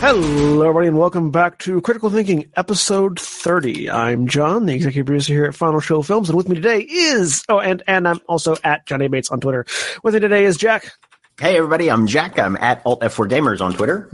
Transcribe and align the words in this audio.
Hello, 0.00 0.62
everybody, 0.62 0.86
and 0.88 0.98
welcome 0.98 1.30
back 1.30 1.58
to 1.58 1.78
Critical 1.82 2.08
Thinking, 2.08 2.50
episode 2.56 3.20
30. 3.20 3.90
I'm 3.90 4.26
John, 4.26 4.64
the 4.64 4.72
executive 4.72 5.04
producer 5.04 5.34
here 5.34 5.44
at 5.44 5.54
Final 5.54 5.78
Show 5.78 6.00
Films, 6.00 6.30
and 6.30 6.38
with 6.38 6.48
me 6.48 6.54
today 6.54 6.80
is, 6.80 7.44
oh, 7.50 7.60
and, 7.60 7.82
and 7.86 8.08
I'm 8.08 8.18
also 8.26 8.56
at 8.64 8.86
John 8.86 9.02
A. 9.02 9.08
Bates 9.08 9.30
on 9.30 9.40
Twitter. 9.40 9.66
With 10.02 10.14
me 10.14 10.20
today 10.20 10.46
is 10.46 10.56
Jack. 10.56 10.90
Hey, 11.38 11.58
everybody, 11.58 11.90
I'm 11.90 12.06
Jack. 12.06 12.38
I'm 12.38 12.56
at 12.56 12.80
Alt 12.86 13.02
F4 13.02 13.28
Gamers 13.28 13.60
on 13.60 13.74
Twitter. 13.74 14.10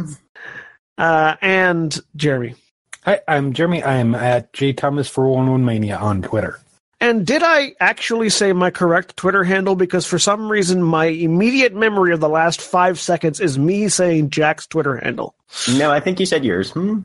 Uh, 0.99 1.37
and 1.41 1.97
Jeremy. 2.17 2.57
Hi, 3.05 3.21
I'm 3.29 3.53
Jeremy. 3.53 3.85
I'm 3.85 4.17
at 4.17 4.53
J 4.53 4.73
Thomas 4.73 5.09
for 5.09 5.29
One 5.29 5.49
One 5.49 5.65
Mania 5.65 5.99
on 5.99 6.21
Twitter. 6.21 6.59
And 7.01 7.27
did 7.27 7.43
I 7.43 7.75
actually 7.79 8.31
say 8.31 8.53
my 8.53 8.71
correct 8.71 9.17
Twitter 9.17 9.45
handle? 9.45 9.77
Because 9.77 10.07
for 10.07 10.19
some 10.19 10.51
reason, 10.51 10.83
my 10.83 11.07
immediate 11.07 11.75
memory 11.75 12.13
of 12.15 12.21
the 12.21 12.29
last 12.29 12.61
five 12.61 12.99
seconds 12.99 13.39
is 13.39 13.59
me 13.59 13.89
saying 13.89 14.31
Jack's 14.31 14.67
Twitter 14.67 14.97
handle. 14.97 15.35
No, 15.77 15.91
I 15.91 16.01
think 16.01 16.21
you 16.21 16.27
said 16.27 16.45
yours. 16.45 16.71
Hmm? 16.71 17.01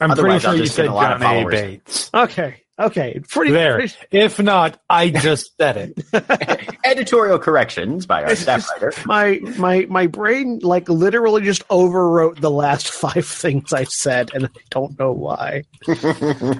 I'm 0.00 0.10
Otherwise, 0.10 0.42
pretty 0.42 0.56
sure 0.56 0.64
you 0.64 0.70
said 0.70 0.86
a 0.86 0.92
lot 0.92 1.12
of 1.12 1.20
John 1.20 1.46
A. 1.46 1.48
Bates. 1.48 2.10
Okay, 2.14 2.63
okay, 2.78 3.20
pretty 3.28 3.52
There. 3.52 3.78
pretty- 3.78 3.94
If 4.10 4.38
not, 4.40 4.80
I 4.90 5.10
just 5.10 5.56
said 5.56 5.76
it. 6.12 6.76
Editorial 6.84 7.38
corrections 7.38 8.06
by 8.06 8.22
our 8.24 8.34
staff 8.36 8.68
writer. 8.70 8.92
my 9.06 9.40
my 9.58 9.86
my 9.88 10.06
brain 10.06 10.58
like 10.62 10.88
literally 10.88 11.42
just 11.42 11.66
overwrote 11.68 12.40
the 12.40 12.50
last 12.50 12.88
five 12.92 13.26
things 13.26 13.72
I 13.72 13.84
said, 13.84 14.30
and 14.34 14.46
I 14.46 14.50
don't 14.70 14.98
know 14.98 15.12
why. 15.12 15.64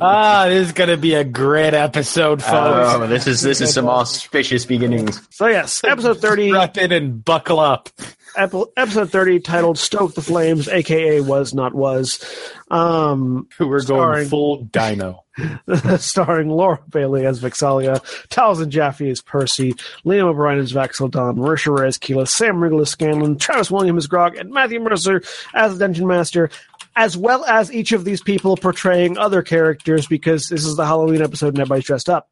ah, 0.00 0.46
this 0.48 0.66
is 0.68 0.72
gonna 0.72 0.96
be 0.96 1.14
a 1.14 1.24
great 1.24 1.74
episode, 1.74 2.42
folks. 2.42 2.94
Oh, 2.94 3.06
this 3.06 3.26
is 3.26 3.40
this 3.42 3.60
is 3.60 3.72
some 3.74 3.88
auspicious 3.88 4.64
beginnings. 4.64 5.20
So 5.30 5.46
yes, 5.46 5.82
episode 5.84 6.20
thirty, 6.20 6.48
Strap 6.50 6.76
in 6.78 6.92
and 6.92 7.24
buckle 7.24 7.60
up. 7.60 7.88
Epi- 8.36 8.64
episode 8.76 9.10
thirty, 9.10 9.40
titled 9.40 9.78
"Stoke 9.78 10.14
the 10.14 10.22
Flames," 10.22 10.68
aka 10.68 11.20
"Was 11.20 11.54
Not 11.54 11.74
Was," 11.74 12.24
um, 12.70 13.48
We're 13.60 13.80
Starring- 13.80 14.14
going 14.16 14.28
full 14.28 14.64
dino. 14.64 15.20
starring 15.98 16.48
Laura 16.48 16.78
Bailey 16.88 17.26
as 17.26 17.40
Vex'ahlia, 17.40 18.00
Taliesin 18.28 18.68
Jaffe 18.68 19.10
as 19.10 19.20
Percy, 19.20 19.72
Liam 20.04 20.26
O'Brien 20.26 20.60
as 20.60 20.72
Vax'ildan, 20.72 21.36
Marisha 21.36 21.76
Ray 21.76 21.88
as 21.88 21.98
Keyleth, 21.98 22.28
Sam 22.28 22.62
Riegel 22.62 22.80
as 22.82 22.90
Scanlan, 22.90 23.36
Travis 23.38 23.68
Williams 23.68 24.04
as 24.04 24.06
Grog, 24.06 24.36
and 24.36 24.50
Matthew 24.50 24.78
Mercer 24.78 25.22
as 25.52 25.72
the 25.72 25.78
Dungeon 25.84 26.06
Master, 26.06 26.50
as 26.94 27.16
well 27.16 27.44
as 27.46 27.72
each 27.72 27.90
of 27.90 28.04
these 28.04 28.22
people 28.22 28.56
portraying 28.56 29.18
other 29.18 29.42
characters 29.42 30.06
because 30.06 30.48
this 30.48 30.64
is 30.64 30.76
the 30.76 30.86
Halloween 30.86 31.20
episode 31.20 31.48
and 31.48 31.58
everybody's 31.58 31.84
dressed 31.84 32.08
up. 32.08 32.28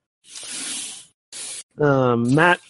Um, 1.81 2.35
Matt 2.37 2.61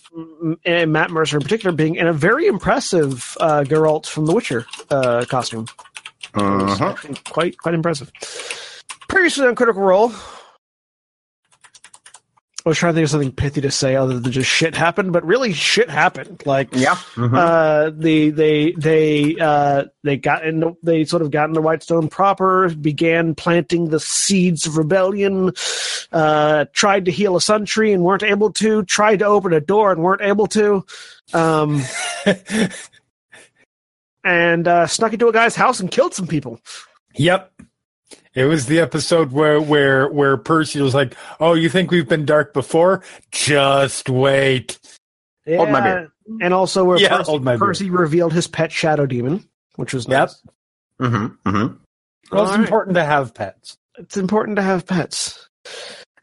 and 0.65 0.93
Matt 0.93 1.11
Mercer 1.11 1.37
in 1.39 1.43
particular 1.43 1.75
being 1.75 1.97
in 1.97 2.07
a 2.07 2.13
very 2.13 2.47
impressive 2.47 3.37
uh, 3.41 3.65
Geralt 3.67 4.07
from 4.07 4.27
The 4.27 4.35
Witcher 4.35 4.67
uh, 4.91 5.25
costume. 5.29 5.67
Uh-huh. 6.35 6.95
Quite 7.31 7.59
quite 7.59 7.75
impressive. 7.75 8.11
Previously 9.09 9.47
on 9.47 9.55
Critical 9.55 9.83
Role, 9.83 10.13
I 12.65 12.69
was 12.69 12.79
trying 12.79 12.93
to 12.93 12.95
think 12.95 13.05
of 13.07 13.11
something 13.11 13.33
pithy 13.33 13.61
to 13.63 13.73
say 13.73 13.97
other 13.97 14.21
than 14.21 14.31
just 14.31 14.49
shit 14.49 14.77
happened, 14.77 15.13
but 15.13 15.25
really 15.25 15.53
shit 15.53 15.91
happened. 15.91 16.45
Like 16.47 16.69
Yeah. 16.73 16.95
mhm. 17.15 17.37
uh, 17.37 17.91
the 17.93 18.31
they 18.31 18.71
they 18.79 19.35
uh, 19.41 19.87
they 20.05 20.17
got 20.17 20.47
into 20.47 20.77
they 20.81 21.05
sort 21.05 21.23
of 21.23 21.33
got 21.33 21.49
into 21.49 21.61
Whitestone 21.61 22.07
proper, 22.09 22.69
began 22.69 23.35
planting 23.35 23.89
the 23.89 23.99
seeds 23.99 24.65
of 24.65 24.77
rebellion, 24.77 25.51
uh, 26.13 26.67
tried 26.73 27.07
to 27.07 27.11
heal 27.11 27.35
a 27.35 27.41
sun 27.41 27.65
tree 27.65 27.93
and 27.93 28.05
weren't 28.05 28.23
able 28.23 28.53
to, 28.53 28.85
tried 28.85 29.19
to 29.19 29.25
open 29.25 29.53
a 29.53 29.61
door 29.61 29.91
and 29.91 30.01
weren't 30.01 30.23
able 30.23 30.47
to, 30.47 30.85
um, 31.35 31.83
and 34.25 34.69
uh, 34.69 34.87
snuck 34.87 35.13
into 35.13 35.27
a 35.27 35.33
guy's 35.33 35.57
house 35.57 35.81
and 35.81 35.91
killed 35.91 36.15
some 36.15 36.29
people. 36.29 36.61
Yep. 37.17 37.53
It 38.35 38.45
was 38.47 38.67
the 38.67 38.81
episode 38.81 39.31
where 39.33 39.61
where 39.61 40.09
where 40.09 40.37
Percy 40.37 40.81
was 40.81 40.95
like, 40.95 41.15
"Oh, 41.41 41.53
you 41.55 41.69
think 41.69 41.91
we've 41.91 42.09
been 42.09 42.25
dark 42.25 42.53
before? 42.55 43.03
Just 43.31 44.09
wait." 44.09 44.79
Hold 45.47 45.71
my 45.71 45.81
beer. 45.81 46.13
And 46.41 46.55
also 46.55 46.85
where 46.85 46.99
Yeah, 46.99 47.17
Percy, 47.19 47.31
hold 47.31 47.45
my 47.45 47.53
beer. 47.57 47.59
Percy 47.67 47.91
revealed 47.91 48.33
his 48.33 48.47
pet 48.47 48.71
shadow 48.73 49.07
demon, 49.07 49.45
which 49.77 49.93
was 49.93 50.07
Yep. 50.09 50.31
nice. 50.31 50.43
Mhm, 51.11 51.37
mhm. 51.45 51.77
Well, 52.31 52.43
it's 52.45 52.53
All 52.53 52.57
right. 52.57 52.61
important 52.61 52.95
to 52.95 53.05
have 53.05 53.35
pets. 53.35 53.77
it's 53.99 54.17
important 54.17 54.57
to 54.57 54.63
have 54.63 54.87
pets. 54.87 55.49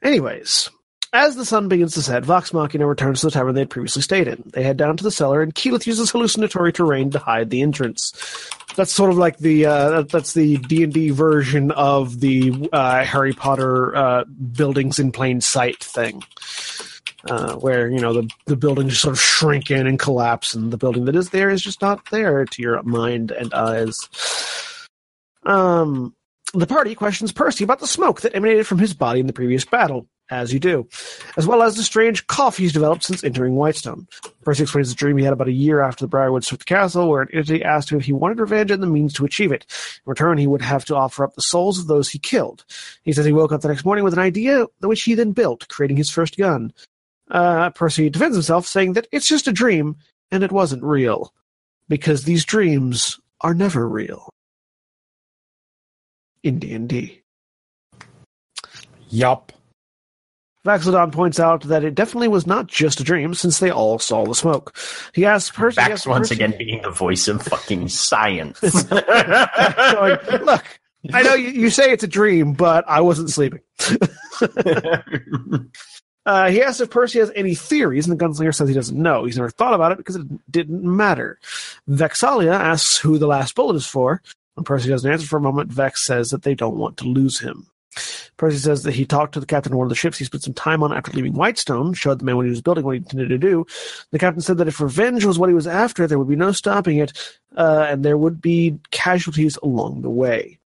Anyways, 0.02 0.70
as 1.14 1.36
the 1.36 1.46
sun 1.46 1.68
begins 1.68 1.94
to 1.96 2.02
set, 2.02 2.24
Vox 2.26 2.53
Machina 2.53 2.88
returns 2.88 3.20
to 3.22 3.28
the 3.28 3.31
tavern 3.31 3.53
they 3.53 3.62
had 3.62 3.70
previously 3.70 4.02
stayed 4.02 4.28
in. 4.28 4.41
They 4.53 4.64
head 4.64 4.78
down 4.78 4.97
to 4.97 5.03
the 5.03 5.12
cellar, 5.12 5.41
and 5.41 5.53
Keyleth 5.53 5.86
uses 5.86 6.09
hallucinatory 6.12 6.72
terrain 6.74 7.12
to 7.12 7.20
hide 7.20 7.50
the 7.50 7.62
entrance. 7.62 8.14
That's 8.75 8.94
sort 8.94 9.09
of 9.09 9.18
like 9.18 9.38
the 9.38 9.66
uh, 9.66 10.02
that's 10.03 10.34
the 10.34 10.57
D 10.57 10.84
and 10.84 10.94
D 10.94 11.09
version 11.09 11.72
of 11.72 12.19
the 12.19 12.69
uh, 12.72 13.03
Harry 13.03 13.34
Potter 13.34 13.96
uh, 13.96 14.24
buildings 14.25 15.00
in 15.00 15.12
plain 15.12 15.41
sight 15.41 15.84
thing, 15.84 16.24
uh, 17.25 17.56
where 17.56 17.90
you 17.90 18.00
know 18.00 18.13
the 18.13 18.29
the 18.46 18.56
buildings 18.56 19.00
sort 19.00 19.13
of 19.13 19.19
shrink 19.19 19.69
in 19.72 19.88
and 19.88 20.00
collapse, 20.00 20.53
and 20.53 20.72
the 20.72 20.78
building 20.78 21.06
that 21.06 21.16
is 21.16 21.31
there 21.31 21.50
is 21.50 21.62
just 21.62 21.81
not 21.81 22.09
there 22.12 22.46
to 22.46 22.62
your 22.62 22.81
mind 22.84 23.31
and 23.31 23.53
eyes. 23.53 24.08
Um, 25.44 26.16
the 26.53 26.67
party 26.67 26.95
questions 26.95 27.31
Percy 27.31 27.63
about 27.63 27.79
the 27.79 27.87
smoke 27.87 28.21
that 28.21 28.35
emanated 28.35 28.67
from 28.67 28.79
his 28.79 28.93
body 28.93 29.19
in 29.19 29.27
the 29.27 29.33
previous 29.33 29.65
battle, 29.65 30.07
as 30.31 30.53
you 30.53 30.59
do, 30.59 30.87
as 31.37 31.45
well 31.45 31.61
as 31.61 31.75
the 31.75 31.83
strange 31.83 32.25
cough 32.27 32.57
he's 32.57 32.73
developed 32.73 33.03
since 33.03 33.23
entering 33.23 33.55
Whitestone. 33.55 34.07
Percy 34.43 34.63
explains 34.63 34.90
the 34.90 34.96
dream 34.96 35.17
he 35.17 35.23
had 35.23 35.34
about 35.34 35.47
a 35.47 35.53
year 35.53 35.81
after 35.81 36.03
the 36.03 36.09
Briarwood 36.09 36.43
took 36.43 36.59
the 36.59 36.66
castle, 36.66 37.09
where 37.09 37.22
an 37.22 37.29
entity 37.34 37.63
asked 37.63 37.91
him 37.91 37.99
if 37.99 38.05
he 38.05 38.13
wanted 38.13 38.40
revenge 38.40 38.72
and 38.72 38.81
the 38.81 38.87
means 38.87 39.13
to 39.13 39.25
achieve 39.25 39.51
it. 39.51 39.66
In 40.05 40.09
return, 40.09 40.37
he 40.37 40.47
would 40.47 40.61
have 40.61 40.85
to 40.85 40.96
offer 40.96 41.23
up 41.23 41.35
the 41.35 41.41
souls 41.41 41.79
of 41.79 41.87
those 41.87 42.09
he 42.09 42.19
killed. 42.19 42.66
He 43.03 43.13
says 43.13 43.25
he 43.25 43.34
woke 43.34 43.52
up 43.52 43.61
the 43.61 43.67
next 43.67 43.85
morning 43.85 44.03
with 44.03 44.13
an 44.13 44.19
idea, 44.19 44.66
which 44.81 45.03
he 45.03 45.16
then 45.16 45.31
built, 45.34 45.67
creating 45.67 45.97
his 45.97 46.09
first 46.09 46.37
gun. 46.37 46.73
Uh, 47.29 47.69
Percy 47.72 48.09
defends 48.09 48.35
himself, 48.35 48.66
saying 48.66 48.93
that 48.93 49.07
it's 49.11 49.28
just 49.28 49.47
a 49.47 49.52
dream, 49.52 49.97
and 50.31 50.43
it 50.43 50.52
wasn't 50.52 50.84
real. 50.84 51.34
Because 51.87 52.23
these 52.23 52.45
dreams 52.45 53.19
are 53.41 53.53
never 53.53 53.87
real. 53.87 54.29
In 56.44 56.59
D&D. 56.59 57.22
Yup. 59.09 59.52
Vax'ildan 60.66 61.12
points 61.12 61.40
out 61.40 61.64
that 61.64 61.84
it 61.84 61.96
definitely 61.96 62.28
was 62.28 62.46
not 62.46 62.68
just 62.68 63.00
a 63.00 63.03
dream, 63.03 63.34
since 63.34 63.59
they 63.59 63.72
all 63.72 63.97
saw 63.97 64.26
the 64.26 64.36
smoke. 64.36 64.76
He 65.14 65.26
asks 65.26 65.56
Percy. 65.56 65.82
Vax 65.82 66.06
once 66.06 66.32
again 66.32 66.53
being 66.58 66.82
the 66.82 66.91
voice 66.91 67.28
of 67.28 67.41
fucking 67.41 67.88
science. 67.88 68.59
going, 68.90 70.18
Look, 70.44 70.66
I 71.14 71.24
know 71.24 71.34
you, 71.34 71.50
you 71.50 71.70
say 71.70 71.91
it's 71.91 72.03
a 72.03 72.08
dream, 72.08 72.53
but 72.53 72.84
I 72.88 73.02
wasn't 73.02 73.30
sleeping. 73.30 73.62
Uh, 76.26 76.52
he 76.52 76.62
asks 76.62 76.80
if 76.80 76.91
Percy 76.91 77.18
has 77.18 77.32
any 77.34 77.56
theories, 77.56 78.08
and 78.08 78.20
the 78.20 78.24
gunslinger 78.24 78.53
says 78.53 78.68
he 78.68 78.76
doesn't 78.76 79.02
know. 79.02 79.26
He's 79.26 79.38
never 79.38 79.50
thought 79.50 79.74
about 79.74 79.94
it 79.94 79.97
because 79.97 80.18
it 80.18 80.28
didn't 80.52 80.84
matter. 80.84 81.40
Vex'ahlia 81.90 82.53
asks 82.53 82.97
who 82.97 83.18
the 83.18 83.26
last 83.26 83.56
bullet 83.56 83.78
is 83.78 83.88
for. 83.88 84.22
When 84.59 84.66
Percy 84.66 84.90
doesn't 84.90 85.09
answer 85.09 85.26
for 85.26 85.38
a 85.38 85.41
moment, 85.41 85.72
Vex 85.72 86.03
says 86.03 86.32
that 86.32 86.41
they 86.41 86.53
don't 86.53 86.76
want 86.76 86.97
to 86.97 87.06
lose 87.06 87.40
him. 87.40 87.67
Percy 88.35 88.58
says 88.58 88.84
that 88.84 88.94
he 88.94 89.06
talked 89.06 89.34
to 89.35 89.40
the 89.40 89.46
captain 89.46 89.72
of 89.72 89.78
one 89.78 89.85
of 89.85 89.90
the 89.90 89.96
ships 89.96 90.17
he 90.17 90.26
spent 90.26 90.44
some 90.44 90.53
time 90.53 90.84
on 90.84 90.91
after 90.91 91.14
leaving 91.14 91.32
Whitestone, 91.32 91.94
showed 91.94 92.20
the 92.20 92.26
man 92.26 92.35
what 92.35 92.46
he 92.46 92.50
was 92.50 92.61
building 92.61 92.84
what 92.84 92.91
he 92.91 92.97
intended 92.97 93.29
to 93.29 93.38
do. 93.38 93.66
The 94.11 94.20
captain 94.20 94.41
said 94.41 94.58
that 94.58 94.67
if 94.67 94.82
revenge 94.82 95.23
was 95.23 95.40
what 95.40 95.47
he 95.47 95.56
was 95.56 95.66
after, 95.66 96.08
there 96.08 96.20
would 96.20 96.28
be 96.28 96.35
no 96.35 96.52
stopping 96.52 96.97
it, 96.97 97.14
uh, 97.56 97.85
and 97.88 98.03
there 98.03 98.17
would 98.17 98.41
be 98.41 98.78
casualties 98.91 99.56
along 99.64 100.02
the 100.02 100.09
way. 100.09 100.59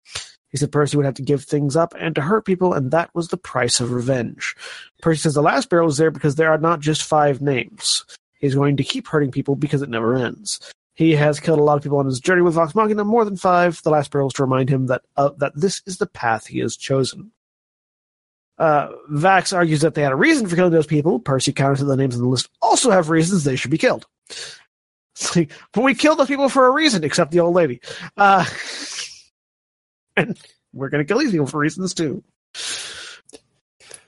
He 0.48 0.56
said 0.56 0.72
Percy 0.72 0.96
would 0.96 1.04
have 1.04 1.16
to 1.16 1.22
give 1.22 1.44
things 1.44 1.76
up 1.76 1.92
and 2.00 2.14
to 2.14 2.22
hurt 2.22 2.46
people, 2.46 2.72
and 2.72 2.92
that 2.92 3.14
was 3.14 3.28
the 3.28 3.36
price 3.36 3.78
of 3.78 3.92
revenge. 3.92 4.56
Percy 5.02 5.20
says 5.20 5.34
the 5.34 5.42
last 5.42 5.68
barrel 5.68 5.88
is 5.88 5.98
there 5.98 6.10
because 6.10 6.36
there 6.36 6.50
are 6.50 6.56
not 6.56 6.80
just 6.80 7.02
five 7.02 7.42
names. 7.42 8.06
He's 8.38 8.54
going 8.54 8.78
to 8.78 8.84
keep 8.84 9.06
hurting 9.06 9.32
people 9.32 9.54
because 9.54 9.82
it 9.82 9.90
never 9.90 10.16
ends. 10.16 10.72
He 10.94 11.12
has 11.12 11.40
killed 11.40 11.58
a 11.58 11.62
lot 11.62 11.76
of 11.76 11.82
people 11.82 11.98
on 11.98 12.06
his 12.06 12.20
journey 12.20 12.42
with 12.42 12.54
Vox 12.54 12.74
Machina, 12.74 13.04
more 13.04 13.24
than 13.24 13.36
five. 13.36 13.82
The 13.82 13.90
last 13.90 14.10
barrel 14.10 14.28
is 14.28 14.34
to 14.34 14.42
remind 14.42 14.68
him 14.68 14.86
that 14.86 15.02
uh, 15.16 15.30
that 15.38 15.52
this 15.54 15.82
is 15.86 15.96
the 15.96 16.06
path 16.06 16.46
he 16.46 16.58
has 16.58 16.76
chosen. 16.76 17.32
Uh, 18.58 18.90
Vax 19.10 19.56
argues 19.56 19.80
that 19.80 19.94
they 19.94 20.02
had 20.02 20.12
a 20.12 20.16
reason 20.16 20.46
for 20.46 20.54
killing 20.54 20.72
those 20.72 20.86
people. 20.86 21.18
Percy 21.18 21.52
counters 21.52 21.80
that 21.80 21.86
the 21.86 21.96
names 21.96 22.14
on 22.14 22.22
the 22.22 22.28
list 22.28 22.48
also 22.60 22.90
have 22.90 23.10
reasons 23.10 23.44
they 23.44 23.56
should 23.56 23.70
be 23.70 23.78
killed. 23.78 24.06
But 25.34 25.82
we 25.82 25.94
killed 25.94 26.18
those 26.18 26.28
people 26.28 26.48
for 26.48 26.66
a 26.66 26.70
reason, 26.70 27.04
except 27.04 27.32
the 27.32 27.40
old 27.40 27.54
lady. 27.54 27.80
Uh, 28.16 28.44
and 30.16 30.38
we're 30.72 30.88
going 30.88 31.04
to 31.04 31.08
kill 31.08 31.18
these 31.18 31.30
people 31.30 31.46
for 31.46 31.58
reasons 31.58 31.94
too. 31.94 32.22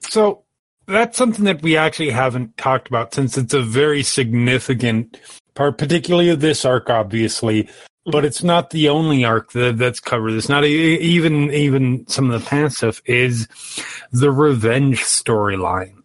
So 0.08 0.43
that's 0.86 1.16
something 1.16 1.44
that 1.44 1.62
we 1.62 1.76
actually 1.76 2.10
haven't 2.10 2.56
talked 2.56 2.88
about 2.88 3.14
since 3.14 3.38
it's 3.38 3.54
a 3.54 3.62
very 3.62 4.02
significant 4.02 5.20
part, 5.54 5.78
particularly 5.78 6.30
of 6.30 6.40
this 6.40 6.64
arc, 6.64 6.90
obviously. 6.90 7.68
But 8.06 8.24
it's 8.26 8.42
not 8.42 8.70
the 8.70 8.90
only 8.90 9.24
arc 9.24 9.52
that, 9.52 9.78
that's 9.78 9.98
covered. 10.00 10.34
It's 10.34 10.48
not 10.48 10.64
e- 10.64 10.98
even 10.98 11.50
even 11.52 12.06
some 12.06 12.30
of 12.30 12.40
the 12.40 12.46
past 12.46 12.78
stuff. 12.78 13.00
Is 13.06 13.48
the 14.12 14.30
revenge 14.30 15.00
storyline 15.00 16.04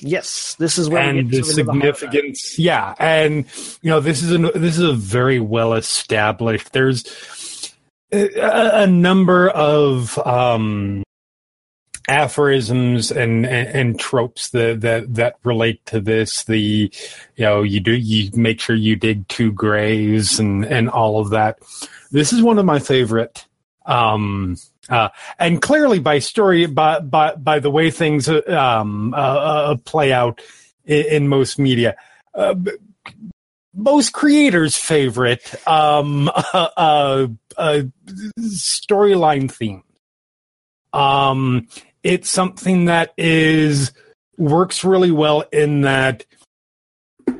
Yes, 0.00 0.54
this 0.58 0.78
is 0.78 0.88
where 0.88 1.02
and 1.02 1.30
the 1.30 1.42
sort 1.42 1.58
of 1.58 1.68
into 1.68 1.72
heart 1.72 2.02
of 2.02 2.12
that. 2.12 2.12
significance? 2.12 2.58
yeah, 2.58 2.94
and 2.98 3.44
you 3.82 3.90
know 3.90 4.00
this 4.00 4.22
is 4.22 4.32
a 4.32 4.38
this 4.38 4.78
is 4.78 4.84
a 4.84 4.92
very 4.92 5.40
well 5.40 5.74
established. 5.74 6.72
There's 6.72 7.72
a, 8.12 8.82
a 8.82 8.86
number 8.86 9.48
of 9.50 10.18
um, 10.26 11.02
aphorisms 12.08 13.10
and, 13.10 13.44
and 13.46 13.68
and 13.68 14.00
tropes 14.00 14.50
that 14.50 14.80
that 14.82 15.14
that 15.14 15.36
relate 15.44 15.84
to 15.86 16.00
this. 16.00 16.44
The 16.44 16.58
you 17.36 17.44
know 17.44 17.62
you 17.62 17.80
do 17.80 17.92
you 17.92 18.30
make 18.34 18.60
sure 18.60 18.76
you 18.76 18.96
dig 18.96 19.26
two 19.28 19.52
graves 19.52 20.38
and 20.38 20.64
and 20.64 20.88
all 20.88 21.20
of 21.20 21.30
that. 21.30 21.58
This 22.10 22.32
is 22.32 22.42
one 22.42 22.58
of 22.58 22.64
my 22.64 22.78
favorite. 22.78 23.46
Um, 23.84 24.56
uh, 24.88 25.08
and 25.38 25.62
clearly 25.62 25.98
by 25.98 26.18
story, 26.18 26.66
by, 26.66 27.00
by, 27.00 27.34
by 27.34 27.60
the 27.60 27.70
way 27.70 27.90
things, 27.90 28.28
um, 28.28 29.14
uh, 29.14 29.16
uh, 29.16 29.76
play 29.84 30.12
out 30.12 30.40
in, 30.84 31.04
in 31.06 31.28
most 31.28 31.58
media, 31.58 31.96
uh, 32.34 32.54
most 33.74 34.12
creators' 34.12 34.76
favorite, 34.76 35.54
um, 35.68 36.30
uh, 36.52 37.28
uh, 37.56 37.82
storyline 38.38 39.50
theme. 39.50 39.82
Um, 40.92 41.68
it's 42.06 42.30
something 42.30 42.84
that 42.84 43.12
is, 43.18 43.92
works 44.38 44.84
really 44.84 45.10
well 45.10 45.40
in 45.52 45.80
that 45.80 46.24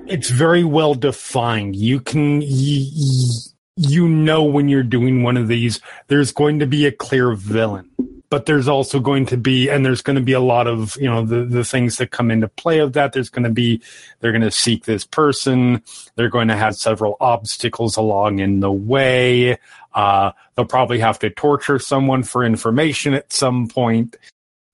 it's 0.08 0.28
very 0.28 0.64
well 0.64 0.94
defined. 0.94 1.76
You 1.76 2.00
can, 2.00 2.40
y- 2.40 2.46
y- 2.46 3.52
you 3.76 4.08
know 4.08 4.42
when 4.42 4.68
you're 4.68 4.82
doing 4.82 5.22
one 5.22 5.36
of 5.36 5.46
these, 5.46 5.80
there's 6.08 6.32
going 6.32 6.58
to 6.58 6.66
be 6.66 6.84
a 6.84 6.90
clear 6.90 7.34
villain. 7.34 7.88
But 8.28 8.46
there's 8.46 8.66
also 8.66 8.98
going 8.98 9.26
to 9.26 9.36
be, 9.36 9.68
and 9.68 9.86
there's 9.86 10.02
going 10.02 10.16
to 10.16 10.22
be 10.22 10.32
a 10.32 10.40
lot 10.40 10.66
of, 10.66 10.96
you 10.96 11.08
know, 11.08 11.24
the, 11.24 11.44
the 11.44 11.62
things 11.62 11.98
that 11.98 12.10
come 12.10 12.32
into 12.32 12.48
play 12.48 12.80
of 12.80 12.94
that. 12.94 13.12
There's 13.12 13.30
going 13.30 13.44
to 13.44 13.50
be, 13.50 13.80
they're 14.18 14.32
going 14.32 14.42
to 14.42 14.50
seek 14.50 14.84
this 14.84 15.04
person. 15.04 15.80
They're 16.16 16.28
going 16.28 16.48
to 16.48 16.56
have 16.56 16.74
several 16.74 17.16
obstacles 17.20 17.96
along 17.96 18.40
in 18.40 18.58
the 18.58 18.72
way. 18.72 19.58
Uh, 19.94 20.32
they'll 20.56 20.66
probably 20.66 20.98
have 20.98 21.20
to 21.20 21.30
torture 21.30 21.78
someone 21.78 22.24
for 22.24 22.42
information 22.42 23.14
at 23.14 23.32
some 23.32 23.68
point. 23.68 24.16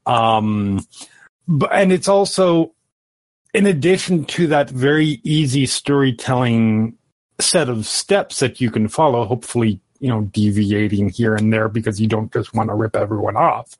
Um, 0.06 0.86
but, 1.46 1.70
and 1.72 1.92
it's 1.92 2.08
also, 2.08 2.74
in 3.54 3.66
addition 3.66 4.24
to 4.24 4.46
that 4.48 4.70
very 4.70 5.20
easy 5.24 5.66
storytelling 5.66 6.96
set 7.40 7.68
of 7.68 7.86
steps 7.86 8.40
that 8.40 8.60
you 8.60 8.70
can 8.70 8.88
follow, 8.88 9.24
hopefully, 9.24 9.80
you 10.00 10.08
know, 10.08 10.22
deviating 10.22 11.08
here 11.08 11.34
and 11.34 11.52
there 11.52 11.68
because 11.68 12.00
you 12.00 12.06
don't 12.06 12.32
just 12.32 12.54
want 12.54 12.68
to 12.68 12.74
rip 12.74 12.96
everyone 12.96 13.36
off. 13.36 13.76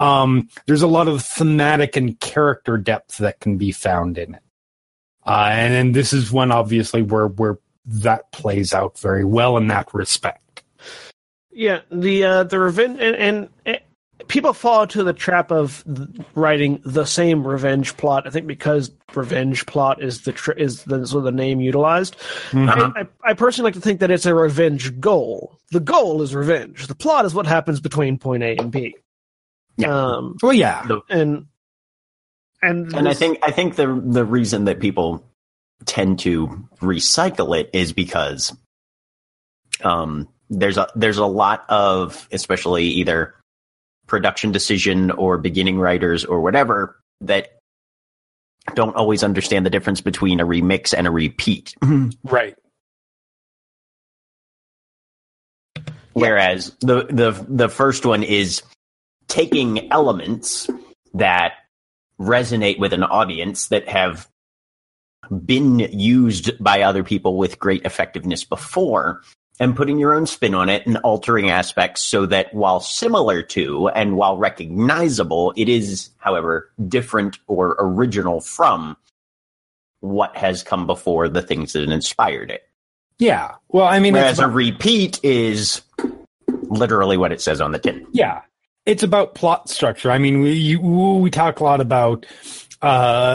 Um, 0.00 0.48
there's 0.66 0.82
a 0.82 0.88
lot 0.88 1.08
of 1.08 1.22
thematic 1.22 1.96
and 1.96 2.18
character 2.18 2.76
depth 2.76 3.18
that 3.18 3.38
can 3.40 3.58
be 3.58 3.70
found 3.70 4.18
in 4.18 4.34
it. 4.34 4.42
Uh, 5.24 5.50
and, 5.52 5.74
and 5.74 5.94
this 5.94 6.12
is 6.12 6.32
one 6.32 6.50
obviously 6.50 7.02
where, 7.02 7.28
where 7.28 7.58
that 7.86 8.32
plays 8.32 8.72
out 8.72 8.98
very 8.98 9.24
well 9.24 9.56
in 9.56 9.68
that 9.68 9.92
respect. 9.94 10.64
Yeah, 11.52 11.80
the 11.90 12.24
uh, 12.24 12.44
the 12.44 12.58
revenge 12.58 12.98
and, 12.98 13.14
and, 13.14 13.48
and 13.66 13.80
people 14.28 14.52
fall 14.52 14.82
into 14.82 15.04
the 15.04 15.12
trap 15.12 15.50
of 15.50 15.84
writing 16.34 16.80
the 16.84 17.04
same 17.04 17.46
revenge 17.46 17.96
plot. 17.96 18.26
I 18.26 18.30
think 18.30 18.46
because 18.46 18.90
revenge 19.14 19.66
plot 19.66 20.02
is 20.02 20.22
the 20.22 20.32
tr- 20.32 20.52
is 20.52 20.84
the 20.84 21.06
sort 21.06 21.20
of 21.20 21.24
the 21.24 21.32
name 21.32 21.60
utilized. 21.60 22.16
Mhm. 22.50 22.68
I, 22.96 23.00
I, 23.02 23.30
I 23.30 23.34
personally 23.34 23.68
like 23.68 23.74
to 23.74 23.80
think 23.80 24.00
that 24.00 24.10
it's 24.10 24.26
a 24.26 24.34
revenge 24.34 25.00
goal. 25.00 25.58
The 25.70 25.80
goal 25.80 26.22
is 26.22 26.34
revenge. 26.34 26.86
The 26.86 26.94
plot 26.94 27.24
is 27.24 27.34
what 27.34 27.46
happens 27.46 27.80
between 27.80 28.18
point 28.18 28.42
A 28.42 28.56
and 28.56 28.70
B. 28.70 28.94
Yeah. 29.76 29.88
Um, 29.94 30.36
Well, 30.42 30.52
yeah. 30.52 30.86
and 31.08 31.46
and 32.62 32.92
And 32.94 33.08
I 33.08 33.14
think 33.14 33.38
I 33.42 33.50
think 33.50 33.76
the 33.76 34.00
the 34.06 34.24
reason 34.24 34.64
that 34.66 34.80
people 34.80 35.24
tend 35.86 36.18
to 36.20 36.48
recycle 36.80 37.58
it 37.58 37.70
is 37.72 37.92
because 37.92 38.54
um, 39.82 40.28
there's 40.50 40.76
a 40.76 40.86
there's 40.94 41.18
a 41.18 41.26
lot 41.26 41.64
of 41.68 42.28
especially 42.30 42.84
either 42.84 43.34
production 44.06 44.52
decision 44.52 45.10
or 45.10 45.38
beginning 45.38 45.78
writers 45.78 46.24
or 46.24 46.40
whatever 46.40 46.98
that 47.20 47.58
don't 48.74 48.96
always 48.96 49.22
understand 49.22 49.66
the 49.66 49.70
difference 49.70 50.00
between 50.00 50.40
a 50.40 50.46
remix 50.46 50.94
and 50.96 51.06
a 51.06 51.10
repeat. 51.10 51.74
Mm-hmm. 51.82 52.10
Right. 52.24 52.56
Whereas 56.12 56.76
the 56.80 57.06
the 57.06 57.44
the 57.48 57.68
first 57.68 58.04
one 58.04 58.22
is 58.22 58.62
taking 59.28 59.90
elements 59.90 60.68
that 61.14 61.54
resonate 62.20 62.78
with 62.78 62.92
an 62.92 63.02
audience 63.02 63.68
that 63.68 63.88
have 63.88 64.28
been 65.44 65.78
used 65.78 66.62
by 66.62 66.82
other 66.82 67.02
people 67.02 67.38
with 67.38 67.58
great 67.58 67.84
effectiveness 67.84 68.44
before 68.44 69.22
and 69.62 69.76
putting 69.76 69.96
your 69.96 70.12
own 70.12 70.26
spin 70.26 70.54
on 70.54 70.68
it 70.68 70.84
and 70.86 70.96
altering 70.98 71.48
aspects 71.48 72.02
so 72.02 72.26
that 72.26 72.52
while 72.52 72.80
similar 72.80 73.42
to 73.42 73.88
and 73.90 74.16
while 74.16 74.36
recognizable 74.36 75.52
it 75.56 75.68
is 75.68 76.10
however 76.18 76.68
different 76.88 77.38
or 77.46 77.76
original 77.78 78.40
from 78.40 78.96
what 80.00 80.36
has 80.36 80.64
come 80.64 80.84
before 80.84 81.28
the 81.28 81.40
things 81.40 81.74
that 81.74 81.88
inspired 81.88 82.50
it 82.50 82.64
Yeah. 83.18 83.52
Well, 83.68 83.86
I 83.86 84.00
mean, 84.00 84.16
it's 84.16 84.38
Whereas 84.38 84.38
a 84.40 84.48
repeat 84.48 85.20
is 85.22 85.82
literally 86.62 87.16
what 87.16 87.30
it 87.30 87.40
says 87.40 87.60
on 87.60 87.70
the 87.70 87.78
tin. 87.78 88.04
Yeah, 88.10 88.42
it's 88.84 89.04
about 89.04 89.36
plot 89.36 89.68
structure. 89.68 90.10
I 90.10 90.18
mean, 90.18 90.40
we 90.40 90.52
you, 90.54 90.80
we 90.80 91.30
talk 91.30 91.60
a 91.60 91.64
lot 91.64 91.80
about 91.80 92.26
uh, 92.82 92.86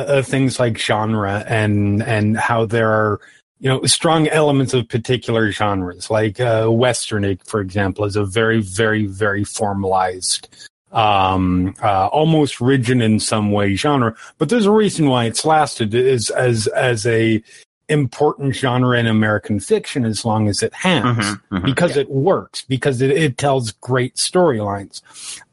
uh, 0.07 0.21
things 0.23 0.59
like 0.59 0.77
genre 0.77 1.45
and 1.47 2.03
and 2.03 2.37
how 2.37 2.65
there 2.65 2.91
are 2.91 3.21
you 3.59 3.69
know 3.69 3.83
strong 3.83 4.27
elements 4.27 4.73
of 4.73 4.87
particular 4.87 5.51
genres. 5.51 6.09
Like 6.09 6.39
uh, 6.39 6.67
Western, 6.67 7.37
for 7.37 7.59
example, 7.61 8.05
is 8.05 8.15
a 8.15 8.25
very 8.25 8.61
very 8.61 9.05
very 9.05 9.43
formalized, 9.43 10.47
um, 10.91 11.75
uh, 11.81 12.07
almost 12.07 12.61
rigid 12.61 13.01
in 13.01 13.19
some 13.19 13.51
way 13.51 13.75
genre. 13.75 14.15
But 14.37 14.49
there's 14.49 14.65
a 14.65 14.71
reason 14.71 15.07
why 15.07 15.25
it's 15.25 15.45
lasted 15.45 15.95
as 15.95 16.29
as 16.29 16.67
as 16.67 17.05
a 17.05 17.41
important 17.89 18.53
genre 18.53 18.99
in 18.99 19.07
American 19.07 19.59
fiction 19.59 20.05
as 20.05 20.25
long 20.25 20.49
as 20.49 20.61
it 20.61 20.73
has 20.73 21.37
because 21.63 21.95
it 21.95 22.09
works 22.09 22.63
because 22.67 23.01
it, 23.01 23.11
it 23.11 23.37
tells 23.37 23.71
great 23.71 24.15
storylines 24.15 25.01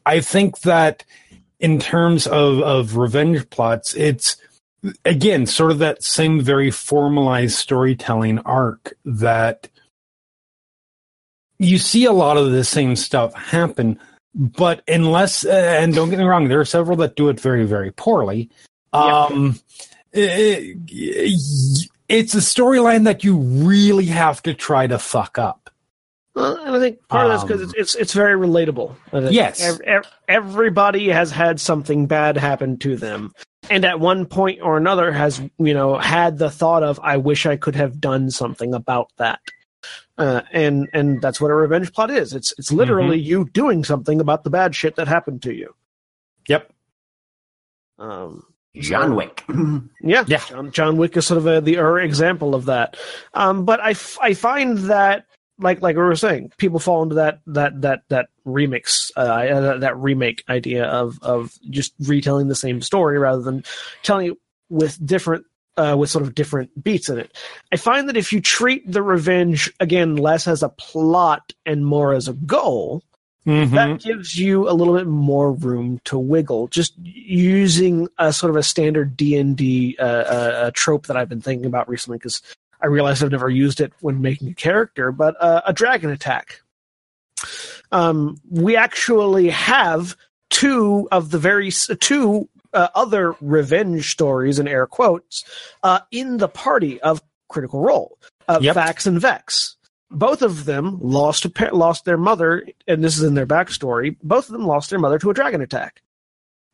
i 0.05 0.19
think 0.19 0.59
that 0.59 1.05
in 1.61 1.79
terms 1.79 2.27
of 2.27 2.59
of 2.59 2.97
revenge 2.97 3.49
plots 3.51 3.95
it's 3.95 4.35
again 5.05 5.45
sort 5.45 5.71
of 5.71 5.79
that 5.79 6.03
same 6.03 6.41
very 6.41 6.71
formalized 6.71 7.55
storytelling 7.57 8.39
arc 8.39 8.93
that 9.05 9.69
you 11.59 11.77
see 11.77 12.05
a 12.05 12.11
lot 12.11 12.37
of 12.37 12.51
the 12.51 12.63
same 12.63 12.95
stuff 12.95 13.33
happen 13.33 13.99
but 14.33 14.81
unless 14.87 15.45
uh, 15.45 15.49
and 15.79 15.93
don't 15.93 16.09
get 16.09 16.19
me 16.19 16.25
wrong 16.25 16.47
there 16.47 16.59
are 16.59 16.65
several 16.65 16.97
that 16.97 17.15
do 17.15 17.29
it 17.29 17.39
very 17.39 17.65
very 17.65 17.91
poorly 17.91 18.49
Um, 18.93 19.59
it- 20.13 20.77
it- 20.87 21.89
it's 22.07 22.33
a 22.35 22.37
storyline 22.39 23.03
that 23.05 23.23
you 23.23 23.35
really 23.37 24.05
have 24.05 24.41
to 24.43 24.53
try 24.53 24.85
to 24.87 24.99
fuck 24.99 25.37
up. 25.39 25.69
Well, 26.35 26.57
and 26.57 26.75
I 26.75 26.79
think 26.79 27.07
part 27.07 27.27
of 27.27 27.31
that's 27.31 27.43
because 27.43 27.61
Um, 27.61 27.69
it's, 27.69 27.73
it's 27.75 27.95
it's 27.95 28.13
very 28.13 28.37
relatable. 28.39 28.95
Yes. 29.31 29.61
ev- 29.63 29.81
ev- 29.85 30.07
everybody 30.27 31.07
has 31.09 31.31
had 31.31 31.59
something 31.61 32.07
bad 32.07 32.35
happen 32.37 32.77
to 32.79 32.97
them, 32.97 33.31
and 33.69 33.85
at 33.85 33.99
one 34.01 34.25
point 34.25 34.59
or 34.61 34.75
another 34.77 35.11
has 35.13 35.41
you 35.57 35.73
know 35.73 35.97
had 35.97 36.37
the 36.37 36.49
thought 36.51 36.83
of 36.83 36.99
I 37.01 37.17
wish 37.17 37.45
I 37.45 37.55
could 37.55 37.75
have 37.75 38.01
done 38.01 38.29
something 38.31 38.73
about 38.73 39.09
that. 39.17 39.39
Uh, 40.17 40.41
and 40.51 40.89
and 40.93 41.21
that's 41.21 41.39
what 41.39 41.51
a 41.51 41.55
revenge 41.55 41.93
plot 41.93 42.11
is. 42.11 42.33
It's 42.33 42.53
it's 42.57 42.71
literally 42.71 43.19
you 43.19 43.45
doing 43.53 43.83
something 43.83 44.19
about 44.19 44.43
the 44.43 44.49
bad 44.49 44.75
shit 44.75 44.95
that 44.97 45.07
happened 45.07 45.41
to 45.43 45.53
you. 45.53 45.73
Yep. 46.49 46.71
Um, 47.97 48.43
John 48.75 49.15
Wick. 49.15 49.43
yeah, 50.01 50.25
Yeah. 50.27 50.39
John, 50.49 50.71
John 50.71 50.97
Wick 50.97 51.15
is 51.15 51.25
sort 51.25 51.37
of 51.37 51.47
a, 51.47 51.61
the 51.61 51.77
er 51.77 51.99
example 51.99 52.55
of 52.55 52.65
that. 52.65 52.97
Um, 53.33 53.63
but 53.63 53.79
I, 53.79 53.91
f- 53.91 54.17
I 54.21 54.33
find 54.33 54.77
that 54.89 55.25
like 55.59 55.81
like 55.81 55.95
we 55.95 56.01
were 56.03 56.15
saying, 56.15 56.51
people 56.57 56.79
fall 56.79 57.03
into 57.03 57.15
that 57.15 57.39
that 57.47 57.81
that 57.81 58.01
that 58.09 58.27
remix 58.45 59.11
uh, 59.15 59.19
uh, 59.19 59.77
that 59.79 59.97
remake 59.97 60.43
idea 60.49 60.85
of 60.85 61.17
of 61.21 61.53
just 61.69 61.93
retelling 62.01 62.47
the 62.47 62.55
same 62.55 62.81
story 62.81 63.17
rather 63.19 63.41
than 63.41 63.63
telling 64.03 64.27
it 64.31 64.37
with 64.69 65.03
different. 65.05 65.45
Uh, 65.77 65.93
with 65.99 66.09
sort 66.09 66.23
of 66.23 66.33
different 66.33 66.69
beats 66.81 67.09
in 67.09 67.17
it. 67.19 67.37
I 67.69 67.75
find 67.75 68.07
that 68.07 68.15
if 68.15 68.31
you 68.31 68.39
treat 68.39 68.89
the 68.89 69.01
revenge 69.03 69.69
again 69.81 70.15
less 70.15 70.47
as 70.47 70.63
a 70.63 70.69
plot 70.69 71.51
and 71.65 71.85
more 71.85 72.13
as 72.13 72.29
a 72.29 72.33
goal, 72.33 73.03
Mhm. 73.45 73.71
that 73.71 73.99
gives 74.01 74.39
you 74.39 74.69
a 74.69 74.71
little 74.71 74.95
bit 74.95 75.05
more 75.05 75.51
room 75.51 75.99
to 76.05 76.17
wiggle 76.17 76.69
just 76.69 76.93
using 76.97 78.07
a 78.17 78.31
sort 78.31 78.51
of 78.51 78.55
a 78.55 78.63
standard 78.63 79.17
d&d 79.17 79.97
uh, 79.99 80.03
uh, 80.03 80.71
trope 80.73 81.07
that 81.07 81.17
i've 81.17 81.27
been 81.29 81.41
thinking 81.41 81.65
about 81.65 81.89
recently 81.89 82.17
because 82.17 82.41
i 82.81 82.87
realized 82.87 83.23
i've 83.23 83.31
never 83.31 83.49
used 83.49 83.81
it 83.81 83.93
when 84.01 84.21
making 84.21 84.47
a 84.49 84.53
character 84.53 85.11
but 85.11 85.35
uh, 85.41 85.61
a 85.65 85.73
dragon 85.73 86.09
attack 86.09 86.61
um, 87.91 88.37
we 88.49 88.75
actually 88.75 89.49
have 89.49 90.15
two 90.49 91.07
of 91.11 91.31
the 91.31 91.37
very 91.39 91.71
two 91.71 92.49
uh, 92.73 92.87
other 92.95 93.35
revenge 93.41 94.11
stories 94.11 94.59
in 94.59 94.67
air 94.67 94.85
quotes 94.87 95.43
uh, 95.83 95.99
in 96.11 96.37
the 96.37 96.47
party 96.47 97.01
of 97.01 97.21
critical 97.49 97.81
role 97.81 98.17
uh, 98.47 98.59
Yep. 98.61 98.75
vax 98.75 99.07
and 99.07 99.19
vex 99.19 99.75
both 100.11 100.41
of 100.41 100.65
them 100.65 100.99
lost 101.01 101.45
a 101.45 101.69
lost 101.75 102.05
their 102.05 102.17
mother, 102.17 102.65
and 102.87 103.03
this 103.03 103.17
is 103.17 103.23
in 103.23 103.33
their 103.33 103.47
backstory. 103.47 104.15
Both 104.23 104.47
of 104.47 104.53
them 104.53 104.65
lost 104.65 104.89
their 104.89 104.99
mother 104.99 105.19
to 105.19 105.29
a 105.29 105.33
dragon 105.33 105.61
attack, 105.61 106.01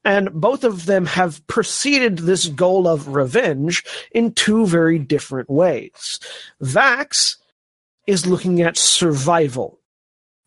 and 0.03 0.31
both 0.33 0.63
of 0.63 0.85
them 0.85 1.05
have 1.05 1.45
preceded 1.47 2.19
this 2.19 2.47
goal 2.47 2.87
of 2.87 3.09
revenge 3.09 3.83
in 4.11 4.33
two 4.33 4.65
very 4.65 4.97
different 4.97 5.49
ways. 5.49 6.19
Vax 6.61 7.37
is 8.07 8.25
looking 8.25 8.61
at 8.61 8.77
survival. 8.77 9.79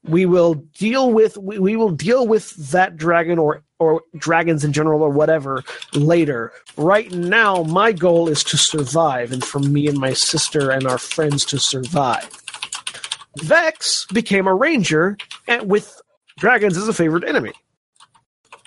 We 0.02 0.26
will 0.26 0.54
deal 0.54 1.10
with 1.12 1.38
we, 1.38 1.58
we 1.58 1.76
will 1.76 1.90
deal 1.90 2.26
with 2.26 2.54
that 2.72 2.96
dragon 2.96 3.38
or 3.38 3.62
or 3.78 4.02
dragons 4.16 4.64
in 4.64 4.72
general 4.72 5.02
or 5.02 5.10
whatever 5.10 5.62
later. 5.94 6.52
Right 6.76 7.10
now, 7.12 7.62
my 7.62 7.92
goal 7.92 8.28
is 8.28 8.44
to 8.44 8.58
survive, 8.58 9.32
and 9.32 9.42
for 9.42 9.60
me 9.60 9.88
and 9.88 9.98
my 9.98 10.12
sister 10.12 10.70
and 10.70 10.86
our 10.86 10.98
friends 10.98 11.44
to 11.46 11.58
survive. 11.58 12.28
Vex 13.38 14.06
became 14.12 14.46
a 14.46 14.54
ranger 14.54 15.16
and 15.48 15.68
with 15.68 16.00
dragons 16.38 16.76
as 16.76 16.86
a 16.86 16.92
favorite 16.92 17.24
enemy. 17.24 17.52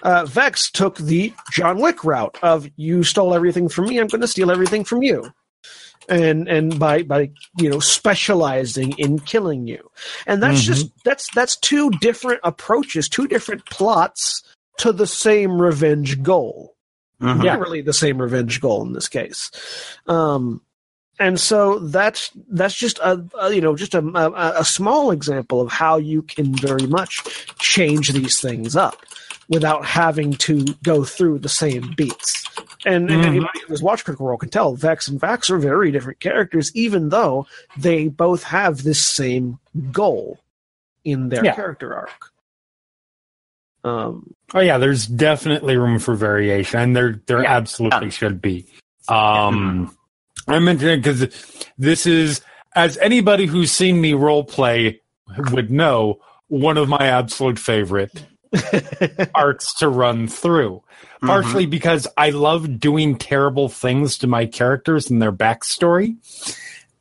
Uh, 0.03 0.25
Vex 0.25 0.69
took 0.69 0.97
the 0.97 1.33
John 1.51 1.79
Wick 1.79 2.03
route 2.03 2.37
of 2.43 2.69
you 2.75 3.03
stole 3.03 3.33
everything 3.33 3.67
from 3.69 3.85
me, 3.87 3.97
I'm 3.99 4.07
going 4.07 4.21
to 4.21 4.27
steal 4.27 4.51
everything 4.51 4.83
from 4.83 5.01
you, 5.01 5.33
and 6.07 6.47
and 6.47 6.77
by 6.79 7.03
by 7.03 7.31
you 7.57 7.69
know 7.69 7.79
specializing 7.79 8.93
in 8.97 9.19
killing 9.19 9.67
you, 9.67 9.89
and 10.27 10.41
that's 10.41 10.61
Mhm. 10.61 10.65
just 10.65 11.03
that's 11.03 11.27
that's 11.33 11.55
two 11.57 11.89
different 12.01 12.41
approaches, 12.43 13.09
two 13.09 13.27
different 13.27 13.65
plots 13.65 14.43
to 14.77 14.91
the 14.91 15.07
same 15.07 15.59
revenge 15.61 16.21
goal 16.21 16.75
Mhm. 17.19 17.41
literally 17.41 17.81
the 17.81 17.93
same 17.93 18.21
revenge 18.21 18.61
goal 18.61 18.83
in 18.85 18.93
this 18.93 19.07
case. 19.07 19.49
Um, 20.05 20.61
and 21.19 21.39
so 21.39 21.79
that's 21.79 22.29
that's 22.51 22.75
just 22.75 22.99
a, 22.99 23.25
a 23.39 23.51
you 23.51 23.59
know 23.61 23.75
just 23.75 23.95
a, 23.95 23.99
a 24.15 24.59
a 24.59 24.63
small 24.63 25.09
example 25.09 25.59
of 25.59 25.71
how 25.71 25.97
you 25.97 26.21
can 26.21 26.53
very 26.55 26.85
much 26.85 27.23
change 27.57 28.09
these 28.13 28.39
things 28.39 28.75
up 28.75 28.97
without 29.49 29.85
having 29.85 30.33
to 30.33 30.63
go 30.83 31.03
through 31.03 31.39
the 31.39 31.49
same 31.49 31.93
beats. 31.95 32.45
And, 32.85 33.09
and 33.09 33.21
Mhm. 33.23 33.27
anybody 33.27 33.59
who 33.65 33.73
has 33.73 33.81
watched 33.81 34.05
Critical 34.05 34.27
Role 34.27 34.37
can 34.37 34.49
tell 34.49 34.75
Vex 34.75 35.07
and 35.07 35.19
Vax 35.19 35.49
are 35.49 35.57
very 35.57 35.91
different 35.91 36.19
characters, 36.19 36.71
even 36.75 37.09
though 37.09 37.47
they 37.77 38.07
both 38.07 38.43
have 38.43 38.83
this 38.83 39.03
same 39.03 39.59
goal 39.91 40.39
in 41.03 41.29
their 41.29 41.43
Yeah. 41.45 41.55
character 41.55 41.93
arc. 41.95 42.31
Um, 43.83 44.33
Oh 44.53 44.59
yeah, 44.59 44.77
there's 44.77 45.05
definitely 45.07 45.77
room 45.77 45.99
for 45.99 46.15
variation, 46.15 46.79
and 46.79 46.95
there 46.95 47.21
there 47.27 47.43
Yeah. 47.43 47.55
absolutely 47.55 48.07
Yeah. 48.07 48.11
should 48.11 48.41
be. 48.41 48.65
Um, 49.07 49.95
I 50.47 50.59
mentioned 50.59 50.91
it 50.91 50.97
because 51.03 51.65
this 51.77 52.05
is, 52.05 52.41
as 52.75 52.97
anybody 52.97 53.45
who's 53.45 53.71
seen 53.71 53.99
me 54.01 54.13
role 54.13 54.43
play 54.43 55.01
would 55.51 55.69
know, 55.71 56.19
one 56.47 56.77
of 56.77 56.87
my 56.89 57.07
absolute 57.07 57.59
favorite 57.59 58.25
arcs 59.35 59.73
to 59.75 59.89
run 59.89 60.27
through. 60.27 60.81
Mm-hmm. 61.17 61.27
Partially 61.27 61.65
because 61.65 62.07
I 62.17 62.29
love 62.29 62.79
doing 62.79 63.17
terrible 63.17 63.69
things 63.69 64.17
to 64.19 64.27
my 64.27 64.45
characters 64.45 65.09
and 65.09 65.21
their 65.21 65.31
backstory. 65.31 66.15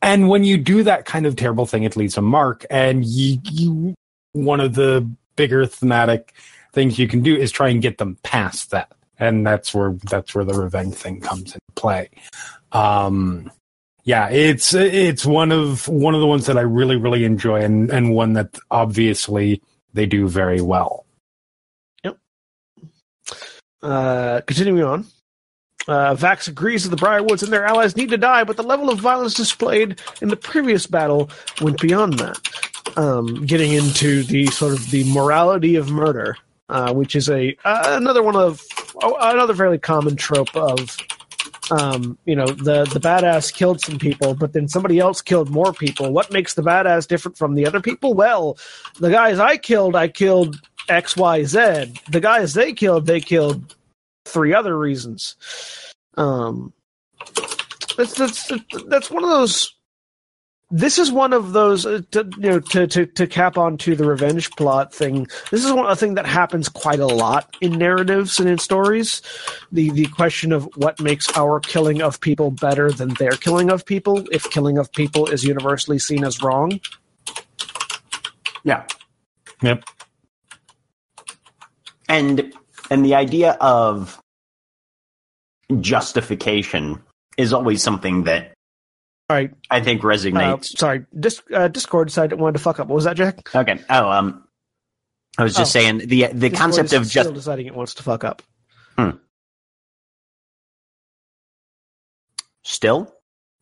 And 0.03 0.29
when 0.29 0.45
you 0.45 0.57
do 0.59 0.83
that 0.85 1.05
kind 1.05 1.27
of 1.27 1.37
terrible 1.37 1.67
thing, 1.67 1.83
it 1.83 1.97
leaves 1.97 2.17
a 2.17 2.23
mark. 2.23 2.65
And 2.71 3.05
you, 3.05 3.39
you 3.45 3.95
one 4.33 4.61
of 4.61 4.75
the 4.75 5.09
bigger 5.37 5.67
thematic 5.67 6.35
things 6.73 6.99
you 6.99 7.09
can 7.09 7.23
do 7.23 7.35
is 7.35 7.51
try 7.51 7.69
and 7.69 7.83
get 7.83 7.99
them 7.99 8.19
past 8.23 8.71
that. 8.71 8.93
And 9.19 9.47
that's 9.47 9.73
where 9.75 9.97
that's 10.05 10.35
where 10.35 10.45
the 10.45 10.55
revenge 10.55 10.95
thing 10.95 11.21
comes 11.21 11.55
into 11.55 11.59
play. 11.75 12.11
Um, 12.73 13.51
yeah, 14.05 14.29
it's 14.29 14.75
it's 14.75 15.25
one 15.25 15.53
of 15.53 15.89
one 15.89 16.15
of 16.15 16.21
the 16.21 16.27
ones 16.27 16.47
that 16.47 16.59
I 16.59 16.61
really 16.61 16.97
really 16.97 17.25
enjoy, 17.25 17.63
and 17.63 17.91
and 17.91 18.15
one 18.15 18.35
that 18.35 18.59
obviously 18.71 19.63
they 19.95 20.05
do 20.05 20.29
very 20.29 20.61
well. 20.61 21.06
Uh, 23.87 24.41
continuing 24.41 24.83
on. 24.83 25.07
Uh, 25.87 26.17
Vax 26.17 26.49
agrees 26.49 26.83
that 26.83 26.91
the 26.91 26.97
Briarwoods 26.97 27.45
and 27.45 27.53
their 27.53 27.65
allies 27.65 27.95
need 27.95 28.11
to 28.11 28.17
die, 28.17 28.43
but 28.43 28.57
the 28.57 28.65
level 28.65 28.91
of 28.91 28.99
violence 28.99 29.35
displayed 29.35 30.01
in 30.21 30.27
the 30.27 30.37
previous 30.37 30.89
battle 30.89 31.31
went 31.61 31.81
beyond 31.81 32.15
that. 32.15 32.37
Um, 32.97 33.47
getting 33.47 33.73
into 33.73 34.25
the 34.25 34.47
sort 34.47 34.73
of 34.73 34.91
the 34.91 35.05
morality 35.13 35.77
of 35.77 35.89
murder, 35.89 36.37
uh, 36.69 36.93
which 36.95 37.15
is 37.15 37.29
a 37.29 37.57
uh, 37.65 37.97
another 37.97 38.25
one 38.25 38.35
of 38.35 38.61
oh, 39.03 39.17
another 39.21 39.55
fairly 39.55 39.79
common 39.79 40.17
trope 40.17 40.57
of, 40.57 40.97
um, 41.71 42.19
you 42.25 42.35
know, 42.35 42.47
the 42.47 42.87
the 42.87 42.99
badass 42.99 43.53
killed 43.53 43.81
some 43.81 44.01
people, 44.01 44.35
but 44.35 44.53
then 44.53 44.67
somebody 44.67 44.99
else 44.99 45.23
killed 45.23 45.49
more 45.51 45.73
people. 45.73 46.13
What 46.13 46.33
makes 46.33 46.55
the 46.55 46.63
badass 46.63 47.07
different 47.07 47.39
from 47.39 47.55
the 47.55 47.67
other 47.67 47.81
people? 47.81 48.15
Well, 48.15 48.59
the 48.99 49.11
guys 49.11 49.39
I 49.39 49.59
killed, 49.59 49.95
I 49.95 50.09
killed 50.09 50.61
X, 50.89 51.17
Y, 51.17 51.45
Z. 51.45 51.95
The 52.09 52.21
guys 52.21 52.55
they 52.55 52.73
killed, 52.73 53.07
they 53.07 53.21
killed 53.21 53.75
three 54.25 54.55
other 54.55 54.79
reasons. 54.79 55.37
Um, 56.15 56.73
that's 57.97 58.15
that's 58.15 58.53
that's 58.87 59.11
one 59.11 59.25
of 59.25 59.31
those. 59.31 59.73
This 60.69 60.99
is 60.99 61.13
one 61.13 61.33
of 61.33 61.53
those, 61.53 61.87
uh, 61.87 62.01
to, 62.11 62.29
you 62.39 62.51
know, 62.51 62.59
to, 62.59 62.89
to 62.89 63.07
to 63.07 63.27
cap 63.29 63.57
onto 63.57 63.95
the 63.95 64.05
revenge 64.05 64.51
plot 64.53 64.93
thing. 64.93 65.29
This 65.53 65.65
is 65.65 65.73
one 65.73 65.87
a 65.89 65.95
thing 65.95 66.15
that 66.15 66.27
happens 66.27 66.69
quite 66.69 66.99
a 66.99 67.07
lot 67.07 67.57
in 67.61 67.79
narratives 67.79 68.41
and 68.41 68.49
in 68.49 68.59
stories. 68.59 69.23
The 69.71 69.91
the 69.91 70.07
question 70.07 70.53
of 70.53 70.69
what 70.75 71.01
makes 71.01 71.29
our 71.37 71.61
killing 71.61 72.03
of 72.03 72.21
people 72.21 72.51
better 72.51 72.91
than 72.91 73.15
their 73.15 73.31
killing 73.31 73.71
of 73.71 73.87
people, 73.87 74.25
if 74.33 74.51
killing 74.51 74.77
of 74.77 74.91
people 74.91 75.27
is 75.27 75.45
universally 75.45 76.01
seen 76.01 76.25
as 76.25 76.43
wrong. 76.43 76.81
Yeah. 78.65 78.85
Yep. 79.63 79.85
And 82.09 82.53
and 82.91 83.05
the 83.05 83.15
idea 83.15 83.53
of 83.61 84.21
justification 85.81 87.03
is 87.37 87.53
always 87.53 87.83
something 87.83 88.25
that 88.25 88.55
All 89.29 89.37
right, 89.37 89.51
I 89.71 89.81
think 89.81 90.05
uh, 90.05 90.07
resonates. 90.07 90.67
sorry, 90.79 91.05
Dis- 91.19 91.43
uh, 91.53 91.69
Discord 91.69 92.09
decided 92.09 92.33
it 92.33 92.39
wanted 92.39 92.59
to 92.59 92.63
fuck 92.63 92.79
up. 92.79 92.87
What 92.89 92.95
was 92.95 93.05
that, 93.05 93.17
Jack? 93.17 93.55
okay. 93.55 93.81
Oh, 93.91 94.09
um, 94.11 94.45
I 95.39 95.43
was 95.43 95.55
just 95.55 95.75
Oh. 95.75 95.81
saying 95.81 95.99
the 95.99 96.07
the 96.33 96.49
Discord 96.49 96.55
concept 96.55 96.87
is 96.87 96.93
of 96.93 97.07
still 97.07 97.25
just 97.25 97.35
deciding 97.35 97.67
it 97.67 97.75
wants 97.75 97.95
to 97.95 98.03
fuck 98.03 98.23
up. 98.25 98.43
Hmm. 98.97 99.11
still. 102.63 103.13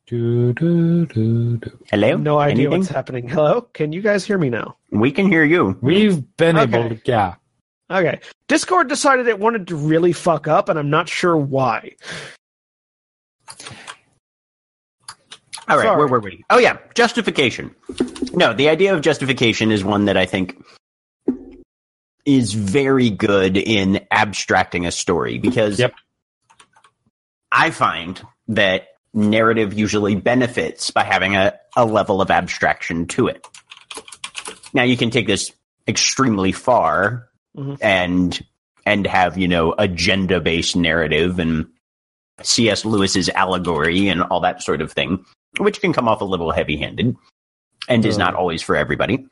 Do, 0.06 0.52
do, 0.52 1.06
do, 1.06 1.56
do. 1.56 1.78
Hello. 1.90 2.16
No 2.18 2.38
idea 2.38 2.66
Anything? 2.66 2.80
what's 2.80 2.90
happening. 2.90 3.26
Hello, 3.26 3.62
can 3.62 3.90
you 3.92 4.02
guys 4.02 4.22
hear 4.24 4.36
me 4.36 4.50
now? 4.50 4.76
We 4.90 5.10
can 5.10 5.26
hear 5.28 5.44
you. 5.44 5.78
We've 5.80 6.22
been 6.36 6.58
Okay. 6.58 6.78
able 6.78 6.88
to, 6.96 7.00
yeah. 7.06 7.34
Okay. 7.90 8.20
Discord 8.48 8.88
decided 8.88 9.28
it 9.28 9.38
wanted 9.38 9.68
to 9.68 9.76
really 9.76 10.12
fuck 10.12 10.48
up, 10.48 10.68
and 10.68 10.78
I'm 10.78 10.90
not 10.90 11.08
sure 11.08 11.36
why. 11.36 11.92
All 15.66 15.76
right, 15.78 15.84
Sorry. 15.84 15.96
where 15.96 16.06
were 16.08 16.20
we? 16.20 16.44
Oh 16.50 16.58
yeah, 16.58 16.76
justification. 16.94 17.74
No, 18.34 18.52
the 18.52 18.68
idea 18.68 18.94
of 18.94 19.00
justification 19.00 19.72
is 19.72 19.82
one 19.82 20.06
that 20.06 20.16
I 20.16 20.26
think 20.26 20.62
is 22.26 22.52
very 22.52 23.10
good 23.10 23.56
in 23.56 24.00
abstracting 24.10 24.86
a 24.86 24.90
story 24.92 25.38
because 25.38 25.78
Yep. 25.78 25.94
I 27.52 27.70
find 27.70 28.20
that 28.48 28.88
narrative 29.14 29.72
usually 29.72 30.16
benefits 30.16 30.90
by 30.90 31.04
having 31.04 31.36
a, 31.36 31.54
a 31.76 31.84
level 31.86 32.20
of 32.20 32.30
abstraction 32.30 33.06
to 33.08 33.28
it. 33.28 33.46
Now 34.74 34.82
you 34.82 34.96
can 34.96 35.10
take 35.10 35.26
this 35.26 35.52
extremely 35.86 36.52
far 36.52 37.28
Mhm. 37.56 37.78
and 37.80 38.44
and 38.86 39.06
have, 39.06 39.38
you 39.38 39.48
know, 39.48 39.74
agenda 39.78 40.40
based 40.40 40.76
narrative 40.76 41.38
and 41.38 41.66
C.S. 42.42 42.84
Lewis's 42.84 43.28
allegory 43.30 44.08
and 44.08 44.22
all 44.22 44.40
that 44.40 44.62
sort 44.62 44.82
of 44.82 44.92
thing, 44.92 45.24
which 45.58 45.80
can 45.80 45.92
come 45.92 46.08
off 46.08 46.20
a 46.20 46.24
little 46.24 46.50
heavy 46.50 46.76
handed 46.76 47.16
and 47.88 48.04
is 48.04 48.18
not 48.18 48.34
always 48.34 48.60
for 48.60 48.76
everybody. 48.76 49.24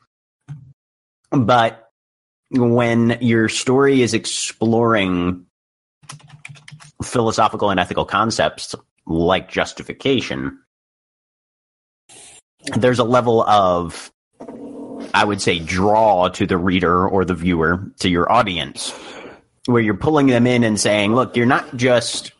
But 1.31 1.89
when 2.49 3.17
your 3.19 3.49
story 3.49 4.01
is 4.01 4.13
exploring 4.13 5.45
philosophical 7.03 7.69
and 7.71 7.79
ethical 7.79 8.05
concepts 8.05 8.73
like 9.05 9.51
justification, 9.51 10.59
there's 12.75 12.99
a 12.99 13.03
level 13.03 13.43
of, 13.43 14.12
I 15.13 15.23
would 15.23 15.41
say, 15.41 15.59
draw 15.59 16.29
to 16.29 16.45
the 16.47 16.57
reader 16.57 17.07
or 17.07 17.25
the 17.25 17.35
viewer, 17.35 17.91
to 17.99 18.09
your 18.09 18.31
audience, 18.31 18.91
where 19.65 19.81
you're 19.81 19.93
pulling 19.93 20.27
them 20.27 20.47
in 20.47 20.63
and 20.63 20.79
saying, 20.79 21.13
look, 21.13 21.35
you're 21.35 21.45
not 21.45 21.75
just 21.75 22.31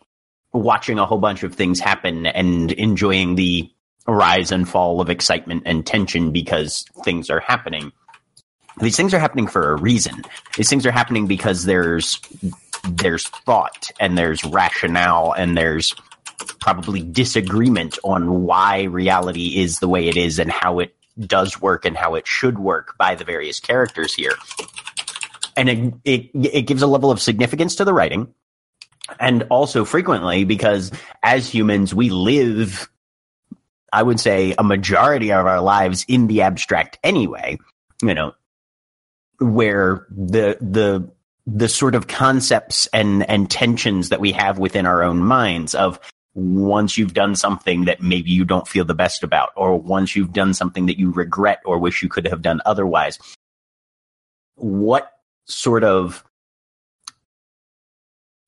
watching 0.52 0.98
a 0.98 1.06
whole 1.06 1.18
bunch 1.18 1.42
of 1.42 1.54
things 1.54 1.80
happen 1.80 2.26
and 2.26 2.72
enjoying 2.72 3.34
the 3.34 3.70
rise 4.06 4.52
and 4.52 4.68
fall 4.68 5.00
of 5.00 5.10
excitement 5.10 5.62
and 5.66 5.86
tension 5.86 6.30
because 6.32 6.84
things 7.04 7.30
are 7.30 7.40
happening. 7.40 7.92
These 8.80 8.96
things 8.96 9.14
are 9.14 9.18
happening 9.18 9.46
for 9.46 9.70
a 9.70 9.76
reason. 9.76 10.22
These 10.56 10.68
things 10.68 10.84
are 10.84 10.90
happening 10.90 11.26
because 11.26 11.64
there's 11.64 12.20
there's 12.88 13.28
thought 13.28 13.90
and 13.98 14.18
there's 14.18 14.44
rationale 14.44 15.32
and 15.32 15.56
there's 15.56 15.94
probably 16.60 17.02
disagreement 17.02 17.98
on 18.04 18.42
why 18.42 18.82
reality 18.82 19.56
is 19.56 19.78
the 19.78 19.88
way 19.88 20.08
it 20.08 20.16
is 20.16 20.38
and 20.38 20.50
how 20.50 20.80
it 20.80 20.94
does 21.18 21.60
work 21.60 21.84
and 21.84 21.96
how 21.96 22.14
it 22.14 22.26
should 22.26 22.58
work 22.58 22.96
by 22.98 23.14
the 23.14 23.24
various 23.24 23.60
characters 23.60 24.14
here. 24.14 24.34
And 25.56 25.68
it, 25.68 25.94
it, 26.04 26.30
it 26.34 26.62
gives 26.62 26.82
a 26.82 26.86
level 26.86 27.10
of 27.10 27.20
significance 27.20 27.76
to 27.76 27.84
the 27.84 27.92
writing. 27.92 28.34
And 29.20 29.44
also 29.50 29.84
frequently 29.84 30.44
because 30.44 30.90
as 31.22 31.48
humans, 31.48 31.94
we 31.94 32.10
live, 32.10 32.88
I 33.92 34.02
would 34.02 34.18
say 34.18 34.54
a 34.56 34.64
majority 34.64 35.30
of 35.30 35.46
our 35.46 35.60
lives 35.60 36.04
in 36.08 36.26
the 36.26 36.42
abstract 36.42 36.98
anyway, 37.04 37.58
you 38.02 38.14
know, 38.14 38.34
where 39.38 40.06
the, 40.10 40.56
the, 40.60 41.10
the 41.46 41.68
sort 41.68 41.94
of 41.94 42.06
concepts 42.06 42.86
and, 42.92 43.28
and 43.28 43.50
tensions 43.50 44.08
that 44.08 44.20
we 44.20 44.32
have 44.32 44.58
within 44.58 44.86
our 44.86 45.02
own 45.02 45.22
minds 45.22 45.74
of 45.74 46.00
once 46.34 46.98
you've 46.98 47.14
done 47.14 47.36
something 47.36 47.84
that 47.84 48.02
maybe 48.02 48.30
you 48.30 48.44
don't 48.44 48.68
feel 48.68 48.84
the 48.84 48.94
best 48.94 49.22
about, 49.22 49.50
or 49.56 49.78
once 49.78 50.16
you've 50.16 50.32
done 50.32 50.52
something 50.52 50.86
that 50.86 50.98
you 50.98 51.10
regret 51.12 51.60
or 51.64 51.78
wish 51.78 52.02
you 52.02 52.08
could 52.08 52.26
have 52.26 52.42
done 52.42 52.60
otherwise, 52.66 53.18
what 54.56 55.12
sort 55.46 55.84
of 55.84 56.24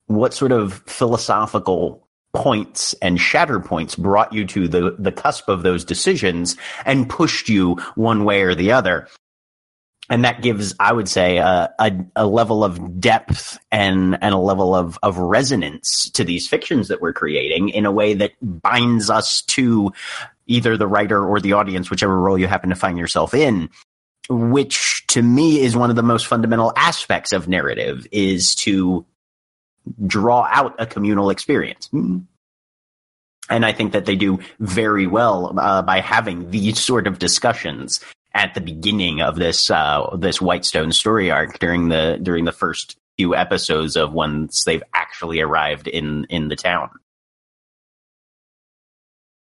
what 0.06 0.32
sort 0.32 0.52
of 0.52 0.82
philosophical 0.86 2.06
points 2.32 2.94
and 3.02 3.20
shatter 3.20 3.58
points 3.60 3.96
brought 3.96 4.32
you 4.32 4.44
to 4.46 4.68
the, 4.68 4.94
the 4.98 5.10
cusp 5.10 5.48
of 5.48 5.62
those 5.62 5.84
decisions 5.84 6.56
and 6.84 7.08
pushed 7.08 7.48
you 7.48 7.74
one 7.94 8.25
way 8.25 8.42
or 8.42 8.54
the 8.54 8.70
other? 8.70 9.08
And 10.08 10.25
that 10.25 10.40
gives, 10.40 10.75
I 10.78 10.92
would 10.92 11.08
say, 11.08 11.38
a, 11.38 11.75
a, 11.78 11.92
a 12.14 12.26
level 12.26 12.62
of 12.62 13.00
depth 13.00 13.58
and 13.73 14.16
and 14.23 14.34
a 14.34 14.38
level 14.38 14.75
of 14.75 14.99
of 15.02 15.19
resonance 15.19 16.10
to 16.10 16.25
these 16.25 16.47
fictions 16.47 16.88
that 16.88 17.00
we're 17.00 17.12
creating 17.12 17.71
in 17.71 17.86
a 17.86 17.92
way 17.92 18.14
that 18.14 18.32
binds 18.40 19.10
us 19.10 19.42
to 19.42 19.92
either 20.47 20.76
the 20.76 20.86
writer 20.86 21.25
or 21.25 21.40
the 21.40 21.54
audience, 21.54 21.90
whichever 21.90 22.19
role 22.19 22.38
you 22.38 22.47
happen 22.47 22.71
to 22.71 22.76
find 22.76 22.99
yourself 22.99 23.34
in. 23.34 23.69
Which 24.28 25.06
to 25.08 25.23
me 25.23 25.60
is 25.60 25.76
one 25.76 25.90
of 25.90 25.97
the 25.97 26.02
most 26.02 26.26
fundamental 26.26 26.73
aspects 26.76 27.32
of 27.32 27.49
narrative 27.49 28.06
is 28.10 28.54
to 28.56 29.06
draw 30.04 30.49
out 30.50 30.75
a 30.80 30.86
communal 30.86 31.30
experience. 31.30 31.88
And 31.92 33.64
I 33.64 33.73
think 33.73 33.92
that 33.92 34.06
they 34.06 34.16
do 34.16 34.40
very 34.58 35.06
well 35.06 35.56
uh, 35.56 35.82
by 35.82 36.00
having 36.00 36.50
these 36.50 36.80
sort 36.80 37.06
of 37.06 37.21
discussions 37.21 38.00
at 38.36 38.52
the 38.54 38.60
beginning 38.60 39.22
of 39.22 39.36
this 39.36 39.70
uh, 39.70 40.14
this 40.18 40.40
Whitestone 40.40 40.92
story 40.92 41.30
arc 41.30 41.58
during 41.58 41.88
the 41.88 42.18
during 42.22 42.44
the 42.44 42.52
first 42.52 42.96
few 43.16 43.34
episodes 43.34 43.96
of 43.96 44.12
once 44.12 44.64
they've 44.64 44.82
actually 44.94 45.40
arrived 45.40 45.88
in 45.88 46.26
in 46.28 46.49
the 46.49 46.56
town. 46.56 46.90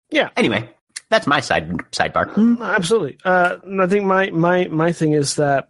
Yeah. 0.09 0.29
Anyway, 0.37 0.69
that's 1.09 1.27
my 1.27 1.39
side 1.39 1.69
sidebar. 1.91 2.31
Mm, 2.35 2.61
Absolutely. 2.75 3.17
Uh, 3.25 3.57
I 3.81 3.87
think 3.87 4.05
my, 4.05 4.29
my, 4.29 4.65
my 4.67 4.91
thing 4.93 5.11
is 5.13 5.35
that 5.35 5.69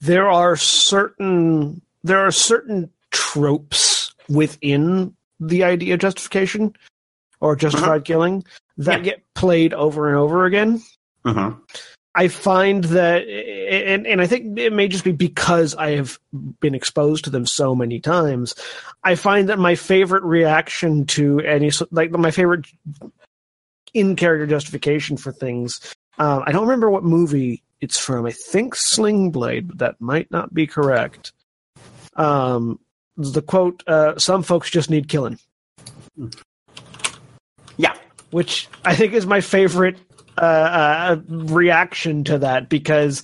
there 0.00 0.28
are 0.28 0.56
certain 0.56 1.80
there 2.02 2.18
are 2.26 2.30
certain 2.32 2.90
tropes 3.10 4.14
within 4.28 5.14
the 5.40 5.64
idea 5.64 5.94
of 5.94 6.00
justification 6.00 6.74
or 7.40 7.56
justified 7.56 8.04
killing 8.04 8.44
that 8.76 8.98
Yeah. 8.98 9.04
get 9.04 9.22
played 9.34 9.72
over 9.72 10.08
and 10.08 10.18
over 10.18 10.44
again. 10.44 10.82
Mm-hmm. 11.24 11.58
I 12.14 12.28
find 12.28 12.84
that, 12.84 13.22
and, 13.26 14.06
and 14.06 14.20
I 14.20 14.26
think 14.26 14.56
it 14.58 14.72
may 14.72 14.86
just 14.86 15.02
be 15.02 15.10
because 15.12 15.74
I 15.74 15.92
have 15.96 16.18
been 16.60 16.74
exposed 16.74 17.24
to 17.24 17.30
them 17.30 17.44
so 17.44 17.74
many 17.74 17.98
times. 17.98 18.54
I 19.02 19.16
find 19.16 19.48
that 19.48 19.58
my 19.58 19.74
favorite 19.74 20.22
reaction 20.22 21.06
to 21.06 21.40
any, 21.40 21.72
like 21.90 22.12
my 22.12 22.30
favorite 22.30 22.66
in 23.92 24.14
character 24.14 24.46
justification 24.46 25.16
for 25.16 25.32
things, 25.32 25.80
um, 26.18 26.44
I 26.46 26.52
don't 26.52 26.62
remember 26.62 26.88
what 26.88 27.02
movie 27.02 27.62
it's 27.80 27.98
from. 27.98 28.26
I 28.26 28.30
think 28.32 28.76
Sling 28.76 29.30
Blade, 29.32 29.68
but 29.68 29.78
that 29.78 30.00
might 30.00 30.30
not 30.30 30.54
be 30.54 30.66
correct. 30.68 31.32
Um, 32.14 32.78
the 33.16 33.42
quote, 33.42 33.82
uh, 33.88 34.18
some 34.18 34.42
folks 34.44 34.70
just 34.70 34.88
need 34.88 35.08
killing 35.08 35.38
Yeah. 37.76 37.94
which 38.30 38.68
I 38.84 38.94
think 38.94 39.12
is 39.14 39.26
my 39.26 39.40
favorite 39.40 39.98
uh, 40.38 40.40
uh, 40.40 41.16
reaction 41.28 42.24
to 42.24 42.38
that 42.38 42.68
because 42.68 43.22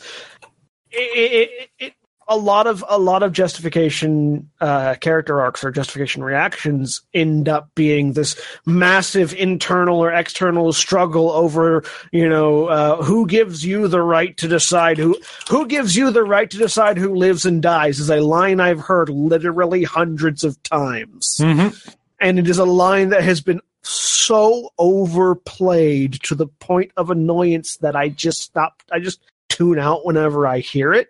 it, 0.91 1.51
it, 1.51 1.71
it, 1.79 1.95
a 2.31 2.37
lot 2.37 2.69
of 2.69 2.85
a 2.89 2.97
lot 2.97 3.25
of 3.25 3.33
justification 3.33 4.49
uh, 4.61 4.95
character 4.95 5.41
arcs 5.41 5.65
or 5.65 5.73
justification 5.73 6.23
reactions 6.23 7.03
end 7.13 7.49
up 7.49 7.69
being 7.75 8.13
this 8.13 8.41
massive 8.65 9.35
internal 9.35 9.99
or 9.99 10.13
external 10.13 10.73
struggle 10.73 11.31
over 11.31 11.83
you 12.13 12.29
know 12.29 12.67
uh, 12.67 13.03
who 13.03 13.27
gives 13.27 13.67
you 13.67 13.89
the 13.89 14.01
right 14.01 14.37
to 14.37 14.47
decide 14.47 14.97
who 14.97 15.19
who 15.49 15.67
gives 15.67 15.97
you 15.97 16.13
the 16.13 16.23
right 16.23 16.51
to 16.51 16.57
decide 16.57 16.97
who 16.97 17.17
lives 17.17 17.45
and 17.45 17.63
dies 17.63 17.99
is 17.99 18.11
a 18.11 18.21
line 18.21 18.61
I've 18.61 18.81
heard 18.81 19.09
literally 19.09 19.83
hundreds 19.83 20.45
of 20.45 20.63
times 20.63 21.37
Mm-hmm. 21.41 21.91
And 22.21 22.39
it 22.39 22.49
is 22.49 22.59
a 22.59 22.65
line 22.65 23.09
that 23.11 23.23
has 23.25 23.41
been 23.41 23.61
so 23.83 24.71
overplayed 24.79 26.15
to 26.25 26.35
the 26.35 26.47
point 26.47 26.93
of 26.97 27.11
annoyance 27.11 27.77
that 27.79 27.97
I 27.97 28.09
just 28.11 28.41
stop. 28.43 28.83
I 28.93 28.99
just 29.01 29.21
tune 29.49 29.79
out 29.79 30.05
whenever 30.05 30.47
I 30.47 30.59
hear 30.61 30.93
it, 30.93 31.09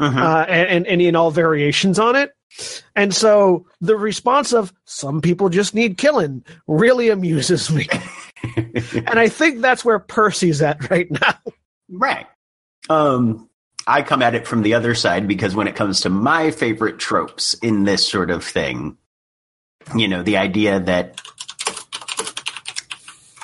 Mhm. 0.00 0.16
uh, 0.16 0.46
and, 0.48 0.68
and 0.68 0.86
and 0.86 1.02
in 1.02 1.16
all 1.16 1.30
variations 1.30 1.98
on 1.98 2.16
it. 2.16 2.32
And 2.96 3.14
so 3.14 3.66
the 3.80 3.96
response 3.96 4.52
of 4.52 4.72
some 4.84 5.20
people 5.20 5.48
just 5.48 5.74
need 5.74 5.98
killing 5.98 6.44
really 6.66 7.08
amuses 7.10 7.70
me, 7.70 7.86
and 8.56 9.18
I 9.18 9.28
think 9.28 9.60
that's 9.60 9.84
where 9.84 9.98
Percy's 9.98 10.62
at 10.62 10.88
right 10.90 11.10
now. 11.10 11.34
Right. 11.90 12.26
Um, 12.88 13.48
I 13.86 14.02
come 14.02 14.22
at 14.22 14.34
it 14.34 14.46
from 14.46 14.62
the 14.62 14.74
other 14.74 14.94
side 14.94 15.26
because 15.28 15.54
when 15.54 15.68
it 15.68 15.76
comes 15.76 16.00
to 16.02 16.10
my 16.10 16.50
favorite 16.50 16.98
tropes 16.98 17.54
in 17.54 17.84
this 17.84 18.06
sort 18.06 18.30
of 18.30 18.44
thing, 18.44 18.96
you 19.96 20.08
know, 20.08 20.22
the 20.22 20.36
idea 20.36 20.80
that 20.80 21.20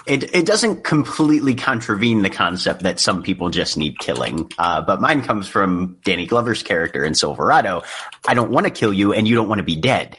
it 0.06 0.34
it 0.34 0.44
doesn't 0.46 0.84
completely 0.84 1.54
contravene 1.54 2.22
the 2.22 2.30
concept 2.30 2.82
that 2.82 3.00
some 3.00 3.22
people 3.22 3.48
just 3.50 3.76
need 3.78 3.98
killing. 3.98 4.50
Uh, 4.58 4.82
but 4.82 5.00
mine 5.00 5.22
comes 5.22 5.48
from 5.48 5.96
Danny 6.04 6.26
Glover's 6.26 6.62
character 6.62 7.04
in 7.04 7.14
Silverado. 7.14 7.82
I 8.28 8.34
don't 8.34 8.50
want 8.50 8.64
to 8.66 8.70
kill 8.70 8.92
you, 8.92 9.12
and 9.14 9.26
you 9.26 9.34
don't 9.34 9.48
want 9.48 9.60
to 9.60 9.64
be 9.64 9.76
dead. 9.76 10.18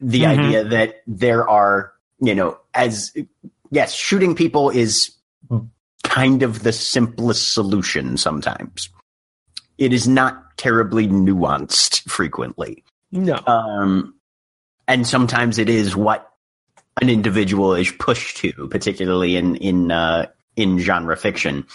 The 0.00 0.22
Mhm. 0.22 0.26
idea 0.38 0.64
that 0.64 1.02
there 1.06 1.48
are, 1.48 1.92
you 2.20 2.34
know, 2.34 2.58
as 2.74 3.12
yes, 3.70 3.94
shooting 3.94 4.34
people 4.34 4.70
is 4.70 5.12
kind 6.02 6.42
of 6.42 6.62
the 6.62 6.72
simplest 6.72 7.52
solution 7.52 8.16
sometimes. 8.16 8.88
It 9.76 9.92
is 9.92 10.08
not 10.08 10.56
terribly 10.56 11.06
nuanced 11.06 12.08
frequently. 12.10 12.82
No, 13.12 13.38
Um, 13.46 14.14
and 14.88 15.06
sometimes 15.06 15.58
it 15.58 15.68
is 15.68 15.94
what 15.94 16.32
an 17.00 17.08
individual 17.08 17.74
is 17.74 17.92
pushed 17.92 18.38
to, 18.38 18.66
particularly 18.68 19.36
in 19.36 19.54
in 19.56 19.92
uh, 19.92 20.26
in 20.56 20.78
genre 20.78 21.16
fiction. 21.16 21.66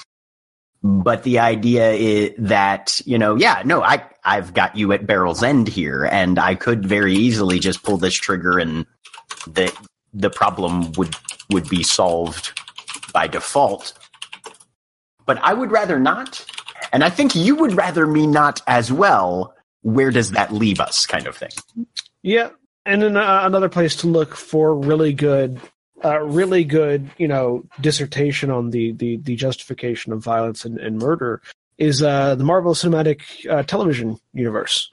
But 0.82 1.23
the 1.23 1.39
idea 1.39 1.91
is 1.91 2.32
that 2.39 2.99
you 3.06 3.17
know, 3.17 3.36
yeah, 3.36 3.62
no, 3.63 3.82
I 3.82 4.04
I've 4.26 4.54
got 4.54 4.76
you 4.76 4.91
at 4.91 5.08
barrel's 5.08 5.43
end 5.43 5.69
here, 5.69 6.04
and 6.04 6.38
I 6.38 6.56
could 6.56 6.86
very 6.86 7.13
easily 7.13 7.60
just 7.60 7.84
pull 7.84 7.97
this 7.97 8.15
trigger, 8.15 8.60
and 8.60 8.86
the 9.47 9.71
the 10.13 10.30
problem 10.30 10.91
would 10.93 11.15
would 11.52 11.69
be 11.69 11.84
solved 11.84 12.60
by 13.13 13.28
default. 13.28 13.93
But 15.26 15.38
I 15.41 15.54
would 15.54 15.71
rather 15.71 15.99
not, 15.99 16.45
and 16.91 17.02
I 17.02 17.10
think 17.10 17.34
you 17.34 17.56
would 17.56 17.78
rather 17.78 18.06
me 18.06 18.28
not 18.28 18.62
as 18.67 18.91
well. 18.91 19.56
Where 19.84 20.12
does 20.12 20.32
that 20.32 20.54
leave 20.54 20.80
us, 20.80 21.06
kind 21.06 21.28
of 21.28 21.38
thing? 21.38 21.49
Yeah, 22.23 22.49
and 22.86 23.02
then 23.02 23.17
uh, 23.17 23.41
another 23.43 23.69
place 23.69 23.96
to 23.98 24.08
look 24.08 24.36
for 24.36 24.76
really 24.76 25.13
good, 25.13 25.60
uh, 26.04 26.19
really 26.19 26.63
good, 26.63 27.10
you 27.17 27.28
know, 27.28 27.63
dissertation 27.82 28.50
on 28.50 28.72
the 28.72 28.91
the, 28.93 29.17
the 29.17 29.36
justification 29.36 30.13
of 30.13 30.24
violence 30.24 30.65
and, 30.65 30.78
and 30.78 31.00
murder 31.00 31.41
is 31.78 32.02
uh, 32.02 32.36
the 32.36 32.43
Marvel 32.43 32.74
Cinematic 32.74 33.22
uh, 33.50 33.63
Television 33.63 34.19
universe. 34.34 34.91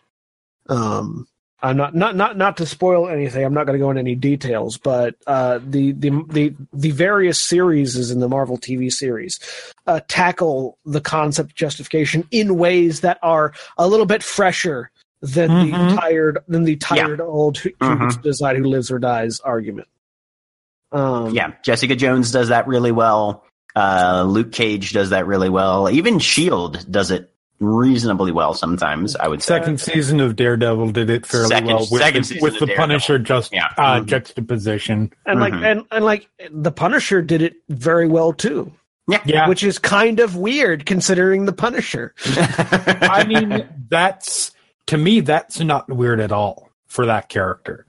Um, 0.69 1.27
I'm 1.63 1.77
not 1.77 1.95
not 1.95 2.17
not 2.17 2.39
not 2.39 2.57
to 2.57 2.67
spoil 2.67 3.09
anything. 3.09 3.45
I'm 3.45 3.53
not 3.53 3.67
going 3.67 3.79
to 3.79 3.83
go 3.83 3.91
into 3.91 4.01
any 4.01 4.15
details, 4.15 4.79
but 4.79 5.17
uh, 5.27 5.61
the 5.63 5.93
the 5.93 6.11
the 6.29 6.55
the 6.73 6.91
various 6.91 7.39
series 7.41 8.11
in 8.11 8.21
the 8.21 8.29
Marvel 8.29 8.57
TV 8.57 8.91
series 8.91 9.39
uh, 9.87 10.01
tackle 10.09 10.79
the 10.87 11.03
concept 11.03 11.55
justification 11.55 12.27
in 12.31 12.57
ways 12.57 13.01
that 13.01 13.19
are 13.23 13.53
a 13.77 13.87
little 13.87 14.07
bit 14.07 14.23
fresher 14.23 14.91
than 15.23 15.51
Mhm. 15.51 15.91
the 15.91 15.97
tired 15.97 16.39
than 16.49 16.65
the 16.65 16.77
tired 16.77 17.21
old 17.21 17.59
who, 17.59 17.71
who 17.81 17.87
Mhm. 17.87 18.01
gets 18.01 18.17
to 18.17 18.23
decide 18.23 18.57
who 18.57 18.65
lives 18.65 18.91
or 18.91 18.99
dies 18.99 19.41
argument. 19.41 19.89
Um, 20.93 21.35
Yeah, 21.35 21.53
Jessica 21.63 21.95
Jones 21.95 22.33
does 22.33 22.49
that 22.49 22.67
really 22.67 22.93
well. 22.93 23.45
Uh, 23.77 24.25
Luke 24.27 24.51
Cage 24.53 24.93
does 24.93 25.11
that 25.11 25.27
really 25.27 25.49
well. 25.49 25.89
Even 25.91 26.19
Shield 26.19 26.85
does 26.91 27.11
it 27.13 27.31
reasonably 27.61 28.33
well 28.33 28.55
sometimes. 28.55 29.15
I 29.15 29.29
would 29.29 29.43
say. 29.43 29.59
Second 29.59 29.81
season 29.81 30.19
of 30.19 30.35
Daredevil 30.35 30.93
did 30.93 31.11
it 31.11 31.27
fairly 31.27 31.49
Second- 31.49 31.67
well 31.67 31.87
with, 31.91 32.01
second 32.01 32.23
the- 32.23 32.27
season 32.29 32.43
with 32.43 32.55
the 32.55 32.67
Daredevil. 32.67 32.83
Punisher 32.87 33.19
just 33.19 33.53
Yeah. 33.53 33.67
uh, 33.77 34.01
Mhm. 34.01 34.07
juxtaposition. 34.07 35.13
and 35.27 35.39
like 35.41 35.53
Mhm. 35.53 35.65
and 35.71 35.83
and 35.93 36.05
like 36.05 36.29
the 36.51 36.73
Punisher 36.73 37.21
did 37.23 37.43
it 37.43 37.55
very 37.69 38.09
well 38.09 38.33
too, 38.33 38.73
Yeah, 39.27 39.47
which 39.49 39.63
is 39.63 39.79
kind 39.79 40.19
of 40.21 40.35
weird 40.37 40.87
considering 40.87 41.45
the 41.45 41.53
Punisher. 41.53 42.15
I 42.27 43.25
mean 43.29 43.69
that's 43.91 44.53
to 44.91 44.99
me 44.99 45.21
that's 45.21 45.61
not 45.61 45.91
weird 45.91 46.21
at 46.21 46.33
all 46.33 46.71
for 46.89 47.07
that 47.07 47.29
character, 47.31 47.87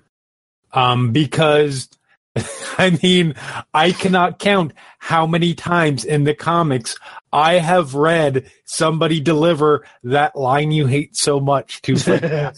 um, 0.74 1.12
because 1.14 1.90
I 2.80 2.98
mean 3.04 3.36
I 3.74 3.92
cannot 3.94 4.40
count 4.40 4.74
how 5.00 5.28
many 5.28 5.54
times 5.56 6.06
in 6.06 6.24
the 6.26 6.36
comics 6.36 6.98
I 7.34 7.56
have 7.56 7.96
read 7.96 8.50
somebody 8.66 9.20
deliver 9.22 9.86
that 10.04 10.36
line 10.36 10.72
you 10.72 10.88
hate 10.88 11.16
so 11.18 11.40
much 11.40 11.82
to 11.84 12.54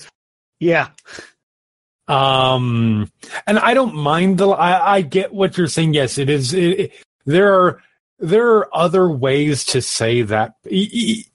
yeah, 0.59 0.89
Um, 2.07 3.11
and 3.47 3.59
I 3.59 3.73
don't 3.73 3.95
mind 3.95 4.37
the. 4.39 4.49
I, 4.49 4.97
I 4.97 5.01
get 5.01 5.33
what 5.33 5.57
you're 5.57 5.67
saying. 5.67 5.93
Yes, 5.95 6.17
it 6.17 6.29
is. 6.29 6.53
It, 6.53 6.79
it- 6.79 6.93
there 7.25 7.53
are 7.53 7.81
there 8.19 8.47
are 8.57 8.75
other 8.75 9.09
ways 9.09 9.63
to 9.65 9.81
say 9.81 10.23
that. 10.23 10.55
E- 10.69 10.89
e- 10.91 11.25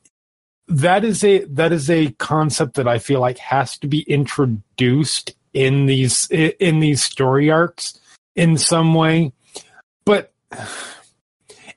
That 0.68 1.04
is 1.04 1.24
a 1.24 1.44
that 1.44 1.72
is 1.72 1.88
a 1.90 2.10
concept 2.12 2.74
that 2.74 2.86
I 2.86 2.98
feel 2.98 3.20
like 3.20 3.38
has 3.38 3.78
to 3.78 3.86
be 3.88 4.00
introduced 4.02 5.34
in 5.54 5.86
these 5.86 6.26
in 6.30 6.80
these 6.80 7.02
story 7.02 7.50
arcs 7.50 7.98
in 8.36 8.58
some 8.58 8.94
way, 8.94 9.32
but 10.04 10.32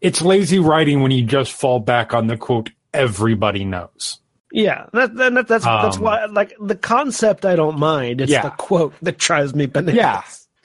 it's 0.01 0.21
lazy 0.21 0.59
writing 0.59 1.01
when 1.01 1.11
you 1.11 1.23
just 1.23 1.53
fall 1.53 1.79
back 1.79 2.13
on 2.13 2.27
the 2.27 2.35
quote 2.37 2.69
everybody 2.93 3.63
knows. 3.63 4.19
yeah. 4.51 4.87
That, 4.91 5.15
that, 5.15 5.33
that- 5.35 5.47
that's 5.47 5.63
that's 5.63 5.95
Um, 5.97 6.03
why 6.03 6.25
like 6.25 6.53
the 6.59 6.75
concept 6.75 7.45
I 7.45 7.55
don't 7.55 7.79
mind. 7.79 8.19
It's 8.19 8.31
Yeah. 8.31 8.41
the 8.43 8.49
quote 8.51 8.93
that 9.01 9.17
drives 9.17 9.55
me 9.55 9.67
bananas. 9.67 9.95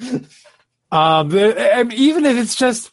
Yeah. 0.01 0.19
Um, 0.93 1.33
even 1.93 2.25
if 2.27 2.37
it's 2.37 2.55
just, 2.55 2.91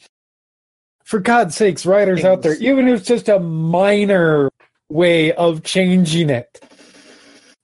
for 1.04 1.20
God's 1.20 1.56
sakes, 1.56 1.86
writers 1.86 2.24
out 2.26 2.42
there, 2.42 2.56
even 2.56 2.88
if 2.88 3.00
it's 3.00 3.08
just 3.08 3.30
a 3.30 3.40
minor 3.40 4.50
way 4.94 5.34
of 5.34 5.64
changing 5.64 6.30
it, 6.30 6.62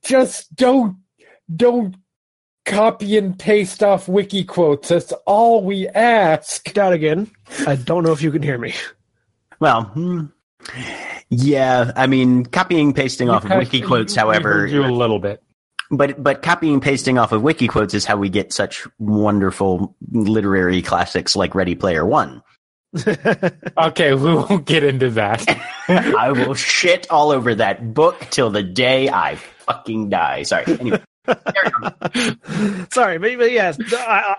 just 0.03 0.53
don't 0.55 0.97
don't 1.55 1.95
copy 2.65 3.17
and 3.17 3.37
paste 3.37 3.81
off 3.81 4.07
wiki 4.07 4.43
quotes. 4.43 4.89
That's 4.89 5.11
all 5.25 5.63
we 5.63 5.87
ask. 5.89 6.71
That 6.73 6.93
again. 6.93 7.29
I 7.65 7.75
don't 7.75 8.03
know 8.03 8.11
if 8.11 8.21
you 8.21 8.31
can 8.31 8.43
hear 8.43 8.57
me. 8.57 8.73
well, 9.59 9.83
hmm. 9.85 10.25
yeah. 11.29 11.91
I 11.95 12.07
mean, 12.07 12.45
copying 12.45 12.93
pasting 12.93 13.29
off 13.29 13.45
of 13.45 13.51
wiki 13.51 13.81
quotes, 13.81 14.13
We 14.15 14.19
however, 14.19 14.53
heard 14.53 14.71
you 14.71 14.83
a 14.85 14.87
little 14.87 15.19
bit. 15.19 15.41
but 15.91 16.21
but 16.21 16.41
copying 16.41 16.79
pasting 16.79 17.17
off 17.17 17.31
of 17.31 17.41
wiki 17.41 17.67
quotes 17.67 17.93
is 17.93 18.05
how 18.05 18.17
we 18.17 18.29
get 18.29 18.53
such 18.53 18.87
wonderful 18.99 19.95
literary 20.11 20.81
classics 20.81 21.35
like 21.35 21.55
Ready 21.55 21.75
Player 21.75 22.05
One. 22.05 22.43
Okay, 22.97 24.13
we 24.13 24.33
won't 24.33 24.65
get 24.65 24.83
into 24.83 25.11
that. 25.11 25.45
I 25.87 26.31
will 26.31 26.55
shit 26.55 27.09
all 27.09 27.31
over 27.31 27.55
that 27.55 27.93
book 27.93 28.19
till 28.31 28.49
the 28.49 28.63
day 28.63 29.09
I 29.09 29.35
fucking 29.35 30.09
die. 30.09 30.43
Sorry. 30.43 30.65
Anyway. 30.67 31.01
Sorry, 32.91 33.17
but, 33.19 33.37
but 33.37 33.51
yes, 33.51 33.77
I, 33.93 33.95
I, 33.95 34.35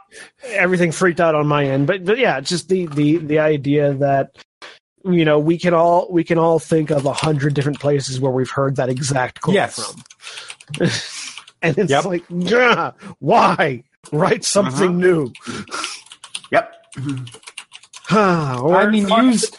everything 0.48 0.90
freaked 0.90 1.20
out 1.20 1.34
on 1.36 1.46
my 1.46 1.64
end. 1.64 1.86
But 1.86 2.04
but 2.04 2.18
yeah, 2.18 2.40
just 2.40 2.68
the 2.68 2.86
the 2.86 3.18
the 3.18 3.38
idea 3.38 3.94
that 3.94 4.36
you 5.04 5.24
know 5.24 5.38
we 5.38 5.56
can 5.56 5.72
all 5.72 6.08
we 6.10 6.24
can 6.24 6.38
all 6.38 6.58
think 6.58 6.90
of 6.90 7.06
a 7.06 7.12
hundred 7.12 7.54
different 7.54 7.78
places 7.78 8.20
where 8.20 8.32
we've 8.32 8.50
heard 8.50 8.76
that 8.76 8.88
exact 8.88 9.40
quote 9.40 9.54
Yes. 9.54 9.76
from, 9.76 10.02
and 11.62 11.78
it's 11.78 11.90
Yep. 11.90 12.04
like, 12.06 12.24
yeah, 12.28 12.92
why 13.20 13.84
write 14.10 14.44
something 14.44 14.88
uh-huh. 14.88 14.98
new? 14.98 15.32
Yep. 16.50 16.74
I 18.12 18.86
mean, 18.90 19.08
use 19.08 19.50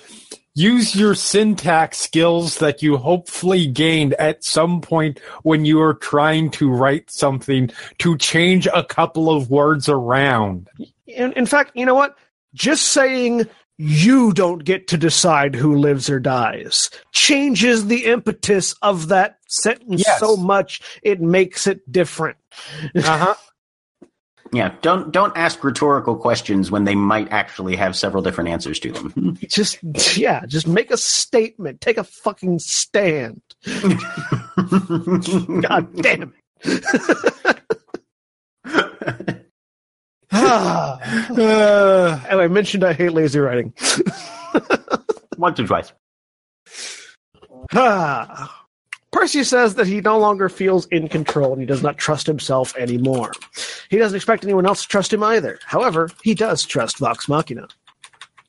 use 0.54 0.96
your 0.96 1.16
syntax 1.16 1.98
skills 1.98 2.58
that 2.58 2.82
you 2.84 2.98
hopefully 2.98 3.68
gained 3.68 4.14
at 4.16 4.44
some 4.44 4.82
point 4.82 5.20
when 5.44 5.64
you 5.64 5.82
are 5.82 5.94
trying 5.94 6.50
to 6.52 6.70
write 6.70 7.10
something 7.10 7.72
to 8.00 8.18
change 8.18 8.68
a 8.74 8.84
couple 8.84 9.30
of 9.30 9.50
words 9.50 9.88
around. 9.88 10.68
in, 11.08 11.32
in 11.34 11.46
fact, 11.46 11.72
you 11.74 11.86
know 11.86 11.96
what? 11.96 12.18
Just 12.54 12.90
saying 12.90 13.48
you 13.78 14.34
don't 14.34 14.64
get 14.66 14.88
to 14.90 14.98
decide 14.98 15.56
who 15.56 15.76
lives 15.78 16.10
or 16.10 16.20
dies 16.20 16.90
changes 17.14 17.88
the 17.88 18.06
impetus 18.06 18.76
of 18.82 19.08
that 19.08 19.38
sentence 19.48 20.04
Yes. 20.06 20.20
so 20.20 20.36
much 20.38 20.82
it 21.02 21.20
makes 21.22 21.66
it 21.66 21.90
different. 21.92 22.38
Uh-huh. 22.96 23.34
Yeah. 24.54 24.74
Don't 24.82 25.12
don't 25.12 25.36
ask 25.38 25.64
rhetorical 25.64 26.16
questions 26.16 26.72
when 26.72 26.84
they 26.84 26.96
might 26.96 27.32
actually 27.32 27.76
have 27.78 27.96
several 27.96 28.22
different 28.22 28.50
answers 28.50 28.80
to 28.80 28.92
them. 28.92 29.38
Just 29.48 29.80
yeah, 30.18 30.46
just 30.46 30.68
make 30.68 30.92
a 30.92 30.98
statement. 30.98 31.82
Take 31.82 31.98
a 31.98 32.04
fucking 32.04 32.60
stand. 32.60 33.42
God 33.66 34.02
damn 36.02 36.34
it. 36.64 36.84
Uh, 40.32 42.20
and 42.30 42.42
I 42.42 42.48
mentioned 42.48 42.84
I 42.84 42.94
hate 42.94 43.14
lazy 43.14 43.40
writing. 43.40 43.74
Once 45.38 45.60
or 45.60 45.68
twice. 45.68 45.94
Ah. 47.74 48.61
Percy 49.12 49.44
says 49.44 49.76
that 49.76 49.88
he 49.88 50.00
no 50.02 50.18
longer 50.18 50.48
feels 50.50 50.86
in 50.88 51.10
control 51.10 51.52
and 51.52 51.62
he 51.62 51.66
does 51.66 51.84
not 51.84 51.98
trust 51.98 52.26
himself 52.28 52.76
anymore. 52.78 53.32
He 53.90 53.98
doesn't 53.98 54.16
expect 54.16 54.44
anyone 54.46 54.66
else 54.66 54.84
to 54.84 54.88
trust 54.88 55.12
him 55.12 55.22
either. 55.24 55.60
However, 55.66 56.10
he 56.24 56.34
does 56.34 56.64
trust 56.64 56.98
Vox 57.00 57.28
Machina. 57.28 57.68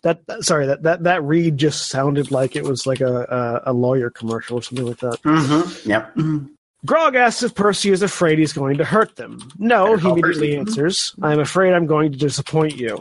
That, 0.02 0.24
that- 0.26 0.44
sorry, 0.44 0.66
that, 0.66 0.82
that 0.84 1.02
that 1.04 1.22
read 1.22 1.58
just 1.58 1.88
sounded 1.88 2.30
like 2.30 2.56
it 2.56 2.64
was 2.64 2.86
like 2.86 3.00
a 3.00 3.60
a, 3.64 3.70
a 3.70 3.72
lawyer 3.72 4.10
commercial 4.10 4.58
or 4.58 4.62
something 4.62 4.86
like 4.86 4.98
that. 4.98 5.20
Mm-hmm. 5.22 5.88
Yep. 5.90 6.14
Mhm. 6.16 6.48
Grog 6.84 7.14
asks 7.14 7.44
if 7.44 7.54
Percy 7.54 7.90
is 7.90 8.02
afraid 8.02 8.38
he's 8.40 8.52
going 8.52 8.78
to 8.78 8.84
hurt 8.84 9.14
them. 9.14 9.38
No, 9.58 9.94
he 9.96 10.08
immediately 10.08 10.48
Percy. 10.48 10.56
answers, 10.56 11.14
"I'm 11.22 11.38
afraid 11.38 11.72
I'm 11.72 11.86
going 11.86 12.10
to 12.10 12.18
disappoint 12.18 12.76
you," 12.76 13.00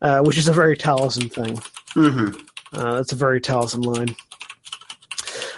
uh, 0.00 0.20
which 0.20 0.38
is 0.38 0.48
a 0.48 0.52
very 0.54 0.76
Taliesin 0.78 1.30
thing. 1.30 1.56
Mhm. 1.94 2.40
Uh, 2.72 2.94
that's 2.96 3.12
a 3.12 3.16
very 3.16 3.42
Taliesin 3.42 3.84
line. 3.84 4.16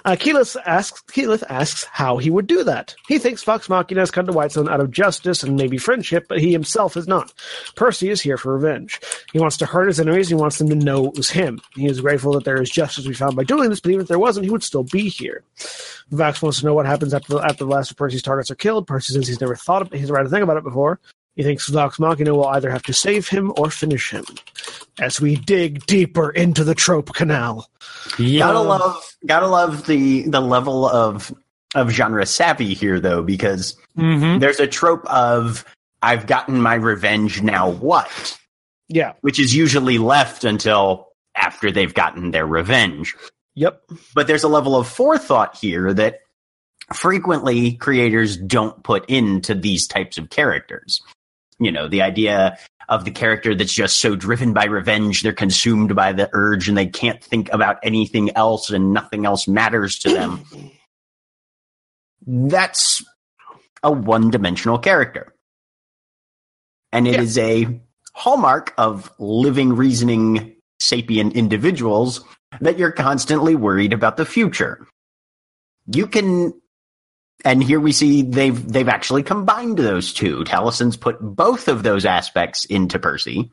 Uh, 0.04 0.16
Keyleth 0.16 0.56
asks, 0.66 1.02
Keyleth 1.10 1.42
asks 1.48 1.84
how 1.84 2.18
he 2.18 2.28
would 2.28 2.46
do 2.46 2.62
that. 2.64 2.94
He 3.08 3.18
thinks 3.18 3.42
Vox 3.42 3.70
Machina 3.70 4.02
has 4.02 4.10
come 4.10 4.26
to 4.26 4.32
Whitestone 4.32 4.68
out 4.68 4.80
of 4.80 4.90
justice 4.90 5.42
and 5.42 5.56
maybe 5.56 5.78
friendship, 5.78 6.26
but 6.28 6.40
he 6.40 6.52
himself 6.52 6.96
is 6.96 7.08
not. 7.08 7.32
Percy 7.74 8.10
is 8.10 8.20
here 8.20 8.36
for 8.36 8.54
revenge. 8.54 9.00
He 9.32 9.38
wants 9.38 9.56
to 9.58 9.66
hurt 9.66 9.86
his 9.86 9.98
enemies. 9.98 10.28
He 10.28 10.34
wants 10.34 10.58
them 10.58 10.68
to 10.68 10.74
know 10.74 11.06
it 11.06 11.16
was 11.16 11.30
him. 11.30 11.58
He 11.74 11.86
is 11.86 12.02
grateful 12.02 12.32
that 12.34 12.44
there 12.44 12.60
is 12.60 12.68
justice 12.68 13.06
we 13.06 13.14
found 13.14 13.34
by 13.34 13.44
doing 13.44 13.70
this, 13.70 13.80
but 13.80 13.92
even 13.92 14.02
if 14.02 14.08
there 14.08 14.18
wasn't, 14.18 14.44
he 14.44 14.50
would 14.50 14.62
still 14.62 14.84
be 14.84 15.08
here. 15.08 15.42
Vax 16.12 16.42
wants 16.42 16.60
to 16.60 16.66
know 16.66 16.74
what 16.74 16.84
happens 16.84 17.14
after 17.14 17.34
the, 17.34 17.40
after 17.40 17.64
the 17.64 17.70
last 17.70 17.90
of 17.90 17.96
Percy's 17.96 18.22
targets 18.22 18.50
are 18.50 18.56
killed. 18.56 18.86
Percy 18.86 19.14
says 19.14 19.26
he's 19.26 19.40
never 19.40 19.56
thought 19.56 19.82
of, 19.82 19.90
he's 19.90 20.08
tried 20.08 20.24
to 20.24 20.28
think 20.28 20.42
about 20.42 20.58
it 20.58 20.64
before. 20.64 21.00
He 21.36 21.42
thinks 21.42 21.68
Vox 21.68 21.98
Machina 21.98 22.34
will 22.34 22.46
either 22.48 22.70
have 22.70 22.82
to 22.84 22.92
save 22.92 23.28
him 23.28 23.52
or 23.56 23.70
finish 23.70 24.10
him. 24.10 24.24
As 25.00 25.20
we 25.20 25.34
dig 25.36 25.84
deeper 25.86 26.30
into 26.30 26.62
the 26.62 26.74
trope 26.74 27.12
canal. 27.14 27.68
Gotta 28.16 28.60
love, 28.60 29.02
gotta 29.26 29.48
love 29.48 29.86
the 29.86 30.22
the 30.28 30.40
level 30.40 30.88
of 30.88 31.34
of 31.74 31.90
genre 31.90 32.24
savvy 32.24 32.72
here, 32.74 33.00
though, 33.00 33.20
because 33.22 33.76
Mhm. 33.98 34.38
there's 34.38 34.60
a 34.60 34.66
trope 34.68 35.04
of 35.06 35.64
I've 36.02 36.26
gotten 36.26 36.60
my 36.62 36.74
revenge. 36.74 37.42
Now 37.42 37.68
what? 37.70 38.38
Yeah. 38.88 39.14
Which 39.22 39.40
is 39.40 39.54
usually 39.56 39.98
left 39.98 40.44
until 40.44 41.08
after 41.34 41.72
they've 41.72 41.94
gotten 41.94 42.30
their 42.30 42.46
revenge. 42.46 43.14
Yep. 43.56 43.80
But 44.14 44.26
there's 44.28 44.44
a 44.44 44.48
level 44.48 44.76
of 44.76 44.86
forethought 44.86 45.56
here 45.56 45.92
that 45.94 46.20
frequently 46.92 47.72
creators 47.72 48.36
don't 48.36 48.82
put 48.84 49.08
into 49.08 49.54
these 49.54 49.86
types 49.88 50.18
of 50.18 50.28
characters. 50.30 51.00
You 51.58 51.70
know, 51.72 51.88
the 51.88 52.02
idea 52.02 52.58
of 52.88 53.04
the 53.04 53.10
character 53.10 53.54
that's 53.54 53.72
just 53.72 54.00
so 54.00 54.14
driven 54.16 54.52
by 54.52 54.64
revenge, 54.64 55.22
they're 55.22 55.32
consumed 55.32 55.94
by 55.94 56.12
the 56.12 56.28
urge 56.32 56.68
and 56.68 56.76
they 56.76 56.86
can't 56.86 57.22
think 57.22 57.50
about 57.52 57.78
anything 57.82 58.30
else 58.36 58.70
and 58.70 58.92
nothing 58.92 59.24
else 59.24 59.48
matters 59.48 59.98
to 60.00 60.10
them. 60.10 60.44
That's 62.26 63.04
a 63.82 63.90
one 63.90 64.30
dimensional 64.30 64.78
character. 64.78 65.34
And 66.92 67.06
it 67.06 67.14
Yeah. 67.14 67.22
is 67.22 67.38
a 67.38 67.80
hallmark 68.14 68.72
of 68.78 69.10
living, 69.18 69.74
reasoning, 69.74 70.54
sapient 70.80 71.34
individuals 71.34 72.24
that 72.60 72.78
you're 72.78 72.92
constantly 72.92 73.54
worried 73.54 73.92
about 73.92 74.16
the 74.16 74.24
future. 74.24 74.86
You 75.86 76.06
can, 76.06 76.54
and 77.44 77.62
here 77.62 77.80
we 77.80 77.92
see 77.92 78.22
they've 78.22 78.70
they've 78.72 78.88
actually 78.88 79.22
combined 79.22 79.78
those 79.78 80.12
two. 80.12 80.44
Taliesin's 80.44 80.96
put 80.96 81.18
both 81.20 81.68
of 81.68 81.82
those 81.82 82.04
aspects 82.04 82.64
into 82.66 82.98
Percy, 82.98 83.50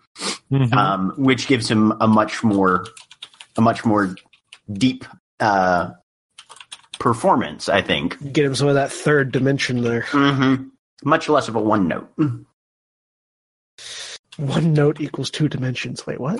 Mhm. 0.52 0.74
um, 0.74 1.13
which 1.17 1.48
gives 1.48 1.70
him 1.70 1.94
a 2.02 2.08
much 2.08 2.44
more 2.44 2.86
a 3.58 3.62
much 3.62 3.84
more 3.86 4.15
deep 4.72 5.06
uh, 5.39 5.91
performance. 7.00 7.67
I 7.70 7.82
think 7.82 8.17
Get 8.32 8.46
him 8.46 8.56
some 8.56 8.67
of 8.67 8.76
that 8.76 8.91
third 8.91 9.32
dimension 9.32 9.82
there. 9.82 10.02
hmm 10.08 10.56
much 11.04 11.28
less 11.28 11.48
of 11.48 11.56
a 11.56 11.60
one 11.62 11.88
note. 11.88 12.10
One 14.38 14.74
note 14.74 15.02
equals 15.02 15.30
two 15.30 15.50
dimensions. 15.50 16.06
Wait, 16.06 16.20
what? 16.20 16.39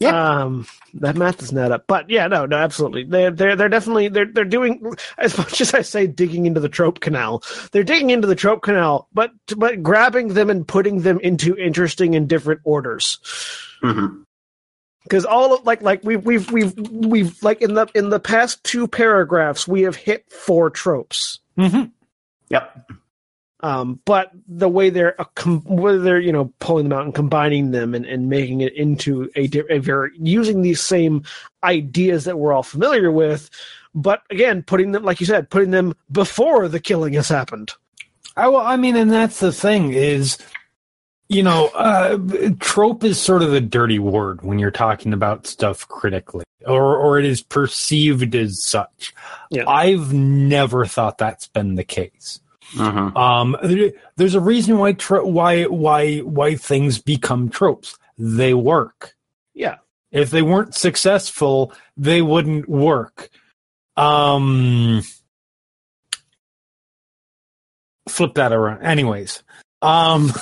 Yeah. 0.00 0.40
Um, 0.42 0.66
that 0.94 1.16
math 1.16 1.38
doesn't 1.38 1.56
add 1.56 1.72
up. 1.72 1.84
But 1.86 2.10
yeah, 2.10 2.26
no, 2.26 2.46
no, 2.46 2.56
absolutely. 2.56 3.04
They're 3.04 3.30
they're 3.30 3.56
they're 3.56 3.68
definitely 3.68 4.08
they're 4.08 4.26
they're 4.30 4.44
doing 4.44 4.92
as 5.18 5.36
much 5.38 5.60
as 5.60 5.74
I 5.74 5.82
say 5.82 6.06
digging 6.06 6.46
into 6.46 6.60
the 6.60 6.68
trope 6.68 7.00
canal. 7.00 7.42
They're 7.72 7.84
digging 7.84 8.10
into 8.10 8.26
the 8.26 8.34
trope 8.34 8.62
canal, 8.62 9.08
but 9.12 9.30
but 9.56 9.82
grabbing 9.82 10.28
them 10.28 10.50
and 10.50 10.66
putting 10.66 11.02
them 11.02 11.18
into 11.20 11.56
interesting 11.56 12.14
and 12.14 12.28
different 12.28 12.60
orders. 12.64 13.18
hmm 13.82 14.22
Because 15.04 15.24
all 15.24 15.54
of 15.54 15.64
like 15.64 15.82
like 15.82 16.02
we've 16.04 16.24
we've 16.24 16.50
we've 16.50 16.74
we've 16.78 17.42
like 17.42 17.62
in 17.62 17.74
the 17.74 17.86
in 17.94 18.10
the 18.10 18.20
past 18.20 18.62
two 18.64 18.86
paragraphs 18.88 19.66
we 19.66 19.82
have 19.82 19.96
hit 19.96 20.30
four 20.30 20.70
tropes. 20.70 21.40
Mhm. 21.58 21.92
Yep. 22.50 22.90
Um, 23.60 24.00
but 24.04 24.30
the 24.46 24.68
way 24.68 24.90
they're 24.90 25.20
uh, 25.20 25.24
com- 25.34 25.64
whether 25.64 25.98
they're 25.98 26.20
you 26.20 26.32
know 26.32 26.52
pulling 26.60 26.88
them 26.88 26.98
out 26.98 27.04
and 27.04 27.14
combining 27.14 27.70
them 27.70 27.94
and, 27.94 28.06
and 28.06 28.28
making 28.28 28.60
it 28.60 28.74
into 28.74 29.30
a, 29.36 29.50
a 29.70 29.78
very 29.78 30.10
using 30.18 30.62
these 30.62 30.80
same 30.80 31.24
ideas 31.64 32.24
that 32.24 32.38
we're 32.38 32.52
all 32.52 32.62
familiar 32.62 33.10
with, 33.10 33.50
but 33.94 34.22
again 34.30 34.62
putting 34.62 34.92
them 34.92 35.02
like 35.02 35.20
you 35.20 35.26
said 35.26 35.50
putting 35.50 35.70
them 35.70 35.94
before 36.12 36.68
the 36.68 36.80
killing 36.80 37.14
has 37.14 37.28
happened. 37.28 37.72
I, 38.36 38.46
well, 38.48 38.64
I 38.64 38.76
mean, 38.76 38.94
and 38.94 39.10
that's 39.10 39.40
the 39.40 39.50
thing 39.50 39.92
is, 39.92 40.38
you 41.28 41.42
know, 41.42 41.66
uh, 41.74 42.16
trope 42.60 43.02
is 43.02 43.20
sort 43.20 43.42
of 43.42 43.52
a 43.52 43.60
dirty 43.60 43.98
word 43.98 44.42
when 44.42 44.60
you're 44.60 44.70
talking 44.70 45.12
about 45.12 45.48
stuff 45.48 45.88
critically, 45.88 46.44
or 46.64 46.96
or 46.96 47.18
it 47.18 47.24
is 47.24 47.42
perceived 47.42 48.36
as 48.36 48.62
such. 48.62 49.12
Yeah. 49.50 49.68
I've 49.68 50.12
never 50.12 50.86
thought 50.86 51.18
that's 51.18 51.48
been 51.48 51.74
the 51.74 51.82
case. 51.82 52.40
Hmm 52.76 53.16
Um, 53.16 53.56
there's 54.16 54.34
a 54.34 54.40
reason 54.40 54.78
why 54.78 54.92
tro- 54.92 55.26
why 55.26 55.64
why 55.64 56.18
why 56.18 56.54
things 56.56 56.98
become 56.98 57.48
tropes. 57.48 57.98
They 58.18 58.52
work. 58.54 59.14
Yeah, 59.54 59.76
If 60.10 60.30
they 60.30 60.42
weren't 60.42 60.74
successful, 60.74 61.72
they 61.96 62.20
wouldn't 62.22 62.68
work. 62.68 63.30
Um, 63.96 65.02
flip 68.08 68.34
that 68.34 68.52
around. 68.52 68.82
Anyways, 68.82 69.42
um, 69.82 70.28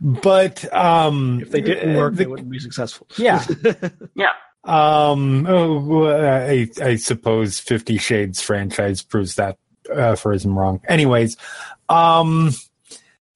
but 0.00 0.72
um, 0.74 1.40
if 1.42 1.50
they 1.50 1.60
didn't 1.60 1.96
work, 1.96 2.12
the- 2.14 2.24
they 2.24 2.26
wouldn't 2.26 2.50
be 2.50 2.58
successful. 2.58 3.06
yeah. 3.18 3.44
Yeah. 4.14 4.32
Um, 4.64 5.46
oh, 5.48 6.06
I, 6.08 6.68
I 6.82 6.96
suppose 6.96 7.58
Fifty 7.58 7.96
Shades 7.96 8.42
franchise 8.42 9.02
proves 9.02 9.36
that 9.36 9.56
uh, 9.94 10.14
phrasing 10.16 10.54
wrong. 10.54 10.80
Anyways, 10.88 11.36
um, 11.88 12.52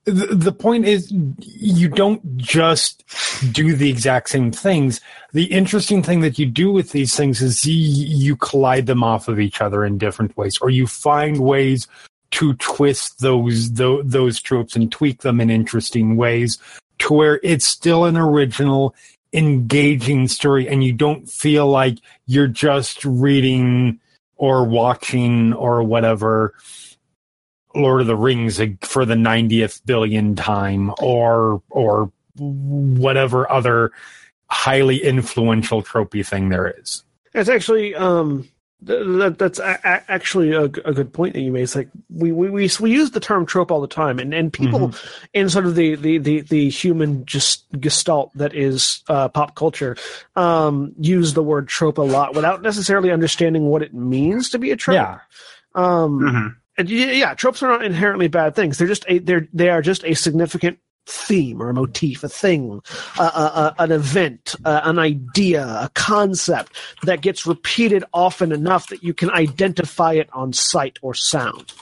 the, 0.04 0.26
the 0.26 0.52
point 0.52 0.84
is, 0.84 1.12
you 1.38 1.88
don't 1.88 2.36
just 2.36 3.04
do 3.52 3.74
the 3.74 3.88
exact 3.88 4.28
same 4.28 4.52
things. 4.52 5.00
The 5.32 5.44
interesting 5.44 6.02
thing 6.02 6.20
that 6.20 6.38
you 6.38 6.46
do 6.46 6.70
with 6.70 6.92
these 6.92 7.16
things 7.16 7.40
is 7.40 7.64
you, 7.64 7.74
you 7.74 8.36
collide 8.36 8.86
them 8.86 9.02
off 9.02 9.28
of 9.28 9.40
each 9.40 9.60
other 9.60 9.84
in 9.84 9.98
different 9.98 10.36
ways, 10.36 10.58
or 10.58 10.68
you 10.70 10.86
find 10.86 11.40
ways 11.40 11.88
to 12.32 12.54
twist 12.54 13.20
those 13.20 13.72
those, 13.72 14.02
those 14.04 14.40
tropes 14.40 14.76
and 14.76 14.90
tweak 14.90 15.22
them 15.22 15.40
in 15.40 15.50
interesting 15.50 16.16
ways 16.16 16.58
to 16.98 17.14
where 17.14 17.40
it's 17.42 17.66
still 17.66 18.04
an 18.04 18.16
original 18.16 18.94
engaging 19.32 20.28
story 20.28 20.68
and 20.68 20.84
you 20.84 20.92
don't 20.92 21.28
feel 21.28 21.66
like 21.66 21.98
you're 22.26 22.46
just 22.46 23.04
reading 23.04 23.98
or 24.36 24.64
watching 24.64 25.52
or 25.52 25.82
whatever 25.82 26.54
Lord 27.74 28.00
of 28.00 28.06
the 28.06 28.16
Rings 28.16 28.60
for 28.82 29.04
the 29.04 29.14
90th 29.14 29.84
billion 29.84 30.36
time 30.36 30.92
or 31.00 31.62
or 31.70 32.12
whatever 32.38 33.50
other 33.50 33.92
highly 34.48 35.02
influential 35.02 35.82
tropey 35.82 36.26
thing 36.26 36.48
there 36.48 36.68
is. 36.80 37.04
It's 37.32 37.48
actually 37.48 37.94
um 37.94 38.48
that 38.84 39.36
that's 39.38 39.58
a- 39.58 39.78
a- 39.84 40.10
actually 40.10 40.52
a, 40.52 40.62
a 40.64 40.68
good 40.92 41.12
point 41.12 41.34
that 41.34 41.40
you 41.40 41.50
made. 41.52 41.62
It's 41.62 41.74
like 41.74 41.88
we 42.10 42.32
we 42.32 42.50
we, 42.50 42.70
we 42.80 42.90
use 42.92 43.10
the 43.12 43.20
term 43.20 43.46
trope 43.46 43.70
all 43.70 43.80
the 43.80 43.86
time, 43.88 44.18
and 44.18 44.32
and 44.34 44.52
people 44.52 44.92
in 45.32 45.48
sort 45.48 45.66
of 45.66 45.74
the 45.74 45.94
the 45.96 46.18
the, 46.18 46.40
the 46.42 46.68
human 46.70 47.24
just 47.26 47.64
gestalt 47.80 48.30
that 48.36 48.54
is 48.54 49.02
uh, 49.08 49.28
pop 49.28 49.54
culture 49.54 49.96
um 50.36 50.92
use 50.98 51.34
the 51.34 51.42
word 51.42 51.68
trope 51.68 51.98
a 51.98 52.02
lot 52.02 52.34
without 52.34 52.62
necessarily 52.62 53.10
understanding 53.10 53.64
what 53.66 53.82
it 53.82 53.94
means 53.94 54.50
to 54.50 54.58
be 54.58 54.70
a 54.70 54.76
trope. 54.76 54.94
Yeah. 54.94 55.18
Um. 55.74 56.18
hmm 56.20 56.46
And 56.76 56.90
yeah, 56.90 57.10
yeah, 57.12 57.34
tropes 57.34 57.62
are 57.62 57.68
not 57.70 57.84
inherently 57.84 58.28
bad 58.28 58.54
things. 58.54 58.78
They're 58.78 58.88
just 58.88 59.04
a 59.08 59.18
they're 59.18 59.48
they 59.52 59.70
are 59.70 59.82
just 59.82 60.04
a 60.04 60.14
significant 60.14 60.78
theme 61.06 61.62
or 61.62 61.70
a 61.70 61.74
motif, 61.74 62.24
a 62.24 62.28
thing, 62.28 62.80
a, 63.18 63.22
a, 63.22 63.26
a, 63.26 63.82
an 63.82 63.92
event, 63.92 64.54
an 64.64 64.98
idea, 64.98 65.64
a 65.64 65.90
concept 65.94 66.76
that 67.02 67.20
gets 67.20 67.46
repeated 67.46 68.04
often 68.12 68.52
enough 68.52 68.88
that 68.88 69.02
you 69.02 69.12
can 69.12 69.30
identify 69.30 70.14
it 70.14 70.28
on 70.32 70.52
sight 70.52 70.98
or 71.02 71.14
sound. 71.14 71.72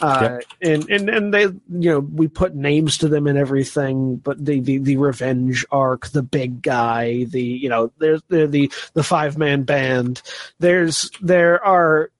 Uh, 0.00 0.38
and, 0.60 0.88
and 0.90 1.08
and 1.08 1.34
they 1.34 1.42
you 1.42 1.60
know 1.68 2.00
we 2.00 2.26
put 2.28 2.54
names 2.54 2.98
to 2.98 3.08
them 3.08 3.26
and 3.26 3.38
everything, 3.38 4.16
but 4.16 4.44
the 4.44 4.60
the, 4.60 4.78
the 4.78 4.96
revenge 4.96 5.64
arc, 5.70 6.08
the 6.08 6.22
big 6.22 6.62
guy, 6.62 7.24
the 7.24 7.42
you 7.42 7.68
know 7.68 7.92
there's 7.98 8.22
the 8.28 8.46
the, 8.46 8.72
the 8.94 9.04
five 9.04 9.38
man 9.38 9.62
band. 9.62 10.22
There's 10.58 11.10
there 11.20 11.64
are 11.64 12.10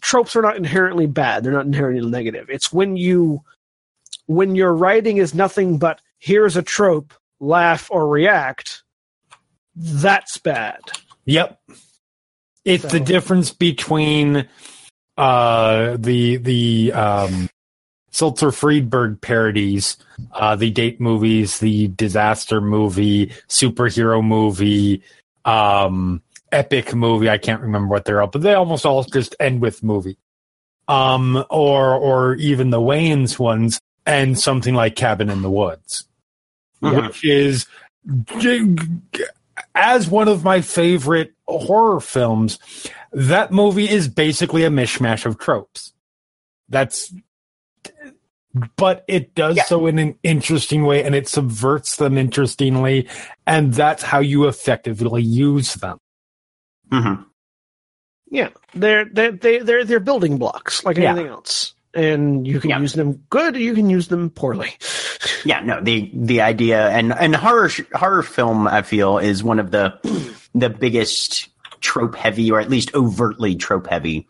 tropes 0.00 0.36
are 0.36 0.42
not 0.42 0.56
inherently 0.56 1.06
bad. 1.06 1.42
They're 1.42 1.52
not 1.52 1.66
inherently 1.66 2.08
negative. 2.08 2.48
It's 2.50 2.72
when 2.72 2.96
you 2.96 3.42
when 4.28 4.54
your 4.54 4.72
writing 4.72 5.16
is 5.16 5.34
nothing 5.34 5.78
but 5.78 6.00
here's 6.18 6.56
a 6.56 6.62
trope, 6.62 7.12
laugh 7.40 7.90
or 7.90 8.06
react. 8.06 8.84
That's 9.74 10.36
bad. 10.38 10.80
Yep. 11.24 11.58
It's 12.64 12.84
the 12.84 13.00
difference 13.00 13.50
between 13.50 14.46
uh 15.16 15.96
the 15.98 16.36
the 16.36 16.92
um 16.92 17.48
Seltzer 18.10 18.52
Friedberg 18.52 19.20
parodies, 19.20 19.96
uh 20.32 20.56
the 20.56 20.70
date 20.70 21.00
movies, 21.00 21.58
the 21.58 21.88
disaster 21.88 22.60
movie, 22.60 23.28
superhero 23.48 24.22
movie, 24.22 25.02
um 25.44 26.22
epic 26.52 26.94
movie, 26.94 27.30
I 27.30 27.38
can't 27.38 27.62
remember 27.62 27.88
what 27.88 28.04
they're 28.04 28.20
all, 28.20 28.28
but 28.28 28.42
they 28.42 28.54
almost 28.54 28.84
all 28.84 29.04
just 29.04 29.34
end 29.40 29.62
with 29.62 29.82
movie. 29.82 30.18
Um 30.86 31.42
or 31.48 31.94
or 31.94 32.34
even 32.34 32.68
the 32.70 32.80
Wayans 32.80 33.38
ones 33.38 33.80
and 34.08 34.36
something 34.38 34.74
like 34.74 34.96
Cabin 34.96 35.30
in 35.30 35.42
the 35.42 35.50
Woods 35.50 36.06
Mhm. 36.82 37.06
which 37.08 37.24
is 37.24 37.66
g- 38.38 38.74
g- 39.12 39.24
as 39.74 40.08
one 40.08 40.28
of 40.28 40.42
my 40.44 40.60
favorite 40.60 41.32
horror 41.46 42.00
films. 42.00 42.58
That 43.12 43.50
movie 43.52 43.88
is 43.88 44.08
basically 44.08 44.64
a 44.64 44.70
mishmash 44.70 45.26
of 45.26 45.38
tropes. 45.38 45.92
That's 46.68 47.12
but 48.76 49.04
it 49.08 49.34
does 49.34 49.56
Yeah. 49.56 49.64
so 49.64 49.86
in 49.86 49.98
an 49.98 50.18
interesting 50.22 50.84
way 50.84 51.04
and 51.04 51.14
it 51.14 51.28
subverts 51.28 51.96
them 51.96 52.16
interestingly. 52.16 53.08
And 53.46 53.74
that's 53.74 54.02
how 54.02 54.20
you 54.20 54.46
effectively 54.48 55.22
use 55.22 55.74
them. 55.74 55.98
Mhm. 56.90 57.24
Yeah, 58.30 58.50
they're 58.74 59.04
they 59.04 59.30
they 59.30 59.58
they're 59.58 59.84
they're 59.84 60.00
building 60.00 60.38
blocks 60.38 60.84
like 60.84 60.96
Yeah. 60.96 61.10
anything 61.10 61.28
else, 61.28 61.74
and 61.94 62.46
you 62.46 62.60
can 62.60 62.70
Yeah. 62.70 62.78
use 62.80 62.92
them 62.94 63.22
good, 63.30 63.56
or 63.56 63.60
you 63.60 63.74
can 63.74 63.88
use 63.90 64.08
them 64.08 64.30
poorly. 64.30 64.72
Yeah, 65.44 65.60
no, 65.60 65.80
the 65.80 66.10
the 66.14 66.40
idea 66.40 66.88
and 66.90 67.12
and 67.12 67.34
horror 67.36 67.68
sh- 67.68 67.80
horror 67.94 68.22
film 68.22 68.66
I 68.66 68.82
feel 68.82 69.18
is 69.18 69.42
one 69.42 69.58
of 69.58 69.70
the 69.70 69.94
the 70.54 70.70
biggest 70.70 71.48
trope 71.80 72.14
heavy 72.16 72.50
or 72.50 72.60
at 72.60 72.68
least 72.70 72.94
overtly 72.94 73.54
trope 73.54 73.86
heavy 73.88 74.26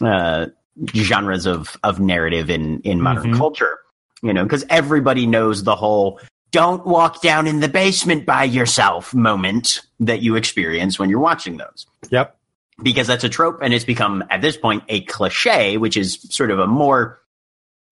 uh 0.00 0.46
genres 0.94 1.46
of 1.46 1.76
of 1.82 2.00
narrative 2.00 2.48
in 2.50 2.80
in 2.80 3.00
modern 3.00 3.32
Mhm. 3.34 3.36
culture. 3.36 3.78
You 4.22 4.32
know, 4.32 4.46
cuz 4.46 4.64
everybody 4.70 5.26
knows 5.26 5.64
the 5.64 5.76
whole 5.76 6.20
don't 6.50 6.86
walk 6.86 7.20
down 7.20 7.46
in 7.46 7.60
the 7.60 7.68
basement 7.68 8.24
by 8.24 8.44
yourself 8.44 9.12
moment 9.12 9.82
that 10.00 10.22
you 10.22 10.34
experience 10.34 10.98
when 10.98 11.10
you're 11.10 11.20
watching 11.20 11.58
those. 11.58 11.86
Yep. 12.10 12.37
Because 12.80 13.06
that's 13.06 13.24
a 13.24 13.28
trope 13.28 13.58
and 13.60 13.74
it's 13.74 13.84
become 13.84 14.22
at 14.30 14.40
this 14.40 14.56
point 14.56 14.84
a 14.88 15.00
cliche, 15.02 15.78
which 15.78 15.96
is 15.96 16.18
sort 16.30 16.50
of 16.50 16.60
a 16.60 16.66
more 16.66 17.20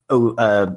uh, 0.08 0.74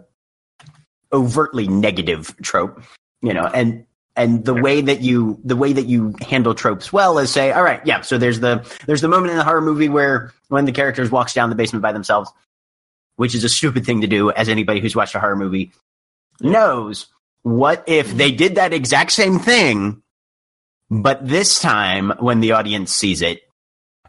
overtly 1.13 1.67
negative 1.67 2.35
trope, 2.41 2.81
you 3.21 3.33
know, 3.33 3.45
and 3.45 3.85
and 4.15 4.43
the 4.43 4.53
way 4.53 4.81
that 4.81 5.01
you 5.01 5.39
the 5.43 5.55
way 5.55 5.73
that 5.73 5.85
you 5.85 6.15
handle 6.21 6.53
tropes 6.53 6.91
well 6.91 7.19
is 7.19 7.31
say, 7.31 7.51
all 7.51 7.63
right, 7.63 7.81
yeah, 7.85 8.01
so 8.01 8.17
there's 8.17 8.39
the 8.39 8.67
there's 8.85 9.01
the 9.01 9.07
moment 9.07 9.31
in 9.31 9.37
the 9.37 9.43
horror 9.43 9.61
movie 9.61 9.89
where 9.89 10.33
when 10.49 10.65
the 10.65 10.71
characters 10.71 11.09
walks 11.11 11.33
down 11.33 11.49
the 11.49 11.55
basement 11.55 11.81
by 11.81 11.91
themselves, 11.91 12.31
which 13.15 13.35
is 13.35 13.43
a 13.43 13.49
stupid 13.49 13.85
thing 13.85 14.01
to 14.01 14.07
do, 14.07 14.31
as 14.31 14.49
anybody 14.49 14.79
who's 14.79 14.95
watched 14.95 15.15
a 15.15 15.19
horror 15.19 15.35
movie 15.35 15.71
knows. 16.41 17.07
What 17.43 17.85
if 17.87 18.11
they 18.11 18.31
did 18.31 18.55
that 18.55 18.73
exact 18.73 19.11
same 19.11 19.39
thing, 19.39 20.01
but 20.89 21.25
this 21.25 21.59
time 21.59 22.11
when 22.19 22.41
the 22.41 22.51
audience 22.51 22.93
sees 22.93 23.21
it, 23.21 23.41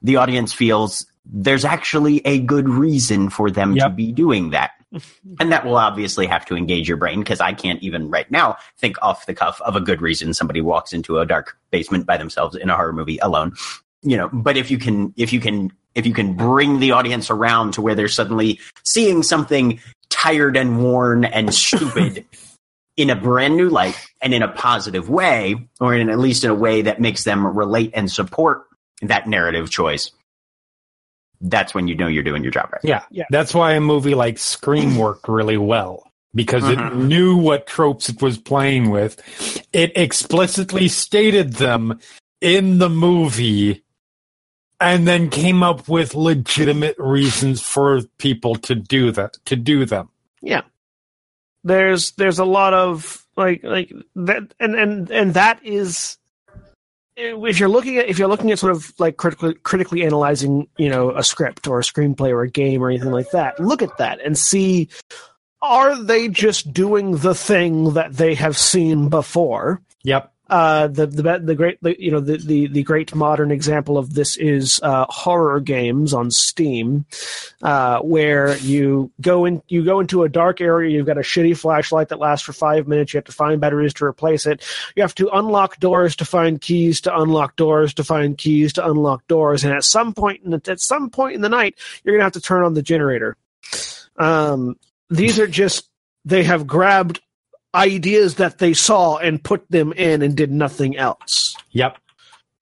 the 0.03 0.17
audience 0.17 0.53
feels 0.53 1.07
there's 1.25 1.65
actually 1.65 2.25
a 2.27 2.41
good 2.41 2.69
reason 2.69 3.31
for 3.31 3.51
them 3.51 3.75
to 3.77 3.89
be 3.91 4.13
doing 4.13 4.51
that. 4.51 4.73
And 5.39 5.53
that 5.53 5.65
will 5.65 5.77
obviously 5.77 6.27
have 6.27 6.45
to 6.47 6.57
engage 6.57 6.89
your 6.89 6.97
brain 6.97 7.21
because 7.21 7.41
I 7.41 7.53
can't 7.53 7.81
even 7.81 8.11
right 8.11 8.29
now 8.29 8.57
think 8.77 8.97
off 9.01 9.25
the 9.25 9.35
cuff 9.35 9.61
of 9.61 9.77
a 9.77 9.81
good 9.81 10.03
reason 10.03 10.35
somebody 10.35 10.61
walks 10.61 10.93
into 10.93 11.21
a 11.21 11.27
dark 11.27 11.57
basement 11.71 12.07
by 12.07 12.17
themselves 12.17 12.57
in 12.57 12.69
a 12.69 12.75
horror 12.75 12.93
movie 12.93 13.19
alone. 13.19 13.55
You 14.03 14.17
know, 14.17 14.29
but 14.33 14.57
if 14.57 14.69
you 14.69 14.79
can, 14.79 15.15
if 15.17 15.33
you 15.33 15.39
can, 15.39 15.71
if 15.95 16.07
you 16.07 16.13
can 16.13 16.35
bring 16.35 16.81
the 16.81 16.91
audience 16.91 17.31
around 17.31 17.75
to 17.75 17.83
where 17.83 17.95
they're 17.95 18.09
suddenly 18.09 18.59
seeing 18.83 19.23
something 19.23 19.79
tired 20.09 20.57
and 20.57 20.83
worn 20.83 21.25
and 21.25 21.55
stupid 21.55 22.27
in 22.97 23.11
a 23.11 23.17
brand 23.17 23.57
new 23.57 23.69
light 23.69 23.97
and 24.21 24.35
in 24.35 24.43
a 24.43 24.49
positive 24.49 25.09
way, 25.09 25.69
or 25.79 25.95
in 25.95 26.11
at 26.11 26.19
least 26.19 26.43
in 26.43 26.51
a 26.51 26.55
way 26.55 26.83
that 26.83 27.01
makes 27.01 27.23
them 27.23 27.47
relate 27.47 27.93
and 27.95 28.11
support 28.11 28.65
that 29.03 29.29
narrative 29.29 29.71
choice, 29.71 30.11
that's 31.41 31.75
when 31.75 31.89
you 31.89 31.95
know 31.95 32.07
you're 32.07 32.23
doing 32.23 32.43
your 32.43 32.53
job 32.53 32.69
right. 32.73 32.81
Yeah. 32.85 33.03
Yeah. 33.11 33.25
That's 33.31 33.55
why 33.55 33.73
a 33.73 33.81
movie 33.81 34.15
like 34.15 34.39
Scream 34.39 34.97
worked 34.97 35.27
really 35.29 35.57
well 35.57 36.11
because 36.35 36.69
it 36.69 36.79
Mhm. 36.79 37.07
knew 37.09 37.37
what 37.37 37.67
tropes 37.67 38.09
it 38.09 38.21
was 38.23 38.37
playing 38.39 38.91
with. 38.91 39.21
It 39.73 39.93
explicitly 39.97 40.87
stated 40.89 41.55
them 41.55 41.99
in 42.41 42.79
the 42.79 42.91
movie 42.91 43.83
and 44.81 45.09
then 45.09 45.29
came 45.31 45.63
up 45.63 45.89
with 45.89 46.15
legitimate 46.15 46.97
reasons 46.99 47.61
for 47.63 48.03
people 48.19 48.55
to 48.57 48.75
do 48.75 49.11
that, 49.13 49.37
to 49.47 49.57
do 49.57 49.85
them. 49.87 50.09
Yeah. 50.43 50.63
There's 51.65 52.13
there's 52.13 52.39
a 52.39 52.45
lot 52.45 52.75
of 52.75 53.27
like 53.37 53.63
like 53.65 53.93
that 54.17 54.55
and 54.61 54.75
and 54.75 55.11
and 55.11 55.35
that 55.35 55.65
is 55.65 56.17
if 57.21 57.61
you're 57.61 57.69
looking 57.69 57.99
at 57.99 58.09
if 58.09 58.19
you're 58.19 58.29
looking 58.29 58.51
at 58.51 58.59
sort 58.59 58.73
of 58.73 58.93
like 58.99 59.17
critically 59.17 59.55
critically 59.55 60.05
analyzing 60.05 60.67
you 60.79 60.89
know 60.89 61.11
a 61.11 61.23
script 61.23 61.67
or 61.67 61.79
a 61.79 61.83
screenplay 61.83 62.31
or 62.31 62.43
a 62.43 62.51
game 62.51 62.83
or 62.83 62.89
anything 62.89 63.11
like 63.11 63.31
that 63.31 63.59
look 63.61 63.83
at 63.83 63.97
that 63.99 64.21
and 64.25 64.39
see 64.39 64.89
are 65.63 66.03
they 66.03 66.27
just 66.29 66.73
doing 66.73 67.19
the 67.19 67.35
thing 67.35 67.93
that 67.93 68.15
they 68.15 68.35
have 68.35 68.57
seen 68.57 69.09
before 69.09 69.81
Yep. 70.03 70.33
Uh, 70.51 70.89
the 70.89 71.07
the 71.07 71.39
the 71.39 71.55
great 71.55 71.81
the, 71.81 71.95
you 72.03 72.11
know 72.11 72.19
the, 72.19 72.37
the 72.37 72.67
the 72.67 72.83
great 72.83 73.15
modern 73.15 73.53
example 73.53 73.97
of 73.97 74.13
this 74.13 74.37
is 74.37 74.81
uh, 74.83 75.07
horror 75.09 75.61
games 75.61 76.13
on 76.13 76.33
Steam, 76.33 77.07
uh, 77.63 78.01
where 78.01 78.57
you 78.59 79.13
go 79.21 79.45
in 79.45 79.63
you 79.69 79.85
go 79.85 80.01
into 80.01 80.25
a 80.25 80.29
dark 80.29 80.61
area. 80.61 80.91
You've 80.91 81.07
got 81.07 81.19
a 81.19 81.23
shitty 81.23 81.57
flashlight 81.57 82.09
that 82.09 82.19
lasts 82.19 82.45
for 82.45 82.53
five 82.53 82.89
minutes. 82.89 83.15
You 83.15 83.19
have 83.19 83.27
to 83.27 83.33
find 83.33 83.61
batteries 83.61 83.95
to 83.95 84.05
replace 84.05 84.45
it. 84.45 84.65
You 84.97 85.03
have 85.03 85.15
to 85.15 85.31
unlock 85.33 85.79
doors 85.79 86.17
to 86.17 86.25
find 86.25 86.61
keys 86.61 87.01
to 87.03 87.17
unlock 87.17 87.55
doors 87.55 87.95
to 87.95 88.05
find 88.05 88.37
keys 88.37 88.73
to 88.73 88.85
unlock 88.85 89.29
doors. 89.29 89.63
And 89.63 89.73
at 89.73 89.85
some 89.85 90.15
point 90.15 90.43
in 90.45 90.51
the, 90.51 90.61
at 90.67 90.81
some 90.81 91.11
point 91.11 91.37
in 91.37 91.43
the 91.43 91.49
night, 91.49 91.77
you're 92.03 92.17
gonna 92.17 92.25
have 92.25 92.33
to 92.33 92.41
turn 92.41 92.65
on 92.65 92.75
the 92.75 92.83
generator. 92.83 93.37
Um, 94.17 94.77
these 95.11 95.39
are 95.39 95.47
just 95.47 95.89
they 96.25 96.43
have 96.43 96.67
grabbed 96.67 97.21
ideas 97.75 98.37
that 98.37 98.59
they 98.59 98.75
saw 98.75 99.17
and 99.19 99.43
put 99.43 99.69
them 99.71 99.93
in 99.93 100.23
and 100.23 100.37
did 100.37 100.51
nothing 100.51 100.97
else. 100.97 101.57
Yep. 101.71 101.99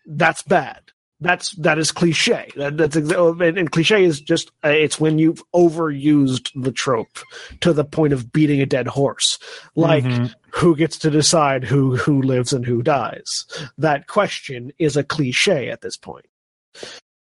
That's 0.07 0.43
bad. 0.43 0.81
That's 1.21 1.51
that 1.57 1.79
is 1.79 1.91
cliche. 1.91 2.49
That, 2.55 2.77
that's 2.77 2.95
exa- 2.97 3.47
and, 3.49 3.59
and 3.59 3.73
cliche 3.73 4.05
is 4.05 4.21
just 4.21 4.53
uh, 4.65 4.69
it's 4.69 5.01
when 5.01 5.19
you've 5.19 5.43
overused 5.53 6.51
the 6.55 6.71
trope 6.71 7.19
to 7.61 7.73
the 7.73 7.85
point 7.85 8.13
of 8.13 8.33
beating 8.33 8.61
a 8.61 8.67
dead 8.67 8.87
horse. 8.87 9.39
Like 9.75 10.05
Mhm. 10.05 10.33
who 10.53 10.77
gets 10.77 10.97
to 10.99 11.11
decide 11.11 11.65
who 11.65 11.97
who 11.97 12.23
lives 12.23 12.53
and 12.53 12.65
who 12.65 12.83
dies? 12.85 13.47
That 13.79 14.07
question 14.07 14.73
is 14.79 14.97
a 14.97 15.03
cliche 15.03 15.71
at 15.71 15.81
this 15.81 15.97
point. 15.97 16.27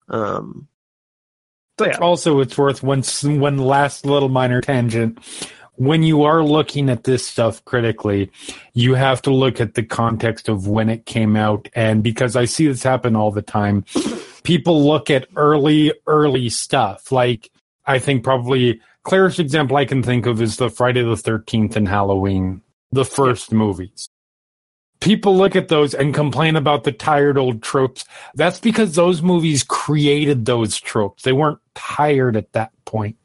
Um. 0.10 0.68
So 1.80 1.88
yeah, 1.88 1.98
Also, 1.98 2.40
it's 2.42 2.58
worth 2.60 2.84
one 2.84 3.02
one 3.24 3.58
last 3.58 4.06
little 4.06 4.30
minor 4.30 4.62
tangent. 4.62 5.18
When 5.82 6.04
you 6.04 6.26
are 6.26 6.44
looking 6.44 6.92
at 6.92 7.06
this 7.06 7.26
stuff 7.26 7.66
critically, 7.66 8.30
you 8.76 8.94
have 8.94 9.20
to 9.24 9.34
look 9.34 9.60
at 9.60 9.74
the 9.74 9.82
context 9.82 10.48
of 10.48 10.68
when 10.68 10.90
it 10.90 11.08
came 11.08 11.36
out, 11.36 11.70
and 11.74 12.04
because 12.04 12.36
I 12.36 12.46
see 12.46 12.68
this 12.68 12.84
happen 12.84 13.16
all 13.16 13.32
the 13.32 13.42
time, 13.42 13.86
people 14.44 14.86
look 14.86 15.10
at 15.10 15.28
early, 15.36 15.92
early 16.06 16.50
stuff. 16.50 17.12
Like 17.12 17.50
I 17.84 17.98
think 17.98 18.24
probably 18.24 18.80
clearest 19.02 19.40
example 19.40 19.76
I 19.76 19.86
can 19.86 20.04
think 20.04 20.28
of 20.28 20.40
is 20.40 20.58
the 20.58 20.70
Friday 20.70 21.02
the 21.02 21.18
Thirteenth 21.18 21.76
and 21.76 21.88
Halloween, 21.88 22.62
the 22.92 23.04
first 23.04 23.52
movies. 23.52 24.08
People 25.00 25.36
look 25.36 25.56
at 25.56 25.70
those 25.70 25.96
and 25.96 26.14
complain 26.14 26.58
about 26.58 26.84
the 26.84 26.92
tired 26.92 27.40
old 27.40 27.64
tropes. 27.64 28.06
That's 28.36 28.60
because 28.60 28.94
those 28.94 29.24
movies 29.24 29.64
created 29.64 30.46
those 30.46 30.80
tropes. 30.80 31.24
They 31.24 31.34
weren't 31.34 31.58
tired 31.74 32.38
at 32.38 32.52
that 32.52 32.72
point. 32.86 33.18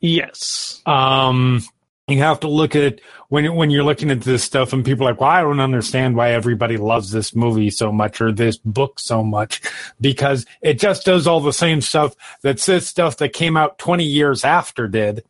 yes. 0.00 0.82
Um, 0.86 1.62
you 2.10 2.18
have 2.20 2.40
to 2.40 2.48
look 2.48 2.76
at 2.76 3.00
when 3.28 3.54
when 3.54 3.70
you're 3.70 3.84
looking 3.84 4.10
at 4.10 4.22
this 4.22 4.42
stuff, 4.44 4.72
and 4.72 4.84
people 4.84 5.06
are 5.06 5.12
like, 5.12 5.20
"Well, 5.20 5.30
I 5.30 5.42
don't 5.42 5.60
understand 5.60 6.16
why 6.16 6.32
everybody 6.32 6.76
loves 6.76 7.10
this 7.10 7.34
movie 7.34 7.70
so 7.70 7.92
much 7.92 8.20
or 8.20 8.32
this 8.32 8.58
book 8.58 9.00
so 9.00 9.22
much," 9.22 9.60
because 10.00 10.46
it 10.62 10.78
just 10.78 11.04
does 11.04 11.26
all 11.26 11.40
the 11.40 11.52
same 11.52 11.80
stuff 11.80 12.14
that 12.42 12.58
this 12.58 12.86
stuff 12.88 13.18
that 13.18 13.32
came 13.32 13.56
out 13.56 13.78
20 13.78 14.04
years 14.04 14.44
after 14.44 14.88
did. 14.88 15.24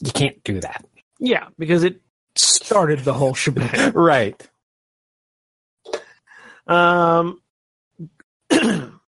You 0.00 0.12
can't 0.12 0.42
do 0.44 0.60
that, 0.60 0.84
Yeah, 1.18 1.48
because 1.58 1.82
it 1.82 2.00
started 2.36 3.00
the 3.00 3.14
whole 3.14 3.34
shebang. 3.34 3.92
right? 3.94 4.48
Um, 6.68 7.40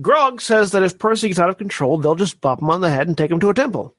Grog 0.00 0.40
says 0.40 0.72
that 0.72 0.82
if 0.82 0.98
Percy 0.98 1.28
gets 1.28 1.40
out 1.40 1.50
of 1.50 1.58
control, 1.58 1.98
they'll 1.98 2.14
just 2.14 2.40
bop 2.40 2.60
him 2.60 2.70
on 2.70 2.80
the 2.80 2.90
head 2.90 3.08
and 3.08 3.16
take 3.16 3.30
him 3.30 3.40
to 3.40 3.50
a 3.50 3.54
temple. 3.54 3.94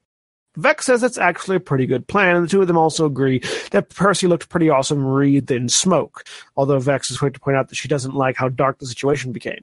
Vex 0.58 0.86
says 0.86 1.02
it's 1.02 1.18
actually 1.18 1.56
a 1.56 1.60
pretty 1.60 1.86
good 1.86 2.06
plan, 2.06 2.36
and 2.36 2.44
the 2.44 2.50
two 2.50 2.60
of 2.60 2.66
them 2.66 2.76
also 2.76 3.06
agree 3.06 3.40
that 3.70 3.90
Percy 3.90 4.26
looked 4.26 4.48
pretty 4.48 4.68
awesome 4.68 5.04
wreathed 5.04 5.50
in 5.50 5.68
smoke, 5.68 6.24
although 6.56 6.80
Vex 6.80 7.10
is 7.10 7.18
quick 7.18 7.34
to 7.34 7.40
point 7.40 7.56
out 7.56 7.68
that 7.68 7.76
she 7.76 7.86
doesn't 7.86 8.14
like 8.14 8.36
how 8.36 8.48
dark 8.48 8.78
the 8.78 8.86
situation 8.86 9.32
became. 9.32 9.62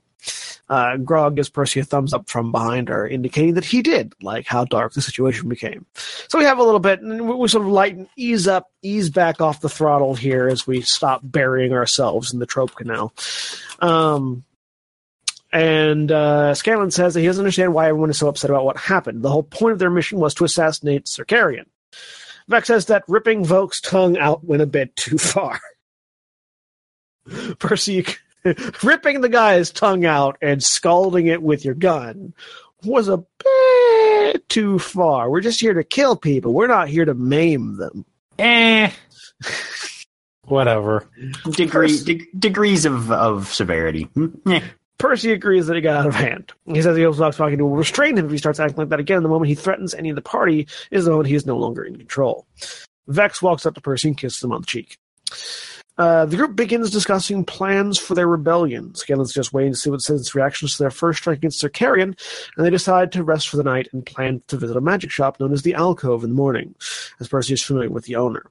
Uh, 0.68 0.98
Grog 0.98 1.36
gives 1.36 1.50
Percy 1.50 1.80
a 1.80 1.84
thumbs 1.84 2.14
up 2.14 2.30
from 2.30 2.52
behind 2.52 2.88
her, 2.89 3.08
indicating 3.08 3.54
that 3.56 3.66
he 3.66 3.82
did 3.82 4.14
like 4.22 4.48
how 4.48 4.66
dark 4.66 4.93
the 4.93 5.02
situation 5.02 5.48
became. 5.50 5.86
So 6.30 6.39
we 6.39 6.46
have 6.46 6.58
a 6.58 6.64
little 6.64 6.80
bit, 6.80 7.02
and 7.02 7.28
we 7.28 7.48
sort 7.48 7.66
of 7.66 7.72
lighten, 7.72 8.10
ease 8.16 8.48
up, 8.48 8.72
ease 8.82 9.10
back 9.10 9.41
off 9.41 9.62
the 9.62 9.70
throttle 9.70 10.16
here 10.16 10.48
as 10.48 10.66
we 10.66 10.82
stop 10.82 11.22
burying 11.24 11.74
ourselves 11.74 12.34
in 12.34 12.39
the 12.39 12.46
trope 12.46 12.74
canal. 12.74 13.14
Um, 13.80 14.43
and 15.52 16.12
uh, 16.12 16.54
Scanlan 16.54 16.91
says 16.91 17.14
that 17.14 17.22
he 17.22 17.28
doesn't 17.28 17.41
understand 17.43 17.74
why 17.74 17.88
everyone 17.88 18.10
is 18.10 18.18
so 18.18 18.28
upset 18.28 18.50
about 18.50 18.66
what 18.66 18.78
happened. 18.78 19.22
The 19.22 19.30
whole 19.30 19.43
point 19.43 19.74
of 19.74 19.80
their 19.80 19.89
mission 19.89 20.20
was 20.20 20.34
to 20.36 20.46
assassinate 20.46 21.08
Sir 21.08 21.26
Kerrion. 21.26 21.66
Vex 22.48 22.68
says 22.68 22.86
that 22.88 23.04
ripping 23.08 23.43
Vok's 23.46 23.82
tongue 23.82 24.18
out 24.18 24.43
went 24.43 24.62
a 24.62 24.68
bit 24.68 24.96
too 24.96 25.18
far. 25.20 25.60
Percy, 27.60 28.06
ripping 28.84 29.22
the 29.22 29.30
guy's 29.30 29.72
tongue 29.72 30.06
out 30.06 30.38
and 30.41 30.62
scalding 30.62 31.28
it 31.28 31.41
with 31.41 31.66
your 31.66 31.74
gun 31.74 32.34
was 32.84 33.08
a 33.08 33.18
bit 33.18 33.26
bit 34.36 34.50
too 34.50 34.80
far. 34.80 35.30
We're 35.30 35.41
just 35.41 35.60
here 35.60 35.74
to 35.74 35.84
kill 35.84 36.16
people. 36.16 36.54
We're 36.54 36.68
not 36.68 36.89
here 36.89 37.06
to 37.06 37.14
maim 37.14 37.78
them. 37.78 38.06
Eh. 38.39 38.91
Whatever. 40.43 41.08
Degree, 41.52 41.98
de- 42.04 42.28
degrees 42.38 42.86
of, 42.86 43.12
of 43.12 43.48
severity. 43.54 44.10
Percy 44.98 45.32
agrees 45.32 45.68
that 45.68 45.76
he 45.76 45.82
got 45.82 45.98
out 45.98 46.08
of 46.08 46.16
hand. 46.16 46.52
He 46.66 46.82
says 46.82 46.96
the 46.96 47.32
Talking 47.32 47.62
will 47.62 47.76
restrain 47.76 48.18
him 48.18 48.26
if 48.26 48.32
he 48.32 48.38
starts 48.38 48.60
acting 48.60 48.78
like 48.78 48.89
that 48.89 49.00
again. 49.00 49.24
The 49.24 49.30
moment 49.30 49.50
he 49.50 49.56
threatens 49.56 49.93
any 49.93 50.10
of 50.10 50.16
the 50.16 50.22
party 50.22 50.68
is 50.91 51.06
the 51.06 51.12
moment 51.12 51.28
he 51.28 51.36
is 51.36 51.46
no 51.46 51.58
longer 51.58 51.84
in 51.84 51.98
control. 51.98 52.48
Vex 53.08 53.41
walks 53.41 53.66
up 53.66 53.76
to 53.76 53.82
Percy 53.82 54.10
and 54.10 54.18
kisses 54.18 54.43
him 54.43 54.52
on 54.52 54.62
the 54.62 54.68
cheek. 54.68 54.98
Uh, 55.98 56.26
the 56.26 56.36
group 56.36 56.56
begins 56.56 56.91
discussing 56.91 57.46
plans 57.46 57.98
for 57.98 58.16
their 58.16 58.28
rebellion. 58.28 58.91
Scanlan's 58.91 59.34
just 59.34 59.54
waiting 59.54 59.74
to 59.74 59.78
see 59.78 59.89
what 59.89 60.02
Sid's 60.02 60.36
reactions 60.36 60.76
to 60.76 60.84
their 60.84 60.91
first 60.91 61.20
strike 61.20 61.38
against 61.38 61.60
Sir 61.60 61.70
Kerrion, 61.70 62.18
and 62.58 62.66
they 62.66 62.70
decide 62.70 63.12
to 63.14 63.24
rest 63.24 63.50
for 63.50 63.58
the 63.58 63.64
night 63.64 63.88
and 63.93 64.06
plan 64.06 64.41
to 64.48 64.58
visit 64.58 64.76
a 64.76 64.82
magic 64.82 65.12
shop 65.12 65.39
known 65.39 65.54
as 65.54 65.62
the 65.62 65.74
Alcove 65.74 66.24
in 66.24 66.32
the 66.32 66.36
morning, 66.36 66.76
as 67.20 67.28
Percy 67.28 67.54
is 67.54 67.64
familiar 67.64 67.89
with 67.89 68.06
the 68.06 68.16
owner. 68.16 68.46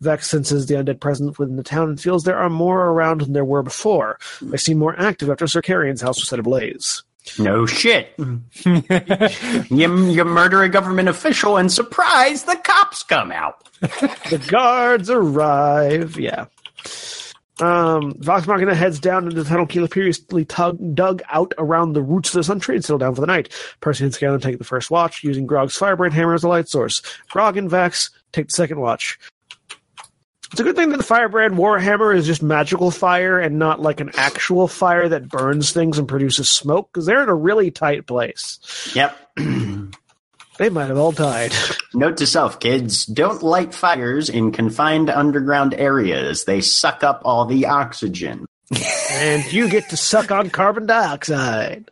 Vex 0.00 0.28
senses 0.30 0.66
the 0.66 0.74
undead 0.74 1.00
presence 1.00 1.38
within 1.38 1.56
the 1.56 1.62
town 1.62 1.88
and 1.88 2.00
feels 2.00 2.24
there 2.24 2.38
are 2.38 2.50
more 2.50 2.86
around 2.86 3.22
than 3.22 3.32
there 3.32 3.44
were 3.44 3.62
before. 3.62 4.18
They 4.42 4.56
seem 4.56 4.78
more 4.78 4.98
active 4.98 5.30
after 5.30 5.46
Sir 5.46 5.62
Kerrion's 5.62 6.02
house 6.02 6.20
was 6.20 6.28
set 6.28 6.38
ablaze. 6.38 7.02
No 7.38 7.64
shit. 7.64 8.12
you, 8.18 10.10
you 10.10 10.24
murder 10.24 10.62
a 10.62 10.68
government 10.68 11.08
official 11.08 11.56
and 11.56 11.72
surprise, 11.72 12.44
the 12.44 12.56
cops 12.56 13.02
come 13.02 13.32
out. 13.32 13.66
the 13.80 14.44
guards 14.46 15.08
arrive. 15.08 16.18
Yeah. 16.18 16.46
Um, 17.60 18.14
Vox 18.18 18.46
Machina 18.46 18.74
heads 18.74 18.98
down 18.98 19.24
into 19.24 19.42
the 19.42 19.48
tunnel 19.48 19.66
Keyleth 19.66 19.90
previously 19.90 20.44
tug, 20.44 20.78
dug 20.94 21.22
out 21.30 21.54
around 21.56 21.92
the 21.92 22.02
roots 22.02 22.30
of 22.30 22.34
the 22.34 22.44
Sun 22.44 22.60
Tree 22.60 22.76
and 22.76 22.84
settle 22.84 22.98
down 22.98 23.14
for 23.14 23.20
the 23.20 23.28
night. 23.28 23.52
Percy 23.80 24.04
and 24.04 24.12
Scanlan 24.12 24.40
take 24.40 24.58
the 24.58 24.64
first 24.64 24.90
watch, 24.90 25.22
using 25.22 25.46
Grog's 25.46 25.76
firebrand 25.76 26.14
hammer 26.14 26.34
as 26.34 26.42
a 26.42 26.48
light 26.48 26.68
source. 26.68 27.00
Grog 27.30 27.56
and 27.56 27.70
Vax 27.70 28.10
take 28.32 28.48
the 28.48 28.52
second 28.54 28.80
watch. 28.80 29.18
It's 30.50 30.60
a 30.60 30.64
good 30.64 30.76
thing 30.76 30.90
that 30.90 30.98
the 30.98 31.02
firebrand 31.04 31.54
warhammer 31.54 32.14
is 32.14 32.26
just 32.26 32.42
magical 32.42 32.90
fire 32.90 33.40
and 33.40 33.58
not 33.58 33.80
like 33.80 34.00
an 34.00 34.10
actual 34.14 34.68
fire 34.68 35.08
that 35.08 35.28
burns 35.28 35.72
things 35.72 35.98
and 35.98 36.08
produces 36.08 36.48
smoke, 36.48 36.90
because 36.92 37.06
they're 37.06 37.22
in 37.22 37.28
a 37.28 37.34
really 37.34 37.70
tight 37.70 38.06
place. 38.06 38.58
Yep. 38.94 39.16
They 40.58 40.68
might 40.70 40.86
have 40.86 40.98
all 40.98 41.12
died. 41.12 41.52
Note 41.94 42.16
to 42.18 42.26
self, 42.26 42.60
kids, 42.60 43.06
don't 43.06 43.42
light 43.42 43.74
fires 43.74 44.28
in 44.28 44.52
confined 44.52 45.10
underground 45.10 45.74
areas. 45.74 46.44
They 46.44 46.60
suck 46.60 47.02
up 47.02 47.22
all 47.24 47.44
the 47.44 47.66
oxygen. 47.66 48.46
and 49.10 49.52
you 49.52 49.68
get 49.68 49.88
to 49.90 49.96
suck 49.96 50.30
on 50.30 50.50
carbon 50.50 50.86
dioxide. 50.86 51.90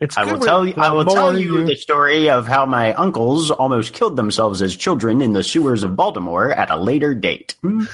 It's 0.00 0.16
I 0.16 0.24
will 0.24 0.40
tell 0.40 0.66
you. 0.66 0.74
I 0.76 0.90
will 0.92 1.04
tell 1.04 1.38
you 1.38 1.60
you- 1.60 1.66
the 1.66 1.76
story 1.76 2.28
of 2.28 2.46
how 2.46 2.66
my 2.66 2.92
uncles 2.94 3.50
almost 3.50 3.94
killed 3.94 4.16
themselves 4.16 4.60
as 4.60 4.76
children 4.76 5.22
in 5.22 5.32
the 5.32 5.42
sewers 5.42 5.82
of 5.82 5.96
Baltimore 5.96 6.50
at 6.52 6.70
a 6.70 6.76
later 6.76 7.14
date. 7.14 7.54
Hmm. 7.62 7.84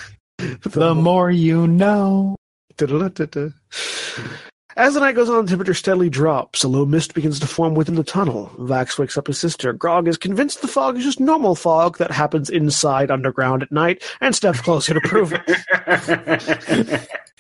The 0.62 0.94
more 0.94 1.30
you 1.30 1.66
know. 1.66 2.36
As 4.76 4.94
the 4.94 5.00
night 5.00 5.16
goes 5.16 5.28
on, 5.28 5.44
the 5.44 5.50
temperature 5.50 5.74
steadily 5.74 6.08
drops. 6.08 6.62
A 6.62 6.68
low 6.68 6.86
mist 6.86 7.14
begins 7.14 7.40
to 7.40 7.46
form 7.46 7.74
within 7.74 7.96
the 7.96 8.04
tunnel. 8.04 8.52
Vax 8.58 8.98
wakes 8.98 9.18
up 9.18 9.26
his 9.26 9.38
sister. 9.38 9.72
Grog 9.72 10.06
is 10.06 10.16
convinced 10.16 10.62
the 10.62 10.68
fog 10.68 10.96
is 10.96 11.04
just 11.04 11.18
normal 11.18 11.54
fog 11.54 11.98
that 11.98 12.10
happens 12.10 12.48
inside 12.48 13.10
underground 13.10 13.62
at 13.62 13.72
night 13.72 14.02
and 14.20 14.34
steps 14.34 14.60
closer 14.60 14.94
to 14.94 15.00
prove 15.00 15.32
it. 15.34 15.44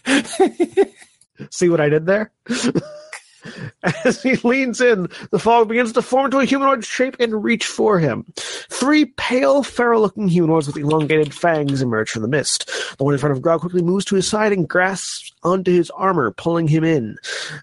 See 1.50 1.68
what 1.68 1.80
I 1.80 1.88
did 1.88 2.06
there? 2.06 2.32
As 4.04 4.22
he 4.22 4.36
leans 4.36 4.80
in, 4.80 5.08
the 5.30 5.38
fog 5.38 5.68
begins 5.68 5.92
to 5.92 6.02
form 6.02 6.26
into 6.26 6.38
a 6.38 6.44
humanoid 6.44 6.84
shape 6.84 7.16
and 7.20 7.42
reach 7.42 7.66
for 7.66 7.98
him. 7.98 8.24
Three 8.36 9.06
pale, 9.06 9.62
feral-looking 9.62 10.28
humanoids 10.28 10.66
with 10.66 10.76
elongated 10.76 11.34
fangs 11.34 11.82
emerge 11.82 12.10
from 12.10 12.22
the 12.22 12.28
mist. 12.28 12.70
The 12.98 13.04
one 13.04 13.14
in 13.14 13.20
front 13.20 13.34
of 13.34 13.42
Grog 13.42 13.60
quickly 13.60 13.82
moves 13.82 14.04
to 14.06 14.16
his 14.16 14.28
side 14.28 14.52
and 14.52 14.68
grasps 14.68 15.32
onto 15.42 15.72
his 15.72 15.90
armor, 15.90 16.30
pulling 16.32 16.68
him 16.68 16.84
in. 16.84 17.16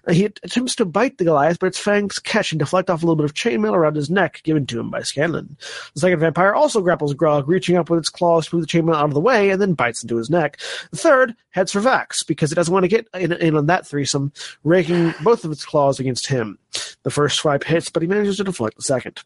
Uh, 0.06 0.12
He 0.12 0.24
attempts 0.24 0.74
to 0.76 0.84
bite 0.84 1.18
the 1.18 1.24
Goliath, 1.24 1.58
but 1.60 1.68
its 1.68 1.78
fangs 1.78 2.18
catch 2.18 2.52
and 2.52 2.58
deflect 2.58 2.90
off 2.90 3.02
a 3.02 3.06
little 3.06 3.16
bit 3.16 3.24
of 3.24 3.34
chainmail 3.34 3.72
around 3.72 3.96
his 3.96 4.10
neck, 4.10 4.40
given 4.42 4.66
to 4.66 4.80
him 4.80 4.90
by 4.90 5.02
Scanlan. 5.02 5.56
The 5.94 6.00
second 6.00 6.20
vampire 6.20 6.54
also 6.54 6.80
grapples 6.80 7.14
Grog, 7.14 7.48
reaching 7.48 7.76
up 7.76 7.90
with 7.90 8.00
its 8.00 8.08
claws 8.08 8.48
to 8.48 8.56
move 8.56 8.66
the 8.66 8.72
chainmail 8.72 8.96
out 8.96 9.04
of 9.04 9.14
the 9.14 9.20
way, 9.20 9.50
and 9.50 9.62
then 9.62 9.74
bites 9.74 10.02
into 10.02 10.16
his 10.16 10.30
neck. 10.30 10.58
The 10.90 10.96
third 10.96 11.34
heads 11.50 11.72
for 11.72 11.80
Vax, 11.80 12.26
because 12.26 12.52
it 12.52 12.56
doesn't 12.56 12.72
want 12.72 12.84
to 12.84 12.88
get 12.88 13.06
in, 13.14 13.32
in 13.32 13.56
on 13.56 13.66
that 13.66 13.86
threesome, 13.86 14.32
raking 14.64 15.14
both 15.22 15.44
of 15.44 15.52
its 15.52 15.64
claws 15.68 16.00
against 16.00 16.26
him. 16.26 16.58
The 17.04 17.10
first 17.10 17.36
swipe 17.36 17.62
hits, 17.62 17.90
but 17.90 18.02
he 18.02 18.08
manages 18.08 18.38
to 18.38 18.44
deflect 18.44 18.76
the 18.76 18.82
second. 18.82 19.22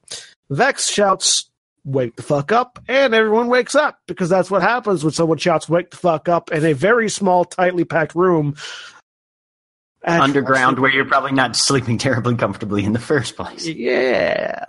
Vex 0.50 0.90
shouts, 0.90 1.48
Wake 1.84 2.14
the 2.14 2.22
fuck 2.22 2.52
up, 2.52 2.78
and 2.86 3.14
everyone 3.14 3.48
wakes 3.48 3.74
up, 3.74 3.98
because 4.06 4.28
that's 4.28 4.50
what 4.50 4.62
happens 4.62 5.02
when 5.02 5.12
someone 5.12 5.38
shouts, 5.38 5.68
Wake 5.68 5.90
the 5.90 5.96
fuck 5.96 6.28
up, 6.28 6.52
in 6.52 6.64
a 6.64 6.74
very 6.74 7.08
small, 7.08 7.44
tightly 7.44 7.84
packed 7.84 8.14
room. 8.14 8.54
At- 10.04 10.20
Underground, 10.20 10.80
where 10.80 10.90
you're 10.90 11.04
probably 11.04 11.30
not 11.32 11.54
sleeping 11.54 11.96
terribly 11.96 12.34
comfortably 12.34 12.84
in 12.84 12.92
the 12.92 12.98
first 12.98 13.36
place. 13.36 13.64
Yeah. 13.66 14.64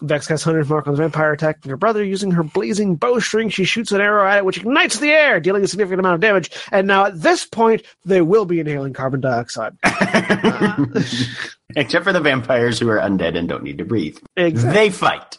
Vex 0.00 0.26
casts 0.26 0.44
Hunter's 0.44 0.68
Mark 0.68 0.86
on 0.86 0.94
the 0.94 0.98
vampire 1.02 1.32
attacking 1.32 1.68
her 1.68 1.76
brother. 1.76 2.02
Using 2.02 2.30
her 2.30 2.42
blazing 2.42 2.96
bowstring, 2.96 3.50
she 3.50 3.64
shoots 3.64 3.92
an 3.92 4.00
arrow 4.00 4.26
at 4.26 4.38
it, 4.38 4.44
which 4.46 4.56
ignites 4.56 4.98
the 4.98 5.10
air, 5.10 5.40
dealing 5.40 5.62
a 5.62 5.68
significant 5.68 6.00
amount 6.00 6.14
of 6.14 6.20
damage. 6.22 6.50
And 6.72 6.86
now 6.86 7.04
at 7.04 7.20
this 7.20 7.44
point, 7.44 7.82
they 8.06 8.22
will 8.22 8.46
be 8.46 8.60
inhaling 8.60 8.94
carbon 8.94 9.20
dioxide. 9.20 9.76
Except 11.76 12.04
for 12.04 12.12
the 12.12 12.20
vampires 12.20 12.78
who 12.78 12.88
are 12.88 12.98
undead 12.98 13.36
and 13.36 13.48
don't 13.48 13.62
need 13.62 13.78
to 13.78 13.84
breathe. 13.84 14.16
Exactly. 14.36 14.72
They 14.72 14.90
fight. 14.90 15.38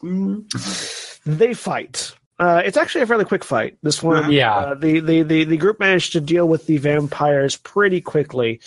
They 1.26 1.54
fight. 1.56 2.14
Uh, 2.38 2.62
it's 2.64 2.78
actually 2.78 3.02
a 3.02 3.08
fairly 3.08 3.26
quick 3.26 3.44
fight. 3.44 3.78
This 3.84 4.02
one, 4.02 4.32
Yeah. 4.32 4.56
uh, 4.56 4.76
the, 4.76 5.00
the, 5.02 5.24
the, 5.24 5.44
the 5.44 5.58
group 5.58 5.80
managed 5.80 6.14
to 6.14 6.22
deal 6.22 6.48
with 6.48 6.68
the 6.68 6.78
vampires 6.78 7.58
pretty 7.58 8.00
quickly. 8.00 8.62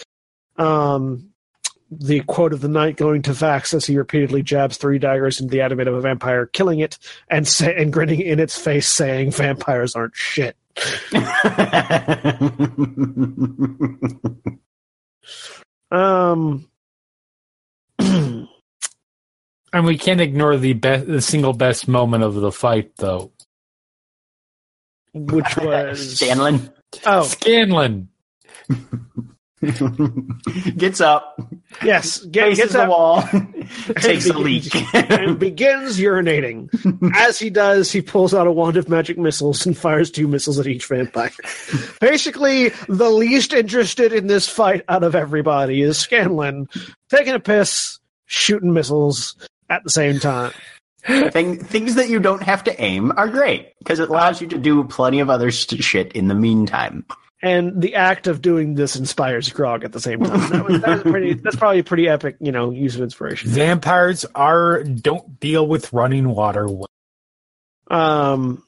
Um, 0.62 1.28
the 1.90 2.20
quote 2.20 2.52
of 2.54 2.60
the 2.60 2.68
night 2.68 2.96
going 2.96 3.22
to 3.22 3.32
Vax 3.32 3.74
as 3.74 3.84
he 3.84 3.98
repeatedly 3.98 4.42
jabs 4.42 4.78
three 4.78 4.98
daggers 4.98 5.40
into 5.40 5.50
the 5.50 5.60
abdomen 5.60 5.88
of 5.88 5.94
a 5.94 6.00
vampire, 6.00 6.46
killing 6.46 6.78
it 6.80 6.98
and 7.28 7.46
say, 7.46 7.74
and 7.76 7.92
grinning 7.92 8.20
in 8.20 8.40
its 8.40 8.56
face, 8.58 8.88
saying, 8.88 9.32
"Vampires 9.32 9.94
aren't 9.94 10.16
shit." 10.16 10.56
Um, 15.90 16.68
And 17.98 19.86
we 19.86 19.96
can't 19.96 20.20
ignore 20.20 20.58
the 20.58 20.74
best, 20.74 21.06
the 21.06 21.22
single 21.22 21.54
best 21.54 21.88
moment 21.88 22.24
of 22.24 22.34
the 22.34 22.52
fight, 22.52 22.92
though. 22.96 23.32
which 25.14 25.56
was 25.62 26.18
Scanlan 26.18 26.70
Oh, 27.06 27.22
Scanlan. 27.22 28.08
gets 30.76 31.00
up, 31.00 31.40
yes, 31.84 32.18
get, 32.24 32.56
gets 32.56 32.72
the 32.72 32.82
up 32.82 32.88
wall, 32.88 33.22
takes 33.96 34.28
a 34.28 34.32
leak. 34.32 34.74
and 34.94 35.38
begins 35.38 35.98
urinating. 35.98 36.68
As 37.14 37.38
he 37.38 37.48
does, 37.48 37.92
he 37.92 38.02
pulls 38.02 38.34
out 38.34 38.46
a 38.48 38.52
wand 38.52 38.76
of 38.76 38.88
magic 38.88 39.18
missiles 39.18 39.64
and 39.64 39.76
fires 39.76 40.10
two 40.10 40.26
missiles 40.26 40.58
at 40.58 40.66
each 40.66 40.86
vampire. 40.86 41.30
Basically, 42.00 42.70
the 42.88 43.10
least 43.10 43.52
interested 43.52 44.12
in 44.12 44.26
this 44.26 44.48
fight 44.48 44.84
out 44.88 45.04
of 45.04 45.14
everybody 45.14 45.82
is 45.82 45.96
Scanlan 45.96 46.68
taking 47.08 47.34
a 47.34 47.40
piss, 47.40 48.00
shooting 48.26 48.72
missiles 48.72 49.36
at 49.70 49.84
the 49.84 49.90
same 49.90 50.18
time. 50.18 50.52
Thing, 51.04 51.58
things 51.62 51.96
that 51.96 52.08
you 52.08 52.20
don't 52.20 52.42
have 52.42 52.62
to 52.64 52.80
aim 52.80 53.12
are 53.16 53.28
great 53.28 53.72
because 53.78 53.98
it 53.98 54.08
allows 54.08 54.40
you 54.40 54.46
to 54.48 54.58
do 54.58 54.84
plenty 54.84 55.18
of 55.18 55.30
other 55.30 55.50
st- 55.50 55.82
shit 55.82 56.12
in 56.12 56.28
the 56.28 56.34
meantime. 56.34 57.04
And 57.44 57.82
the 57.82 57.96
act 57.96 58.28
of 58.28 58.40
doing 58.40 58.76
this 58.76 58.94
inspires 58.94 59.50
Grog 59.50 59.82
at 59.82 59.90
the 59.90 59.98
same 60.00 60.20
time. 60.20 60.50
That 60.50 60.64
was, 60.64 60.80
that 60.80 61.02
was 61.04 61.12
pretty. 61.12 61.34
That's 61.34 61.56
probably 61.56 61.80
a 61.80 61.84
pretty 61.84 62.08
epic, 62.08 62.36
you 62.38 62.52
know, 62.52 62.70
use 62.70 62.94
of 62.94 63.02
inspiration. 63.02 63.50
Vampires 63.50 64.24
are 64.36 64.84
don't 64.84 65.40
deal 65.40 65.66
with 65.66 65.92
running 65.92 66.28
water. 66.28 66.68
Um, 67.88 68.62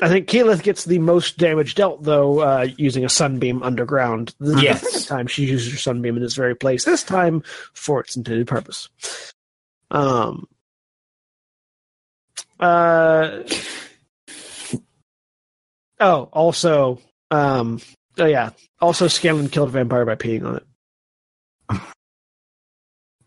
I 0.00 0.08
think 0.08 0.26
Keyleth 0.28 0.64
gets 0.64 0.84
the 0.84 0.98
most 0.98 1.38
damage 1.38 1.76
dealt, 1.76 2.02
though, 2.02 2.40
uh, 2.40 2.66
using 2.76 3.04
a 3.04 3.08
sunbeam 3.08 3.62
underground. 3.62 4.34
This 4.40 4.62
Yes. 4.62 5.06
time 5.06 5.28
she 5.28 5.44
uses 5.44 5.70
her 5.72 5.78
sunbeam 5.78 6.16
in 6.16 6.22
this 6.22 6.34
very 6.34 6.56
place. 6.56 6.84
This 6.84 7.04
time 7.04 7.44
for 7.74 8.00
its 8.00 8.16
intended 8.16 8.48
purpose. 8.48 8.88
Um. 9.92 10.48
Uh. 12.58 13.42
Oh, 16.00 16.28
also, 16.32 16.98
um. 17.30 17.80
Oh 18.18 18.26
yeah. 18.26 18.50
Also, 18.80 19.08
Scanlan 19.08 19.48
killed 19.48 19.68
a 19.68 19.72
vampire 19.72 20.04
by 20.04 20.14
peeing 20.16 20.44
on 20.44 20.56
it. 20.56 21.80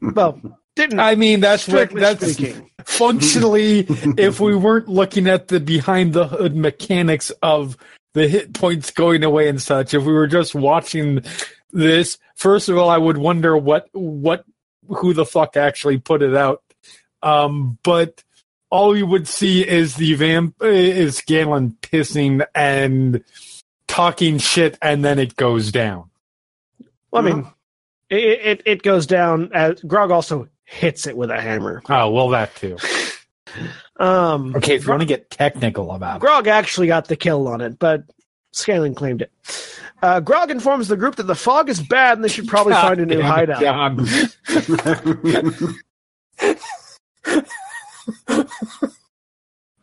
Well, 0.01 0.41
didn't. 0.75 0.99
I 0.99 1.15
mean, 1.15 1.39
that's 1.39 1.67
what 1.67 1.91
that's 1.91 2.33
speaking. 2.33 2.69
functionally. 2.83 3.85
if 4.17 4.39
we 4.39 4.55
weren't 4.55 4.89
looking 4.89 5.27
at 5.27 5.47
the 5.47 5.59
behind 5.59 6.13
the 6.13 6.27
hood 6.27 6.55
mechanics 6.55 7.31
of 7.41 7.77
the 8.13 8.27
hit 8.27 8.53
points 8.53 8.91
going 8.91 9.23
away 9.23 9.47
and 9.47 9.61
such, 9.61 9.93
if 9.93 10.03
we 10.03 10.11
were 10.13 10.27
just 10.27 10.53
watching 10.53 11.23
this, 11.71 12.17
first 12.35 12.69
of 12.69 12.77
all, 12.77 12.89
I 12.89 12.97
would 12.97 13.17
wonder 13.17 13.55
what 13.55 13.87
what 13.93 14.45
who 14.87 15.13
the 15.13 15.25
fuck 15.25 15.55
actually 15.55 15.99
put 15.99 16.21
it 16.21 16.35
out. 16.35 16.61
Um, 17.21 17.77
but 17.83 18.23
all 18.69 18.97
you 18.97 19.05
would 19.05 19.27
see 19.27 19.65
is 19.65 19.95
the 19.95 20.15
vamp 20.15 20.55
is 20.61 21.21
Galen 21.21 21.77
pissing 21.81 22.45
and 22.53 23.23
talking 23.93 24.39
shit, 24.39 24.77
and 24.81 25.05
then 25.05 25.19
it 25.19 25.35
goes 25.35 25.71
down. 25.71 26.09
Well, 27.11 27.27
I 27.27 27.31
mean, 27.31 27.47
it, 28.09 28.17
it 28.17 28.61
it 28.65 28.83
goes 28.83 29.05
down. 29.05 29.51
As, 29.53 29.79
Grog 29.81 30.11
also 30.11 30.49
hits 30.63 31.05
it 31.07 31.15
with 31.15 31.29
a 31.29 31.39
hammer. 31.39 31.83
Oh 31.89 32.09
well, 32.09 32.29
that 32.29 32.55
too. 32.55 32.77
Um, 33.97 34.55
Okay, 34.55 34.73
if 34.73 34.85
you 34.85 34.89
want 34.89 35.03
to 35.03 35.07
get 35.07 35.29
technical 35.29 35.91
about 35.91 36.15
it. 36.15 36.21
Grog 36.21 36.47
actually 36.47 36.87
got 36.87 37.07
the 37.07 37.15
kill 37.15 37.47
on 37.47 37.61
it, 37.61 37.77
but 37.77 38.03
Scanlan 38.51 38.95
claimed 38.95 39.21
it. 39.21 39.31
Uh, 40.01 40.19
Grog 40.19 40.49
informs 40.49 40.87
the 40.87 40.97
group 40.97 41.17
that 41.17 41.27
the 41.27 41.35
fog 41.35 41.69
is 41.69 41.79
bad 41.79 42.17
and 42.17 42.23
they 42.23 42.29
should 42.29 42.47
probably 42.47 42.73
find 42.73 42.99
a 42.99 43.05
new 43.05 43.21
God 43.21 43.45
damn 43.59 43.99
it, 43.99 44.07
hideout. 44.09 45.77
John. 46.39 46.57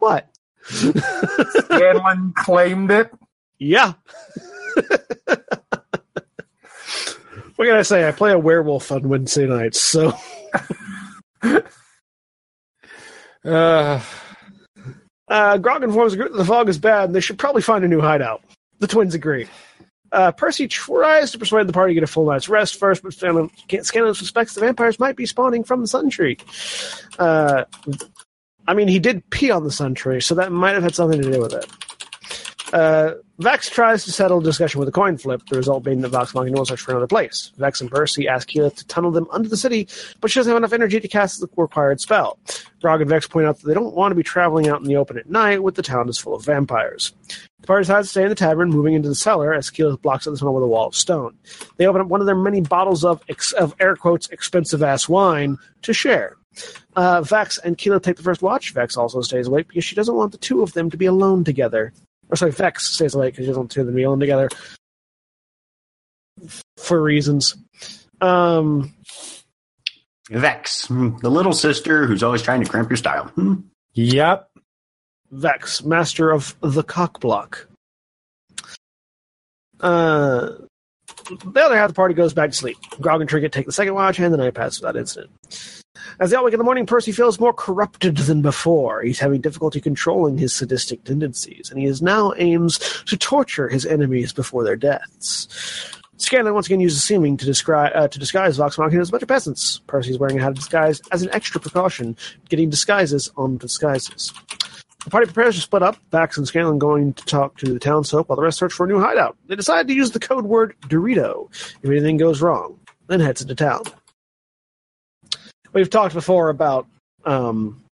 What? 0.01 0.29
Scanlan 0.65 2.33
claimed 2.37 2.91
it. 2.91 3.13
Yeah. 3.61 3.93
what 7.55 7.67
can 7.67 7.77
I 7.77 7.83
say? 7.83 8.09
I 8.09 8.13
play 8.13 8.33
a 8.33 8.39
werewolf 8.39 8.91
on 8.91 9.09
Wednesday 9.09 9.47
nights, 9.47 9.81
so 9.81 10.13
Uh, 13.45 14.01
uh, 15.29 15.59
Grog 15.59 15.83
informs 15.83 16.13
the 16.13 16.19
group 16.19 16.33
that 16.33 16.39
the 16.39 16.45
fog 16.45 16.69
is 16.69 16.79
bad 16.79 17.05
and 17.05 17.15
they 17.15 17.21
should 17.21 17.39
probably 17.39 17.63
find 17.63 17.85
a 17.85 17.89
new 17.89 18.01
hideout. 18.01 18.43
The 18.81 18.87
twins 18.87 19.15
agree. 19.15 19.47
Uh, 20.13 20.33
Percy 20.33 20.67
tries 20.67 21.31
to 21.31 21.39
persuade 21.39 21.67
the 21.69 21.73
party 21.73 21.93
to 21.93 21.95
get 21.95 22.03
a 22.03 22.09
full 22.09 22.27
night's 22.27 22.49
rest 22.49 22.79
first, 22.79 23.03
but 23.03 23.15
Scanlan, 23.15 23.51
Scanlan 23.83 24.15
suspects 24.15 24.55
the 24.55 24.61
vampires 24.61 24.99
might 24.99 25.15
be 25.15 25.25
spawning 25.25 25.63
from 25.63 25.81
the 25.81 25.87
Sun 25.87 26.11
Tree. 26.11 26.37
Uh, 27.19 27.65
I 28.67 28.75
mean, 28.75 28.89
he 28.89 28.99
did 28.99 29.29
pee 29.31 29.53
on 29.53 29.63
the 29.63 29.71
Sun 29.71 29.95
Tree, 29.95 30.21
so 30.21 30.35
that 30.35 30.51
might 30.51 30.73
have 30.73 30.83
had 30.83 30.97
something 30.97 31.23
to 31.23 31.31
do 31.31 31.41
with 31.41 31.53
it. 31.53 31.67
Uh, 32.73 33.15
Vex 33.39 33.71
tries 33.71 34.05
to 34.05 34.13
settle 34.13 34.41
discussion 34.41 34.79
with 34.79 34.89
a 34.89 34.93
coin 34.93 35.17
flip, 35.17 35.43
the 35.49 35.57
result 35.57 35.83
being 35.83 36.03
that 36.03 36.11
Vox 36.11 36.35
Machina 36.35 36.59
will 36.59 36.67
search 36.67 36.83
for 36.83 36.93
another 36.93 37.07
place. 37.07 37.53
Vex 37.57 37.81
and 37.81 37.91
Percy 37.91 38.29
ask 38.29 38.49
Keyleth 38.49 38.77
to 38.77 38.87
tunnel 38.87 39.11
them 39.11 39.27
under 39.31 39.49
the 39.49 39.57
city, 39.57 39.89
but 40.21 40.31
she 40.31 40.39
doesn't 40.39 40.51
have 40.51 40.59
enough 40.59 40.73
energy 40.73 41.01
to 41.01 41.09
cast 41.09 41.41
the 41.41 41.49
required 41.57 42.01
spell. 42.01 42.39
Grog 42.81 43.01
and 43.01 43.11
Vex 43.11 43.27
point 43.27 43.47
out 43.47 43.59
that 43.59 43.67
they 43.67 43.75
don't 43.75 43.95
want 43.95 44.13
to 44.13 44.17
be 44.17 44.23
traveling 44.23 44.69
out 44.69 44.81
in 44.81 44.87
the 44.87 44.97
open 44.97 45.19
at 45.19 45.29
night 45.31 45.63
with 45.63 45.75
the 45.75 45.83
town 45.83 46.09
is 46.09 46.19
full 46.19 46.35
of 46.35 46.45
vampires. 46.45 47.13
The 47.61 47.67
party 47.67 47.83
decides 47.83 48.09
to 48.09 48.11
stay 48.11 48.23
in 48.23 48.29
the 48.29 48.35
tavern, 48.35 48.71
moving 48.71 48.95
into 48.95 49.09
the 49.09 49.15
cellar 49.15 49.53
as 49.55 49.71
Keyleth 49.71 50.03
blocks 50.03 50.27
up 50.27 50.35
the 50.35 50.39
tunnel 50.39 50.55
with 50.55 50.65
a 50.65 50.69
wall 50.69 50.89
of 50.89 50.95
stone. 50.95 51.37
They 51.77 51.87
open 51.87 52.03
up 52.03 52.09
one 52.09 52.21
of 52.21 52.27
their 52.27 52.37
many 52.37 52.61
bottles 52.61 53.05
of, 53.05 53.23
ex- 53.29 53.53
of 53.53 53.75
air 53.81 53.97
quotes, 53.97 54.29
expensive 54.29 54.83
ass 54.83 55.09
wine 55.09 55.57
to 55.83 55.93
share. 55.93 56.37
Uh, 56.97 57.23
Vex 57.23 57.59
and 57.59 57.79
Keyleth 57.79 58.03
take 58.03 58.17
the 58.17 58.23
first 58.23 58.43
watch. 58.43 58.73
Vex 58.73 58.97
also 58.97 59.21
stays 59.23 59.47
awake 59.47 59.69
because 59.69 59.85
she 59.85 59.95
doesn't 59.95 60.15
want 60.15 60.33
the 60.33 60.39
two 60.39 60.63
of 60.63 60.73
them 60.73 60.91
to 60.91 60.97
be 60.97 61.07
alone 61.07 61.45
together. 61.45 61.93
Or 62.31 62.37
sorry, 62.37 62.53
Vex 62.53 62.89
stays 62.95 63.15
awake 63.15 63.35
because 63.35 63.45
she 63.45 63.49
doesn't 63.49 63.61
want 63.61 63.71
the 63.71 63.75
two 63.75 63.81
of 63.81 63.87
them 63.87 63.95
to 63.95 63.97
be 63.97 64.03
alone 64.05 64.21
together 64.21 64.49
for 66.77 67.03
reasons. 67.03 67.57
Um, 68.21 68.95
Vex, 70.31 70.87
hmm, 70.87 71.17
the 71.19 71.31
little 71.31 71.53
sister 71.53 72.07
who's 72.07 72.23
always 72.23 72.43
trying 72.43 72.63
to 72.63 72.71
cramp 72.71 72.89
your 72.89 72.97
style. 72.97 73.27
Hmm. 73.29 73.55
yep. 73.95 74.49
Vex, 75.33 75.85
master 75.85 76.31
of 76.31 76.57
the 76.61 76.83
cock 76.83 77.21
block. 77.21 77.69
Uh, 79.81 80.51
the 81.45 81.61
other 81.61 81.77
half 81.77 81.87
of 81.87 81.95
the 81.95 81.97
party 81.97 82.15
goes 82.15 82.35
back 82.35 82.51
to 82.51 82.57
sleep. 82.57 82.77
Grog 83.01 83.21
and 83.21 83.31
Trinket 83.31 83.53
take 83.53 83.67
the 83.67 83.73
second 83.73 83.95
watch, 83.95 84.19
and 84.19 84.33
the 84.33 84.39
night 84.39 84.55
passes 84.55 84.81
without 84.81 84.97
incident. 84.97 85.31
As 86.19 86.31
they 86.31 86.37
all 86.37 86.45
wake 86.45 86.55
in 86.55 86.59
the 86.59 86.65
morning, 86.65 86.87
Percy 86.87 87.13
feels 87.13 87.41
more 87.41 87.53
corrupted 87.53 88.17
than 88.17 88.43
before. 88.43 89.03
He's 89.03 89.19
having 89.19 89.41
difficulty 89.41 89.81
controlling 89.81 90.39
his 90.39 90.55
sadistic 90.55 91.05
tendencies, 91.05 91.71
and 91.71 91.81
he 91.81 91.91
now 92.01 92.33
aims 92.37 92.79
to 93.07 93.17
torture 93.17 93.69
his 93.69 93.87
enemies 93.87 94.33
before 94.33 94.65
their 94.65 94.77
deaths. 94.77 95.99
Scanlan 96.17 96.53
once 96.53 96.67
again 96.67 96.81
uses 96.81 97.03
seeming 97.03 97.37
to, 97.39 97.47
descri- 97.47 97.97
uh, 97.97 98.07
to 98.09 98.19
disguise 98.19 98.59
Vox 98.59 98.77
Machina 98.77 99.01
as 99.01 99.09
a 99.09 99.13
bunch 99.13 99.23
of 99.23 99.29
peasants. 99.29 99.81
Percy 99.87 100.11
is 100.11 100.19
wearing 100.19 100.39
a 100.39 100.43
hat 100.43 100.51
of 100.51 100.57
disguise 100.57 101.01
as 101.13 101.23
an 101.23 101.31
extra 101.33 101.61
precaution, 101.61 102.17
getting 102.49 102.69
disguises 102.69 103.31
on 103.37 103.57
disguises. 103.57 104.33
The 105.05 105.11
party 105.11 105.27
prepares 105.27 105.55
to 105.55 105.63
split 105.63 105.83
up, 105.83 105.97
Vax 106.11 106.37
and 106.37 106.47
Scanlan 106.47 106.79
going 106.79 107.15
to 107.15 107.25
talk 107.25 107.57
to 107.59 107.73
the 107.73 107.79
townsfolk 107.79 108.29
while 108.29 108.37
the 108.37 108.43
rest 108.43 108.59
search 108.59 108.73
for 108.73 108.85
a 108.85 108.89
new 108.89 109.01
hideout. 109.01 109.37
They 109.47 109.57
decide 109.57 109.89
to 109.89 109.95
use 109.95 110.11
the 110.11 110.21
code 110.21 110.45
word 110.45 110.75
Dorito 110.83 111.49
if 111.83 111.91
anything 111.91 112.19
goes 112.19 112.43
wrong, 112.43 112.79
then 113.07 113.21
heads 113.21 113.41
into 113.41 113.55
town. 113.55 113.85
We've 115.73 115.91
talked 115.91 116.15
before 116.15 116.49
about 116.49 116.87
um, 117.25 117.83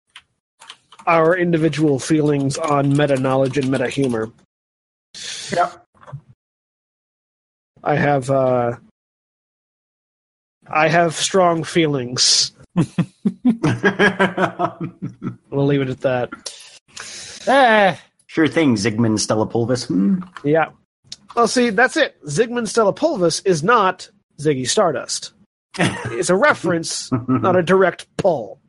our 1.07 1.35
individual 1.37 1.99
feelings 1.99 2.57
on 2.57 2.95
meta 2.95 3.17
knowledge 3.17 3.57
and 3.57 3.71
meta 3.71 3.89
humor. 3.89 4.31
Yep. 5.51 5.85
I 7.83 7.95
have 7.95 8.29
uh, 8.29 8.75
I 10.67 10.87
have 10.87 11.15
strong 11.15 11.63
feelings. 11.63 12.51
We'll 15.51 15.65
leave 15.65 15.81
it 15.81 15.89
at 15.89 16.01
that. 16.01 16.29
Eh, 17.47 17.95
sure 18.27 18.47
thing, 18.47 18.75
Zygmunt 18.75 19.17
Stellapulvis. 19.17 19.87
Hmm. 19.87 20.19
Yeah. 20.43 20.69
Well, 21.35 21.47
see, 21.47 21.71
that's 21.71 21.97
it. 21.97 22.23
Zygmunt 22.25 22.67
Stellapulvis 22.67 23.41
is 23.45 23.63
not 23.63 24.09
Ziggy 24.39 24.67
Stardust. 24.67 25.33
It's 25.79 26.29
a 26.29 26.35
reference, 26.35 27.11
not 27.11 27.55
a 27.55 27.63
direct 27.63 28.05
pull. 28.17 28.59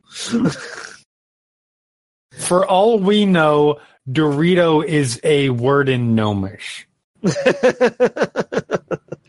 for 2.31 2.65
all 2.65 2.99
we 2.99 3.25
know, 3.25 3.79
Dorito 4.09 4.83
is 4.83 5.19
a 5.23 5.49
word 5.49 5.89
in 5.89 6.15
Gnomish. 6.15 6.87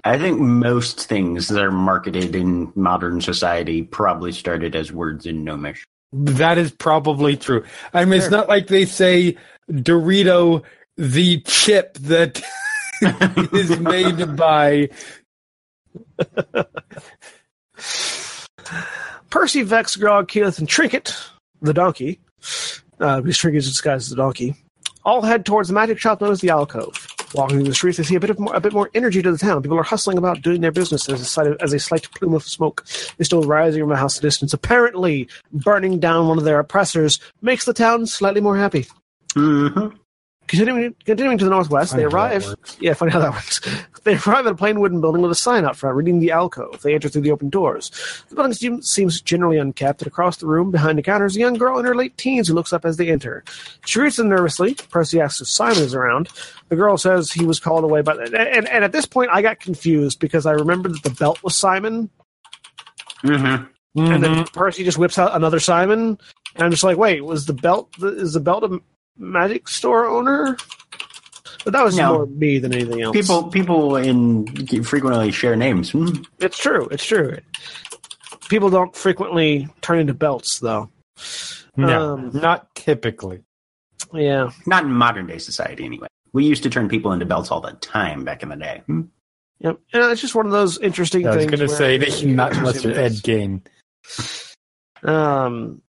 I 0.04 0.18
think 0.18 0.40
most 0.40 1.06
things 1.08 1.48
that 1.48 1.62
are 1.62 1.70
marketed 1.70 2.34
in 2.34 2.72
modern 2.74 3.20
society 3.20 3.82
probably 3.82 4.32
started 4.32 4.74
as 4.74 4.90
words 4.90 5.26
in 5.26 5.44
Gnomish. 5.44 5.84
That 6.12 6.58
is 6.58 6.70
probably 6.70 7.36
true. 7.36 7.64
I 7.94 8.04
mean, 8.04 8.20
it's 8.20 8.30
not 8.30 8.48
like 8.48 8.66
they 8.66 8.84
say 8.84 9.36
Dorito, 9.70 10.62
the 10.96 11.40
chip 11.42 11.94
that 11.98 12.42
is 13.52 13.78
made 13.78 14.36
by. 14.36 14.90
Percy, 19.30 19.62
Vex, 19.62 19.96
Grog, 19.96 20.28
Keyleth, 20.28 20.58
and 20.58 20.68
Trinket, 20.68 21.16
the 21.60 21.74
donkey, 21.74 22.20
uh, 23.00 23.20
because 23.20 23.38
Trinket 23.38 23.58
is 23.58 23.68
disguised 23.68 24.08
as 24.08 24.12
a 24.12 24.16
donkey, 24.16 24.54
all 25.04 25.22
head 25.22 25.44
towards 25.44 25.68
the 25.68 25.74
magic 25.74 25.98
shop 25.98 26.20
known 26.20 26.32
as 26.32 26.40
the 26.40 26.50
Alcove. 26.50 27.08
Walking 27.34 27.58
through 27.58 27.68
the 27.68 27.74
streets, 27.74 27.96
they 27.96 28.04
see 28.04 28.14
a 28.14 28.20
bit 28.20 28.28
of 28.28 28.38
more, 28.38 28.54
a 28.54 28.60
bit 28.60 28.74
more 28.74 28.90
energy 28.94 29.22
to 29.22 29.32
the 29.32 29.38
town. 29.38 29.62
People 29.62 29.78
are 29.78 29.82
hustling 29.82 30.18
about, 30.18 30.42
doing 30.42 30.60
their 30.60 30.70
business 30.70 31.08
as 31.08 31.20
a, 31.20 31.24
sight 31.24 31.46
of, 31.46 31.56
as 31.62 31.72
a 31.72 31.78
slight 31.78 32.06
plume 32.12 32.34
of 32.34 32.42
smoke 32.42 32.84
is 33.18 33.26
still 33.26 33.42
rising 33.42 33.82
from 33.82 33.92
a 33.92 33.96
house 33.96 34.18
at 34.18 34.24
a 34.24 34.26
distance. 34.26 34.52
Apparently, 34.52 35.28
burning 35.50 35.98
down 35.98 36.28
one 36.28 36.36
of 36.36 36.44
their 36.44 36.58
oppressors 36.58 37.20
makes 37.40 37.64
the 37.64 37.72
town 37.72 38.04
slightly 38.06 38.42
more 38.42 38.58
happy. 38.58 38.86
Mm-hmm. 39.34 39.96
Continuing, 40.52 40.94
continuing 41.06 41.38
to 41.38 41.44
the 41.46 41.50
northwest, 41.50 41.96
they 41.96 42.02
Funny 42.04 42.12
how 42.12 42.16
arrive. 42.18 42.54
Yeah, 42.78 42.92
funny 42.92 43.10
how 43.10 43.20
that 43.20 43.32
works. 43.32 43.60
They 44.04 44.14
arrive 44.16 44.46
at 44.46 44.52
a 44.52 44.56
plain 44.56 44.80
wooden 44.80 45.00
building 45.00 45.22
with 45.22 45.30
a 45.30 45.34
sign 45.36 45.64
out 45.64 45.76
front 45.76 45.94
reading 45.96 46.18
the 46.18 46.32
alcove. 46.32 46.82
They 46.82 46.92
enter 46.92 47.08
through 47.08 47.22
the 47.22 47.30
open 47.30 47.50
doors. 47.50 47.92
The 48.28 48.34
building 48.34 48.52
seems, 48.52 48.90
seems 48.90 49.20
generally 49.20 49.58
unkept, 49.58 50.02
and 50.02 50.08
across 50.08 50.38
the 50.38 50.46
room, 50.48 50.72
behind 50.72 50.98
the 50.98 51.02
counter, 51.04 51.24
is 51.24 51.36
a 51.36 51.38
young 51.38 51.54
girl 51.54 51.78
in 51.78 51.84
her 51.84 51.94
late 51.94 52.16
teens 52.18 52.48
who 52.48 52.54
looks 52.54 52.72
up 52.72 52.84
as 52.84 52.96
they 52.96 53.08
enter. 53.10 53.44
She 53.86 54.00
greets 54.00 54.16
them 54.16 54.28
nervously. 54.28 54.74
Percy 54.90 55.20
asks 55.20 55.40
if 55.40 55.46
Simon 55.46 55.78
is 55.84 55.94
around. 55.94 56.28
The 56.68 56.74
girl 56.74 56.98
says 56.98 57.30
he 57.32 57.46
was 57.46 57.60
called 57.60 57.84
away 57.84 58.02
by. 58.02 58.14
And, 58.16 58.34
and, 58.34 58.68
and 58.68 58.82
at 58.84 58.90
this 58.90 59.06
point, 59.06 59.30
I 59.32 59.40
got 59.40 59.60
confused 59.60 60.18
because 60.18 60.46
I 60.46 60.52
remembered 60.52 60.94
that 60.94 61.04
the 61.04 61.10
belt 61.10 61.40
was 61.44 61.54
Simon, 61.56 62.10
Mm-hmm. 63.24 64.00
and 64.12 64.24
then 64.24 64.34
Mhm. 64.34 64.52
Percy 64.52 64.82
just 64.82 64.98
whips 64.98 65.16
out 65.18 65.34
another 65.36 65.60
Simon, 65.60 66.18
and 66.56 66.64
I'm 66.64 66.70
just 66.72 66.82
like, 66.82 66.96
wait, 66.96 67.24
was 67.24 67.46
the 67.46 67.52
belt 67.52 67.88
is 68.02 68.32
the 68.32 68.40
belt 68.40 68.64
a 68.64 68.80
magic 69.16 69.68
store 69.68 70.06
owner? 70.06 70.56
But 71.64 71.72
that 71.74 71.84
was 71.84 71.96
No. 71.96 72.14
more 72.14 72.26
me 72.26 72.58
than 72.58 72.72
anything 72.74 73.02
else. 73.02 73.14
People 73.14 73.44
people 73.44 73.96
in 73.96 74.46
frequently 74.84 75.30
share 75.30 75.54
names. 75.56 75.90
Hmm. 75.90 76.08
It's 76.40 76.58
true. 76.58 76.88
It's 76.90 77.04
true. 77.04 77.38
People 78.48 78.68
don't 78.70 78.94
frequently 78.96 79.68
turn 79.80 79.98
into 80.00 80.14
belts, 80.14 80.58
though. 80.58 80.90
No, 81.76 82.14
Um, 82.14 82.30
not 82.34 82.74
typically. 82.74 83.42
Yeah. 84.12 84.50
Not 84.66 84.84
in 84.84 84.92
modern 84.92 85.26
day 85.26 85.38
society, 85.38 85.84
anyway. 85.84 86.08
We 86.32 86.44
used 86.44 86.62
to 86.64 86.70
turn 86.70 86.88
people 86.88 87.12
into 87.12 87.26
belts 87.26 87.50
all 87.50 87.60
the 87.60 87.72
time 87.74 88.24
back 88.24 88.42
in 88.42 88.48
the 88.48 88.56
day. 88.56 88.82
Hmm. 88.86 89.02
Yep. 89.60 89.78
And 89.92 90.04
it's 90.10 90.20
just 90.20 90.34
one 90.34 90.46
of 90.46 90.52
those 90.52 90.78
interesting 90.78 91.22
things. 91.22 91.34
I 91.34 91.36
was 91.36 91.46
going 91.46 91.60
to 91.60 91.68
say 91.68 91.96
that 91.98 92.24
not 92.26 92.56
unless 92.56 92.82
you're 92.82 92.94
Ed 92.98 93.12
Gein. 93.12 93.60
Um, 95.04 95.81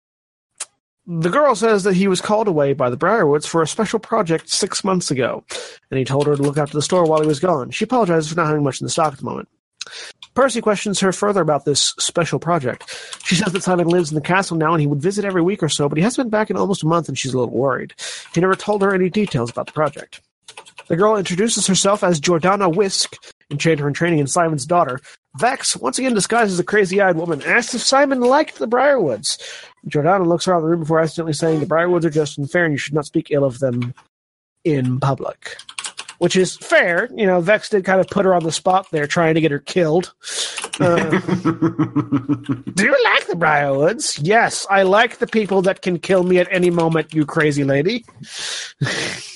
the 1.05 1.29
girl 1.29 1.55
says 1.55 1.83
that 1.83 1.95
he 1.95 2.07
was 2.07 2.21
called 2.21 2.47
away 2.47 2.73
by 2.73 2.89
the 2.89 2.97
Briarwoods 2.97 3.47
for 3.47 3.61
a 3.61 3.67
special 3.67 3.99
project 3.99 4.49
six 4.49 4.83
months 4.83 5.11
ago, 5.11 5.43
and 5.91 5.97
he 5.97 6.05
told 6.05 6.27
her 6.27 6.35
to 6.35 6.41
look 6.41 6.57
after 6.57 6.77
the 6.77 6.81
store 6.81 7.05
while 7.05 7.21
he 7.21 7.27
was 7.27 7.39
gone. 7.39 7.71
She 7.71 7.85
apologizes 7.85 8.29
for 8.29 8.35
not 8.35 8.47
having 8.47 8.63
much 8.63 8.79
in 8.79 8.85
the 8.85 8.91
stock 8.91 9.13
at 9.13 9.19
the 9.19 9.25
moment. 9.25 9.49
Percy 10.33 10.61
questions 10.61 10.99
her 10.99 11.11
further 11.11 11.41
about 11.41 11.65
this 11.65 11.93
special 11.99 12.39
project. 12.39 12.89
She 13.25 13.35
says 13.35 13.53
that 13.53 13.63
Simon 13.63 13.87
lives 13.87 14.11
in 14.11 14.15
the 14.15 14.21
castle 14.21 14.57
now 14.57 14.71
and 14.71 14.81
he 14.81 14.87
would 14.87 15.01
visit 15.01 15.25
every 15.25 15.41
week 15.41 15.61
or 15.61 15.69
so, 15.69 15.87
but 15.87 15.97
he 15.97 16.03
hasn't 16.03 16.25
been 16.25 16.29
back 16.31 16.49
in 16.49 16.57
almost 16.57 16.83
a 16.83 16.87
month 16.87 17.07
and 17.07 17.19
she's 17.19 17.33
a 17.33 17.37
little 17.37 17.53
worried. 17.53 17.93
He 18.33 18.41
never 18.41 18.55
told 18.55 18.81
her 18.81 18.95
any 18.95 19.09
details 19.09 19.51
about 19.51 19.67
the 19.67 19.73
project. 19.73 20.21
The 20.87 20.95
girl 20.95 21.17
introduces 21.17 21.67
herself 21.67 22.03
as 22.03 22.19
Jordana 22.19 22.73
Whisk, 22.73 23.15
enchanter 23.51 23.87
in 23.87 23.93
training 23.93 24.19
and 24.19 24.29
Simon's 24.29 24.65
daughter. 24.65 24.99
Vex, 25.37 25.75
once 25.75 25.97
again 25.97 26.13
disguised 26.13 26.51
as 26.51 26.59
a 26.59 26.63
crazy-eyed 26.63 27.15
woman, 27.15 27.41
asks 27.43 27.73
if 27.73 27.81
Simon 27.81 28.21
liked 28.21 28.59
the 28.59 28.67
Briarwoods. 28.67 29.41
Jordana 29.87 30.25
looks 30.25 30.47
around 30.47 30.61
the 30.61 30.67
room 30.67 30.81
before 30.81 30.99
accidentally 30.99 31.33
saying 31.33 31.59
the 31.59 31.65
Briarwoods 31.65 32.05
are 32.05 32.09
just 32.09 32.37
unfair 32.37 32.65
and 32.65 32.73
you 32.73 32.77
should 32.77 32.93
not 32.93 33.05
speak 33.05 33.31
ill 33.31 33.43
of 33.43 33.59
them 33.59 33.93
in 34.63 34.99
public 34.99 35.57
which 36.23 36.37
is 36.37 36.55
fair. 36.55 37.09
You 37.13 37.25
know, 37.25 37.41
Vex 37.41 37.67
did 37.67 37.83
kind 37.83 37.99
of 37.99 38.07
put 38.07 38.23
her 38.23 38.33
on 38.33 38.43
the 38.43 38.51
spot 38.53 38.87
there, 38.91 39.05
trying 39.05 39.35
to 39.35 39.41
get 39.41 39.51
her 39.51 39.59
killed. 39.59 40.13
Uh, 40.79 40.95
do 41.09 42.85
you 42.85 43.03
like 43.03 43.27
the 43.27 43.35
Briarwoods? 43.35 44.19
Yes, 44.21 44.65
I 44.69 44.83
like 44.83 45.17
the 45.17 45.27
people 45.27 45.61
that 45.63 45.81
can 45.81 45.99
kill 45.99 46.23
me 46.23 46.39
at 46.39 46.47
any 46.49 46.69
moment, 46.69 47.13
you 47.13 47.25
crazy 47.25 47.65
lady. 47.65 48.05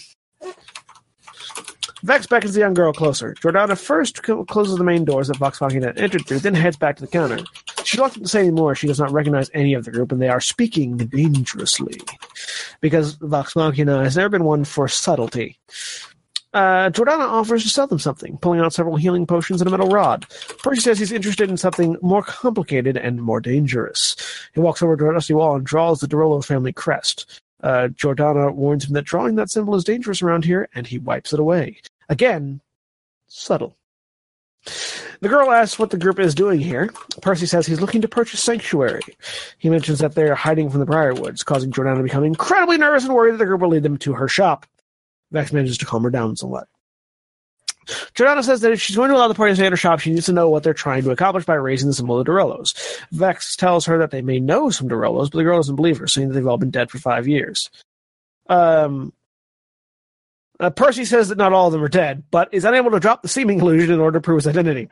Vex 2.03 2.27
beckons 2.27 2.53
the 2.53 2.59
young 2.59 2.73
girl 2.73 2.93
closer. 2.93 3.33
Jordana 3.35 3.77
first 3.77 4.21
closes 4.21 4.77
the 4.77 4.83
main 4.83 5.03
doors 5.03 5.27
that 5.27 5.37
Vox 5.37 5.59
Machina 5.59 5.93
entered 5.97 6.25
through, 6.27 6.39
then 6.39 6.53
heads 6.53 6.77
back 6.77 6.95
to 6.97 7.01
the 7.01 7.07
counter. 7.07 7.39
Reluctant 7.95 8.25
to 8.25 8.29
say 8.29 8.41
any 8.41 8.51
more. 8.51 8.75
She 8.75 8.87
does 8.87 8.99
not 8.99 9.11
recognize 9.11 9.49
any 9.53 9.73
of 9.73 9.85
the 9.85 9.91
group, 9.91 10.11
and 10.11 10.21
they 10.21 10.29
are 10.29 10.41
speaking 10.41 10.97
dangerously. 10.97 11.99
Because 12.81 13.13
Vox 13.15 13.55
Machina 13.55 14.03
has 14.03 14.17
never 14.17 14.29
been 14.29 14.43
one 14.43 14.65
for 14.65 14.87
subtlety. 14.87 15.57
Uh, 16.53 16.89
Jordana 16.89 17.27
offers 17.27 17.63
to 17.63 17.69
sell 17.69 17.87
them 17.87 17.99
something, 17.99 18.37
pulling 18.37 18.59
out 18.61 18.73
several 18.73 18.95
healing 18.95 19.25
potions 19.25 19.61
and 19.61 19.67
a 19.67 19.71
metal 19.71 19.89
rod. 19.89 20.25
Percy 20.63 20.81
says 20.81 20.99
he's 20.99 21.11
interested 21.11 21.49
in 21.49 21.57
something 21.57 21.97
more 22.01 22.23
complicated 22.23 22.97
and 22.97 23.21
more 23.21 23.39
dangerous. 23.39 24.15
He 24.53 24.59
walks 24.59 24.81
over 24.81 24.95
to 24.97 25.09
a 25.09 25.13
dusty 25.13 25.33
wall 25.33 25.55
and 25.55 25.65
draws 25.65 25.99
the 25.99 26.07
de 26.07 26.17
Rolo 26.17 26.41
family 26.41 26.73
crest. 26.73 27.41
Uh, 27.61 27.89
Jordana 27.93 28.53
warns 28.53 28.85
him 28.85 28.93
that 28.93 29.05
drawing 29.05 29.35
that 29.35 29.49
symbol 29.49 29.75
is 29.75 29.83
dangerous 29.83 30.21
around 30.21 30.45
here, 30.45 30.69
and 30.75 30.85
he 30.85 30.99
wipes 30.99 31.33
it 31.33 31.39
away. 31.39 31.77
Again, 32.09 32.61
subtle. 33.27 33.75
The 35.19 35.29
girl 35.29 35.51
asks 35.51 35.79
what 35.79 35.89
the 35.89 35.97
group 35.97 36.19
is 36.19 36.35
doing 36.35 36.59
here. 36.59 36.91
Percy 37.21 37.45
says 37.45 37.65
he's 37.65 37.81
looking 37.81 38.01
to 38.01 38.07
purchase 38.07 38.43
sanctuary. 38.43 39.01
He 39.57 39.69
mentions 39.69 39.99
that 39.99 40.13
they 40.13 40.29
are 40.29 40.35
hiding 40.35 40.69
from 40.69 40.79
the 40.79 40.85
Briarwoods, 40.85 41.43
causing 41.43 41.71
Jordana 41.71 41.97
to 41.97 42.03
become 42.03 42.23
incredibly 42.23 42.77
nervous 42.77 43.05
and 43.05 43.15
worried 43.15 43.33
that 43.33 43.37
the 43.37 43.45
group 43.45 43.61
will 43.61 43.69
lead 43.69 43.83
them 43.83 43.97
to 43.99 44.13
her 44.13 44.27
shop. 44.27 44.65
Vex 45.31 45.51
manages 45.51 45.77
to 45.79 45.85
calm 45.85 46.03
her 46.03 46.09
down 46.09 46.35
somewhat. 46.35 46.67
Jordana 47.87 48.43
says 48.43 48.61
that 48.61 48.71
if 48.71 48.81
she's 48.81 48.95
going 48.95 49.09
to 49.09 49.15
allow 49.15 49.27
the 49.27 49.33
party 49.33 49.51
to 49.51 49.55
stay 49.55 49.65
at 49.65 49.71
her 49.71 49.77
shop, 49.77 49.99
she 49.99 50.11
needs 50.11 50.25
to 50.27 50.33
know 50.33 50.49
what 50.49 50.63
they're 50.63 50.73
trying 50.73 51.03
to 51.03 51.11
accomplish 51.11 51.45
by 51.45 51.55
raising 51.55 51.87
the 51.87 51.93
symbol 51.93 52.19
of 52.19 52.25
de 52.25 52.31
Rolos. 52.31 52.73
Vex 53.11 53.55
tells 53.55 53.85
her 53.85 53.97
that 53.99 54.11
they 54.11 54.21
may 54.21 54.39
know 54.39 54.69
some 54.69 54.87
de 54.87 54.95
Rolos, 54.95 55.31
but 55.31 55.37
the 55.37 55.43
girl 55.43 55.57
doesn't 55.57 55.75
believe 55.75 55.97
her, 55.97 56.07
saying 56.07 56.29
that 56.29 56.33
they've 56.33 56.47
all 56.47 56.57
been 56.57 56.71
dead 56.71 56.91
for 56.91 56.99
five 56.99 57.27
years. 57.27 57.69
Um, 58.49 59.13
uh, 60.59 60.69
Percy 60.71 61.05
says 61.05 61.29
that 61.29 61.37
not 61.37 61.53
all 61.53 61.67
of 61.67 61.73
them 61.73 61.83
are 61.83 61.89
dead, 61.89 62.23
but 62.31 62.49
is 62.51 62.65
unable 62.65 62.91
to 62.91 62.99
drop 62.99 63.21
the 63.21 63.27
seeming 63.27 63.59
illusion 63.59 63.93
in 63.93 63.99
order 63.99 64.17
to 64.17 64.23
prove 64.23 64.37
his 64.37 64.47
identity. 64.47 64.89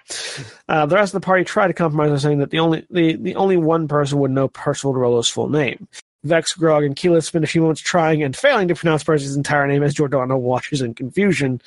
Uh, 0.69 0.85
the 0.85 0.95
rest 0.95 1.13
of 1.13 1.21
the 1.21 1.25
party 1.25 1.43
try 1.43 1.67
to 1.67 1.73
compromise 1.73 2.11
by 2.11 2.17
saying 2.17 2.39
that 2.39 2.51
the 2.51 2.59
only 2.59 2.85
the, 2.91 3.15
the 3.15 3.35
only 3.35 3.57
one 3.57 3.87
person 3.87 4.19
would 4.19 4.31
know 4.31 4.47
Percival 4.47 4.93
de 4.93 4.99
Rolos' 4.99 5.31
full 5.31 5.49
name. 5.49 5.87
Vex, 6.23 6.53
Grog, 6.53 6.83
and 6.83 6.95
Keyleth 6.95 7.23
spend 7.23 7.43
a 7.43 7.47
few 7.47 7.61
moments 7.61 7.81
trying 7.81 8.23
and 8.23 8.35
failing 8.35 8.67
to 8.67 8.75
pronounce 8.75 9.03
Percy's 9.03 9.35
entire 9.35 9.67
name 9.67 9.83
as 9.83 9.93
Jordana 9.93 10.37
watches 10.37 10.81
in 10.81 10.95
confusion. 10.95 11.61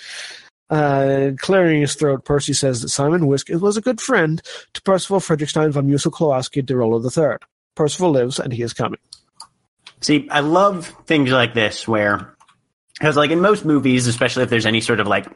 Uh, 0.70 1.30
clearing 1.38 1.80
his 1.80 1.94
throat, 1.94 2.24
Percy 2.24 2.52
says 2.52 2.82
that 2.82 2.90
Simon 2.90 3.26
Whisk 3.26 3.48
was 3.50 3.76
a 3.76 3.80
good 3.80 4.00
friend 4.00 4.42
to 4.74 4.82
Percival 4.82 5.18
Fredrickstein 5.18 5.70
von 5.70 5.88
Musel 5.88 6.66
de 6.66 6.76
Rolo 6.76 7.02
III. 7.02 7.36
Percival 7.74 8.10
lives, 8.10 8.38
and 8.38 8.52
he 8.52 8.62
is 8.62 8.72
coming. 8.74 9.00
See, 10.00 10.28
I 10.30 10.40
love 10.40 10.94
things 11.06 11.30
like 11.30 11.54
this 11.54 11.88
where, 11.88 12.34
because 12.94 13.16
like 13.16 13.30
in 13.30 13.40
most 13.40 13.64
movies, 13.64 14.06
especially 14.06 14.42
if 14.42 14.50
there's 14.50 14.66
any 14.66 14.80
sort 14.80 15.00
of 15.00 15.06
like 15.06 15.26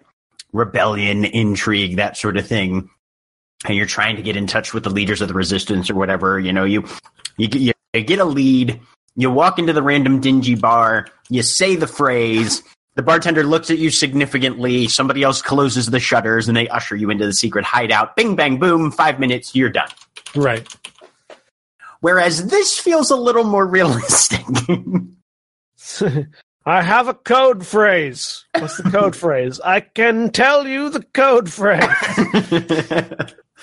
rebellion, 0.53 1.25
intrigue, 1.25 1.97
that 1.97 2.17
sort 2.17 2.37
of 2.37 2.47
thing, 2.47 2.91
and 3.65 3.77
you're 3.77 3.87
trying 3.87 4.17
to 4.17 4.23
get 4.23 4.37
in 4.37 4.47
touch 4.47 4.75
with 4.75 4.85
the 4.85 4.91
leaders 4.91 5.23
of 5.23 5.29
the 5.29 5.35
resistance 5.35 5.89
or 5.89 5.95
whatever, 5.95 6.39
you 6.39 6.53
know, 6.53 6.65
you 6.65 6.85
you, 7.39 7.73
you 7.95 8.03
get 8.03 8.19
a 8.19 8.25
lead, 8.25 8.81
you 9.17 9.31
walk 9.31 9.59
into 9.59 9.73
the 9.73 9.83
random 9.83 10.21
dingy 10.21 10.55
bar, 10.55 11.09
you 11.31 11.43
say 11.43 11.77
the 11.77 11.87
phrase, 11.87 12.63
the 12.95 13.03
bartender 13.03 13.45
looks 13.45 13.71
at 13.71 13.79
you 13.79 13.91
significantly, 13.91 14.87
somebody 14.87 15.23
else 15.23 15.41
closes 15.41 15.87
the 15.87 16.01
shutters, 16.01 16.49
and 16.49 16.57
they 16.57 16.69
usher 16.69 16.95
you 16.95 17.11
into 17.11 17.25
the 17.25 17.33
secret 17.33 17.65
hideout. 17.65 18.17
Bing, 18.17 18.37
bang, 18.37 18.59
boom, 18.59 18.91
five 18.91 19.19
minutes, 19.19 19.55
you're 19.55 19.71
done. 19.71 19.89
Right. 20.35 20.69
Whereas 22.01 22.49
this 22.49 22.79
feels 22.79 23.11
a 23.11 23.17
little 23.17 23.45
more 23.45 23.67
realistic. 23.69 24.45
I 26.65 26.83
have 26.83 27.09
a 27.09 27.15
code 27.15 27.67
phrase. 27.67 28.45
What's 28.57 28.77
the 28.77 28.89
code 28.91 29.17
phrase? 29.25 29.61
I 29.65 29.81
can 29.81 30.31
tell 30.31 30.67
you 30.67 30.91
the 30.91 31.03
code 31.03 31.53
phrase. 31.53 31.83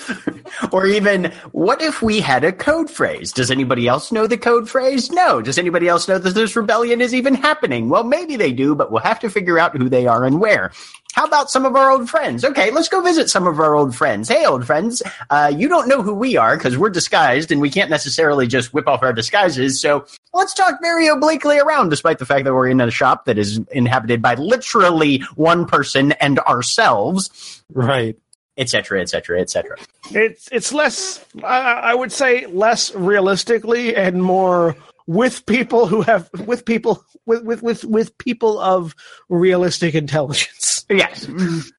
or 0.72 0.86
even, 0.86 1.32
what 1.52 1.82
if 1.82 2.02
we 2.02 2.20
had 2.20 2.43
a 2.43 2.52
code 2.52 2.89
phrase? 2.89 3.32
Does 3.32 3.52
anybody 3.52 3.88
else 3.88 4.12
know 4.12 4.28
the 4.28 4.38
code 4.38 4.70
phrase? 4.70 5.12
No. 5.12 5.41
Does 5.41 5.58
anybody 5.58 5.88
else 5.88 6.10
know 6.10 6.18
that 6.18 6.34
this 6.36 6.56
rebellion 6.58 7.00
is 7.00 7.16
even 7.16 7.36
happening? 7.36 7.88
Well, 7.88 8.04
maybe 8.04 8.36
they 8.36 8.52
do, 8.52 8.76
but 8.76 8.91
we'll 8.91 9.04
have 9.04 9.20
to 9.22 9.30
figure 9.30 9.58
out 9.58 9.78
who 9.78 9.88
they 9.88 10.06
are 10.06 10.26
and 10.26 10.41
where. 10.41 10.72
How 11.14 11.26
about 11.26 11.49
some 11.49 11.66
of 11.66 11.76
our 11.76 11.91
old 11.91 12.10
friends? 12.10 12.45
Okay, 12.45 12.72
let's 12.72 12.88
go 12.88 13.01
visit 13.01 13.30
some 13.30 13.47
of 13.47 13.60
our 13.60 13.76
old 13.76 13.95
friends. 13.95 14.30
Hey, 14.30 14.45
old 14.45 14.66
friends, 14.66 15.01
uh, 15.30 15.51
you 15.53 15.68
don't 15.68 15.88
know 15.88 16.01
who 16.01 16.14
we 16.14 16.38
are 16.38 16.55
because 16.55 16.78
we're 16.78 16.89
disguised 16.91 17.51
and 17.51 17.60
we 17.60 17.70
can't 17.70 17.89
necessarily 17.89 18.47
just 18.47 18.74
whip 18.74 18.88
off 18.88 19.01
our 19.01 19.12
disguises. 19.12 19.82
So 19.82 20.05
let's 20.34 20.53
talk 20.53 20.80
very 20.82 21.07
obliquely 21.07 21.57
around, 21.57 21.89
despite 21.89 22.20
the 22.20 22.26
fact 22.26 22.45
that 22.45 22.53
we're 22.53 22.68
in 22.68 22.80
a 22.80 22.91
shop 22.91 23.26
that 23.26 23.38
is 23.38 23.60
inhabited 23.72 24.22
by 24.22 24.36
literally 24.36 25.20
one 25.36 25.66
person 25.66 26.12
and 26.14 26.39
ourselves. 26.39 27.64
Right 27.74 28.18
etc., 28.57 29.01
etc., 29.01 29.39
etc. 29.39 29.78
It's 30.12 30.49
it's 30.51 30.74
less, 30.74 31.26
I 31.43 31.95
would 31.95 32.12
say, 32.12 32.45
less 32.47 32.93
realistically 32.93 33.95
and 33.95 34.22
more 34.22 34.76
with 35.07 35.45
people 35.47 35.88
who 35.88 36.01
have 36.01 36.30
with 36.45 36.66
people 36.66 37.03
with 37.26 37.43
with 37.43 37.64
with, 37.64 37.86
with 37.86 38.18
people 38.18 38.60
of 38.60 38.93
realistic 39.30 39.95
intelligence. 39.95 40.78
Yes. 40.89 41.27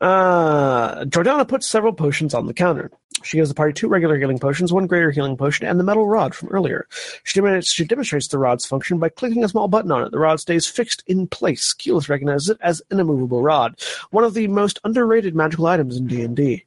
Uh, 0.00 1.04
Jordana 1.04 1.46
puts 1.46 1.66
several 1.66 1.92
potions 1.92 2.32
on 2.32 2.46
the 2.46 2.54
counter. 2.54 2.90
She 3.22 3.36
gives 3.36 3.50
the 3.50 3.54
party 3.54 3.74
two 3.74 3.86
regular 3.86 4.18
healing 4.18 4.38
potions, 4.38 4.72
one 4.72 4.86
greater 4.86 5.10
healing 5.10 5.36
potion, 5.36 5.66
and 5.66 5.78
the 5.78 5.84
metal 5.84 6.06
rod 6.06 6.34
from 6.34 6.48
earlier. 6.48 6.86
She, 7.22 7.38
demonstrates, 7.38 7.70
she 7.70 7.84
demonstrates 7.84 8.28
the 8.28 8.38
rod's 8.38 8.64
function 8.64 8.98
by 8.98 9.10
clicking 9.10 9.44
a 9.44 9.48
small 9.48 9.68
button 9.68 9.92
on 9.92 10.02
it. 10.02 10.10
The 10.10 10.18
rod 10.18 10.40
stays 10.40 10.66
fixed 10.66 11.02
in 11.06 11.26
place. 11.26 11.74
Keyleth 11.74 12.08
recognizes 12.08 12.48
it 12.48 12.58
as 12.62 12.80
an 12.90 12.98
immovable 12.98 13.42
rod, 13.42 13.78
one 14.10 14.24
of 14.24 14.32
the 14.32 14.48
most 14.48 14.78
underrated 14.84 15.34
magical 15.34 15.66
items 15.66 15.98
in 15.98 16.06
D&D. 16.06 16.64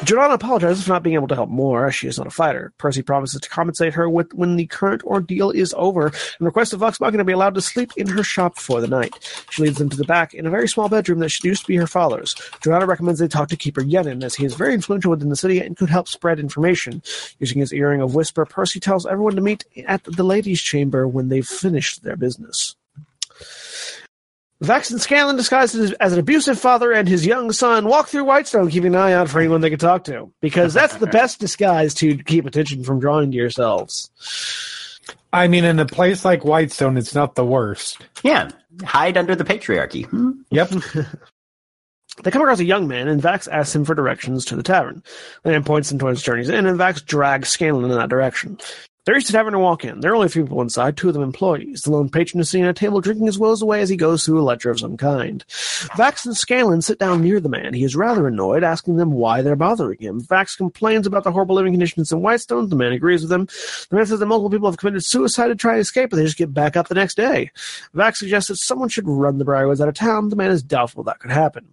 Jordana 0.00 0.34
apologizes 0.34 0.84
for 0.84 0.90
not 0.90 1.02
being 1.02 1.14
able 1.14 1.28
to 1.28 1.34
help 1.34 1.48
more, 1.48 1.86
as 1.86 1.94
she 1.94 2.08
is 2.08 2.18
not 2.18 2.26
a 2.26 2.30
fighter. 2.30 2.72
Percy 2.78 3.00
promises 3.00 3.40
to 3.40 3.48
compensate 3.48 3.94
her 3.94 4.10
with 4.10 4.34
when 4.34 4.56
the 4.56 4.66
current 4.66 5.02
ordeal 5.04 5.50
is 5.50 5.72
over, 5.78 6.06
and 6.06 6.14
requests 6.40 6.70
that 6.70 6.78
Vox 6.78 7.00
Machina 7.00 7.24
be 7.24 7.32
allowed 7.32 7.54
to 7.54 7.62
sleep 7.62 7.92
in 7.96 8.08
her 8.08 8.22
shop 8.22 8.58
for 8.58 8.80
the 8.80 8.88
night. 8.88 9.14
She 9.50 9.62
leads 9.62 9.78
them 9.78 9.88
to 9.88 9.96
the 9.96 10.04
back 10.04 10.34
in 10.34 10.46
a 10.46 10.50
very 10.50 10.68
small 10.68 10.88
bedroom 10.88 11.20
that 11.20 11.44
used 11.44 11.62
to 11.62 11.68
be 11.68 11.76
her 11.76 11.86
father's. 11.86 12.34
Jordana 12.60 12.86
recommends 12.86 13.20
they 13.20 13.28
talk 13.28 13.48
to 13.48 13.56
Keeper 13.56 13.82
Yennen, 13.82 14.24
as 14.24 14.34
he 14.34 14.44
is 14.44 14.54
very 14.54 14.74
influential 14.74 15.12
within 15.12 15.30
the 15.30 15.36
city 15.36 15.60
and 15.60 15.76
could 15.76 15.90
help 15.90 16.08
spread 16.08 16.38
information. 16.38 17.00
Using 17.38 17.60
his 17.60 17.72
earring 17.72 18.02
of 18.02 18.14
whisper, 18.14 18.44
Percy 18.44 18.80
tells 18.80 19.06
everyone 19.06 19.36
to 19.36 19.42
meet 19.42 19.64
at 19.86 20.04
the 20.04 20.24
ladies' 20.24 20.60
chamber 20.60 21.06
when 21.06 21.28
they've 21.28 21.46
finished 21.46 22.02
their 22.02 22.16
business. 22.16 22.76
Vex 24.64 24.90
and 24.90 25.00
Scanlan, 25.00 25.36
disguised 25.36 25.76
as 26.00 26.12
an 26.12 26.18
abusive 26.18 26.58
father 26.58 26.92
and 26.92 27.08
his 27.08 27.24
young 27.24 27.52
son, 27.52 27.86
walk 27.86 28.08
through 28.08 28.24
Whitestone, 28.24 28.70
keeping 28.70 28.94
an 28.94 29.00
eye 29.00 29.12
out 29.12 29.28
for 29.28 29.38
anyone 29.38 29.60
they 29.60 29.70
can 29.70 29.78
talk 29.78 30.04
to. 30.04 30.32
Because 30.40 30.74
that's 30.74 30.96
the 30.96 31.06
best 31.18 31.40
disguise 31.40 31.94
to 31.94 32.18
keep 32.18 32.46
attention 32.46 32.84
from 32.84 33.00
drawing 33.00 33.30
to 33.30 33.36
yourselves. 33.36 34.10
I 35.32 35.48
mean, 35.48 35.64
in 35.64 35.78
a 35.78 35.86
place 35.86 36.24
like 36.24 36.44
Whitestone, 36.44 36.96
it's 36.96 37.14
not 37.14 37.34
the 37.34 37.44
worst. 37.44 37.98
Yeah, 38.22 38.50
hide 38.84 39.16
under 39.16 39.34
the 39.34 39.44
patriarchy. 39.44 40.06
Hmm? 40.06 40.32
Yep. 40.50 40.72
They 42.22 42.30
come 42.30 42.42
across 42.42 42.60
a 42.60 42.64
young 42.64 42.86
man, 42.86 43.08
and 43.08 43.20
Vax 43.20 43.48
asks 43.50 43.74
him 43.74 43.84
for 43.84 43.94
directions 43.94 44.44
to 44.44 44.56
the 44.56 44.62
tavern. 44.62 45.02
The 45.42 45.50
man 45.50 45.64
points 45.64 45.88
them 45.88 45.98
towards 45.98 46.22
Journey's 46.22 46.48
Inn, 46.48 46.66
and 46.66 46.78
Vax 46.78 47.04
drags 47.04 47.48
Scanlan 47.48 47.90
in 47.90 47.96
that 47.96 48.08
direction. 48.08 48.58
They 49.04 49.12
reach 49.12 49.26
the 49.26 49.34
tavern 49.34 49.52
and 49.52 49.62
walk 49.62 49.84
in. 49.84 50.00
There 50.00 50.12
are 50.12 50.14
only 50.14 50.30
three 50.30 50.44
people 50.44 50.62
inside, 50.62 50.96
two 50.96 51.08
of 51.08 51.14
them 51.14 51.22
employees. 51.22 51.82
The 51.82 51.90
lone 51.90 52.08
patron 52.08 52.40
is 52.40 52.48
sitting 52.48 52.64
at 52.64 52.70
a 52.70 52.72
table 52.72 53.02
drinking 53.02 53.26
his 53.26 53.38
woes 53.38 53.60
away 53.60 53.82
as 53.82 53.90
he 53.90 53.96
goes 53.96 54.24
through 54.24 54.40
a 54.40 54.42
ledger 54.42 54.70
of 54.70 54.80
some 54.80 54.96
kind. 54.96 55.44
Vax 55.48 56.24
and 56.24 56.34
Scanlan 56.34 56.80
sit 56.80 56.98
down 56.98 57.20
near 57.20 57.38
the 57.38 57.50
man. 57.50 57.74
He 57.74 57.84
is 57.84 57.96
rather 57.96 58.26
annoyed, 58.26 58.64
asking 58.64 58.96
them 58.96 59.12
why 59.12 59.42
they're 59.42 59.56
bothering 59.56 59.98
him. 59.98 60.22
Vax 60.22 60.56
complains 60.56 61.06
about 61.06 61.22
the 61.22 61.32
horrible 61.32 61.54
living 61.54 61.74
conditions 61.74 62.12
in 62.12 62.22
Whitestone. 62.22 62.70
The 62.70 62.76
man 62.76 62.92
agrees 62.92 63.20
with 63.20 63.32
him. 63.32 63.46
The 63.90 63.96
man 63.96 64.06
says 64.06 64.20
that 64.20 64.26
multiple 64.26 64.48
people 64.48 64.70
have 64.70 64.78
committed 64.78 65.04
suicide 65.04 65.48
to 65.48 65.54
try 65.54 65.74
to 65.74 65.80
escape, 65.80 66.08
but 66.08 66.16
they 66.16 66.24
just 66.24 66.38
get 66.38 66.54
back 66.54 66.74
up 66.74 66.88
the 66.88 66.94
next 66.94 67.16
day. 67.16 67.50
Vax 67.94 68.16
suggests 68.16 68.48
that 68.48 68.56
someone 68.56 68.88
should 68.88 69.06
run 69.06 69.36
the 69.36 69.44
Briarwoods 69.44 69.82
out 69.82 69.88
of 69.88 69.94
town. 69.94 70.30
The 70.30 70.36
man 70.36 70.50
is 70.50 70.62
doubtful 70.62 71.04
that 71.04 71.18
could 71.18 71.30
happen. 71.30 71.66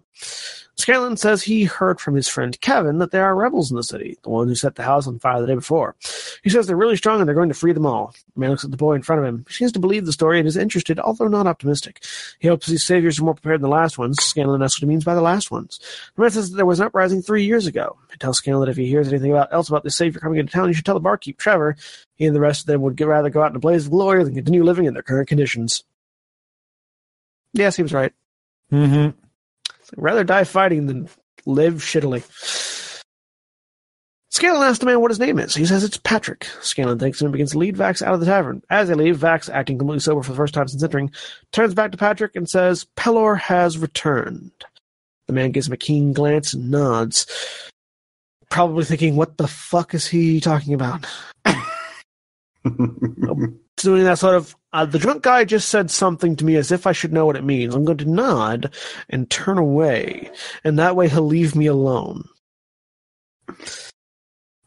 Scanlan 0.82 1.16
says 1.16 1.42
he 1.42 1.64
heard 1.64 2.00
from 2.00 2.14
his 2.14 2.26
friend 2.26 2.60
Kevin 2.60 2.98
that 2.98 3.10
there 3.10 3.24
are 3.24 3.36
rebels 3.36 3.70
in 3.70 3.76
the 3.76 3.84
city, 3.84 4.18
the 4.22 4.30
one 4.30 4.48
who 4.48 4.54
set 4.54 4.74
the 4.74 4.82
house 4.82 5.06
on 5.06 5.18
fire 5.18 5.40
the 5.40 5.46
day 5.46 5.54
before. 5.54 5.94
He 6.42 6.50
says 6.50 6.66
they're 6.66 6.76
really 6.76 6.96
strong 6.96 7.20
and 7.20 7.28
they're 7.28 7.36
going 7.36 7.50
to 7.50 7.54
free 7.54 7.72
them 7.72 7.86
all. 7.86 8.14
The 8.34 8.40
man 8.40 8.50
looks 8.50 8.64
at 8.64 8.70
the 8.70 8.76
boy 8.76 8.94
in 8.94 9.02
front 9.02 9.20
of 9.20 9.28
him. 9.28 9.44
He 9.46 9.54
seems 9.54 9.72
to 9.72 9.78
believe 9.78 10.06
the 10.06 10.12
story 10.12 10.38
and 10.38 10.48
is 10.48 10.56
interested, 10.56 10.98
although 10.98 11.28
not 11.28 11.46
optimistic. 11.46 12.02
He 12.40 12.48
hopes 12.48 12.66
these 12.66 12.82
saviors 12.82 13.20
are 13.20 13.24
more 13.24 13.34
prepared 13.34 13.60
than 13.60 13.70
the 13.70 13.76
last 13.76 13.98
ones. 13.98 14.20
Scanlan 14.22 14.62
asks 14.62 14.80
what 14.80 14.86
he 14.86 14.88
means 14.88 15.04
by 15.04 15.14
the 15.14 15.20
last 15.20 15.50
ones. 15.50 15.78
The 16.16 16.22
man 16.22 16.30
says 16.30 16.50
that 16.50 16.56
there 16.56 16.66
was 16.66 16.80
an 16.80 16.86
uprising 16.86 17.22
three 17.22 17.44
years 17.44 17.66
ago. 17.66 17.96
He 18.10 18.16
tells 18.16 18.38
Scanlan 18.38 18.66
that 18.66 18.70
if 18.72 18.76
he 18.76 18.86
hears 18.86 19.08
anything 19.08 19.30
about, 19.30 19.52
else 19.52 19.68
about 19.68 19.84
the 19.84 19.90
savior 19.90 20.20
coming 20.20 20.40
into 20.40 20.52
town, 20.52 20.68
he 20.68 20.74
should 20.74 20.86
tell 20.86 20.94
the 20.94 21.00
barkeep, 21.00 21.38
Trevor. 21.38 21.76
He 22.16 22.26
and 22.26 22.34
the 22.34 22.40
rest 22.40 22.62
of 22.62 22.66
them 22.66 22.80
would 22.82 23.00
rather 23.00 23.30
go 23.30 23.42
out 23.42 23.50
in 23.50 23.56
a 23.56 23.60
blaze 23.60 23.84
of 23.84 23.92
glory 23.92 24.24
than 24.24 24.34
continue 24.34 24.64
living 24.64 24.86
in 24.86 24.94
their 24.94 25.02
current 25.02 25.28
conditions. 25.28 25.84
Yeah, 27.52 27.70
seems 27.70 27.92
right. 27.92 28.12
Mm-hmm. 28.72 29.21
Rather 29.96 30.24
die 30.24 30.44
fighting 30.44 30.86
than 30.86 31.08
live 31.46 31.74
shittily. 31.74 32.22
Scanlan 34.30 34.62
asks 34.62 34.78
the 34.78 34.86
man 34.86 35.00
what 35.00 35.10
his 35.10 35.20
name 35.20 35.38
is. 35.38 35.54
He 35.54 35.66
says 35.66 35.84
it's 35.84 35.98
Patrick. 35.98 36.46
Scanlan 36.62 36.98
thanks 36.98 37.20
him 37.20 37.26
and 37.26 37.32
begins 37.32 37.52
to 37.52 37.58
lead 37.58 37.76
Vax 37.76 38.00
out 38.00 38.14
of 38.14 38.20
the 38.20 38.26
tavern. 38.26 38.62
As 38.70 38.88
they 38.88 38.94
leave, 38.94 39.18
Vax, 39.18 39.50
acting 39.50 39.76
completely 39.76 40.00
sober 40.00 40.22
for 40.22 40.30
the 40.30 40.36
first 40.36 40.54
time 40.54 40.66
since 40.68 40.82
entering, 40.82 41.10
turns 41.52 41.74
back 41.74 41.92
to 41.92 41.98
Patrick 41.98 42.34
and 42.34 42.48
says, 42.48 42.86
Pelor 42.96 43.38
has 43.38 43.76
returned. 43.76 44.50
The 45.26 45.34
man 45.34 45.50
gives 45.50 45.66
him 45.66 45.74
a 45.74 45.76
keen 45.76 46.14
glance 46.14 46.54
and 46.54 46.70
nods, 46.70 47.26
probably 48.50 48.84
thinking, 48.86 49.16
what 49.16 49.36
the 49.36 49.46
fuck 49.46 49.92
is 49.92 50.06
he 50.06 50.40
talking 50.40 50.72
about? 50.72 51.06
Doing 52.64 54.04
that 54.04 54.18
sort 54.18 54.36
of, 54.36 54.56
uh, 54.72 54.86
the 54.86 54.98
drunk 54.98 55.22
guy 55.22 55.44
just 55.44 55.68
said 55.68 55.90
something 55.90 56.36
to 56.36 56.44
me 56.44 56.56
as 56.56 56.72
if 56.72 56.86
I 56.86 56.92
should 56.92 57.12
know 57.12 57.26
what 57.26 57.36
it 57.36 57.44
means. 57.44 57.74
I'm 57.74 57.84
going 57.84 57.98
to 57.98 58.08
nod 58.08 58.72
and 59.10 59.28
turn 59.28 59.58
away, 59.58 60.30
and 60.64 60.78
that 60.78 60.96
way 60.96 61.08
he'll 61.08 61.26
leave 61.26 61.54
me 61.54 61.66
alone. 61.66 62.24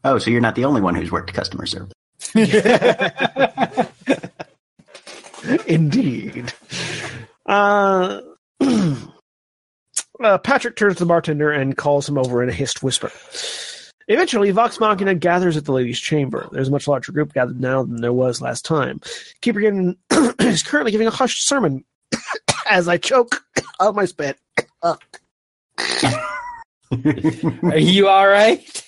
oh, 0.03 0.19
so 0.19 0.29
you're 0.29 0.41
not 0.41 0.55
the 0.55 0.65
only 0.65 0.81
one 0.81 0.95
who's 0.95 1.11
worked 1.11 1.33
customer 1.33 1.65
service. 1.65 1.93
Indeed. 5.67 6.53
Uh, 7.45 8.21
uh, 8.59 10.37
Patrick 10.39 10.75
turns 10.75 10.95
to 10.95 10.99
the 10.99 11.07
bartender 11.07 11.51
and 11.51 11.77
calls 11.77 12.07
him 12.07 12.17
over 12.17 12.43
in 12.43 12.49
a 12.49 12.53
hissed 12.53 12.83
whisper. 12.83 13.11
Eventually, 14.07 14.51
Vox 14.51 14.79
Machina 14.79 15.15
gathers 15.15 15.57
at 15.57 15.65
the 15.65 15.71
ladies' 15.71 15.99
chamber. 15.99 16.47
There's 16.51 16.67
a 16.67 16.71
much 16.71 16.87
larger 16.87 17.11
group 17.11 17.33
gathered 17.33 17.59
now 17.59 17.83
than 17.83 18.01
there 18.01 18.13
was 18.13 18.41
last 18.41 18.63
time. 18.63 19.01
Keeper 19.41 19.59
Gannon 19.61 19.97
is 20.39 20.61
currently 20.61 20.91
giving 20.91 21.07
a 21.07 21.11
hushed 21.11 21.47
sermon 21.47 21.83
as 22.69 22.87
I 22.87 22.97
choke 22.97 23.43
out 23.79 23.95
my 23.95 24.05
spit. 24.05 24.37
Are 24.83 24.97
you 27.77 28.07
all 28.07 28.27
right? 28.27 28.83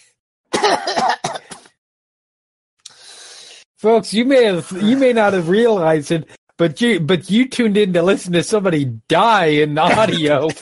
Folks, 3.78 4.14
you 4.14 4.26
may 4.26 4.44
have 4.44 4.72
you 4.82 4.98
may 4.98 5.14
not 5.14 5.34
have 5.34 5.50
realized 5.50 6.12
it, 6.12 6.28
but 6.58 6.82
you 6.82 7.00
but 7.00 7.30
you 7.30 7.48
tuned 7.48 7.78
in 7.78 7.94
to 7.94 8.02
listen 8.02 8.34
to 8.34 8.44
somebody 8.44 8.86
die 9.08 9.46
in 9.46 9.78
audio. 9.78 10.50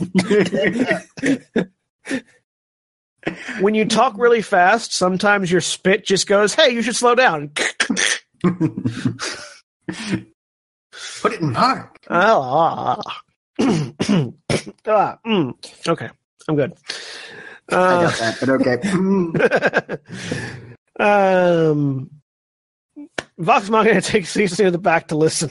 when 3.59 3.73
you 3.75 3.85
talk 3.85 4.15
really 4.17 4.41
fast, 4.41 4.93
sometimes 4.93 5.51
your 5.51 5.61
spit 5.61 6.05
just 6.05 6.27
goes, 6.27 6.53
"Hey, 6.53 6.71
you 6.71 6.81
should 6.81 6.95
slow 6.95 7.15
down." 7.15 7.51
Put 11.21 11.33
it 11.33 11.41
in 11.41 11.53
park. 11.53 11.97
ah. 12.09 13.01
Ah, 14.87 15.17
mm. 15.25 15.53
Okay, 15.87 16.09
I'm 16.47 16.55
good. 16.55 16.73
I 17.71 17.75
Uh, 17.75 18.01
got 18.11 18.19
that, 18.19 18.37
but 18.39 18.49
okay. 18.49 18.77
um, 21.03 22.09
Vox 23.39 23.69
Machina 23.69 24.01
takes 24.03 24.29
seats 24.29 24.59
near 24.59 24.69
the 24.71 24.77
back 24.77 25.07
to 25.07 25.15
listen. 25.17 25.49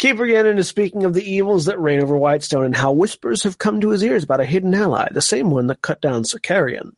Keeper 0.00 0.26
Gannon 0.26 0.56
is 0.56 0.66
speaking 0.66 1.04
of 1.04 1.12
the 1.12 1.30
evils 1.30 1.66
that 1.66 1.78
reign 1.78 2.00
over 2.00 2.16
Whitestone 2.16 2.64
and 2.64 2.74
how 2.74 2.90
whispers 2.90 3.42
have 3.42 3.58
come 3.58 3.82
to 3.82 3.90
his 3.90 4.02
ears 4.02 4.24
about 4.24 4.40
a 4.40 4.46
hidden 4.46 4.74
ally, 4.74 5.06
the 5.12 5.20
same 5.20 5.50
one 5.50 5.66
that 5.66 5.82
cut 5.82 6.00
down 6.00 6.24
Sir 6.24 6.38
Kerrion. 6.38 6.94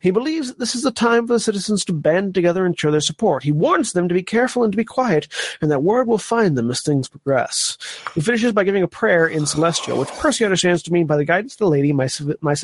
He 0.00 0.10
believes 0.10 0.48
that 0.48 0.58
this 0.58 0.74
is 0.74 0.82
the 0.82 0.90
time 0.90 1.26
for 1.26 1.34
the 1.34 1.38
citizens 1.38 1.84
to 1.84 1.92
band 1.92 2.32
together 2.32 2.64
and 2.64 2.78
show 2.78 2.90
their 2.90 3.02
support. 3.02 3.42
He 3.42 3.52
warns 3.52 3.92
them 3.92 4.08
to 4.08 4.14
be 4.14 4.22
careful 4.22 4.64
and 4.64 4.72
to 4.72 4.76
be 4.76 4.86
quiet, 4.86 5.28
and 5.60 5.70
that 5.70 5.82
word 5.82 6.08
will 6.08 6.16
find 6.16 6.56
them 6.56 6.70
as 6.70 6.80
things 6.80 7.08
progress. 7.08 7.76
He 8.14 8.22
finishes 8.22 8.52
by 8.52 8.64
giving 8.64 8.82
a 8.82 8.88
prayer 8.88 9.26
in 9.26 9.44
Celestial, 9.44 9.98
which 9.98 10.08
Percy 10.12 10.46
understands 10.46 10.82
to 10.84 10.92
mean 10.94 11.06
by 11.06 11.18
the 11.18 11.26
guidance 11.26 11.52
of 11.52 11.58
the 11.58 11.68
lady, 11.68 11.92
my, 11.92 12.08
my 12.40 12.54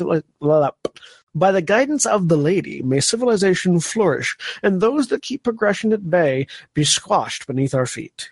by 1.35 1.51
the 1.51 1.61
guidance 1.61 2.07
of 2.07 2.29
the 2.29 2.37
lady, 2.37 2.81
may 2.81 2.99
civilization 2.99 3.79
flourish, 3.79 4.35
and 4.63 4.81
those 4.81 5.09
that 5.09 5.21
keep 5.21 5.43
progression 5.43 5.93
at 5.93 6.09
bay 6.09 6.47
be 6.73 6.83
squashed 6.83 7.45
beneath 7.45 7.75
our 7.75 7.85
feet. 7.85 8.31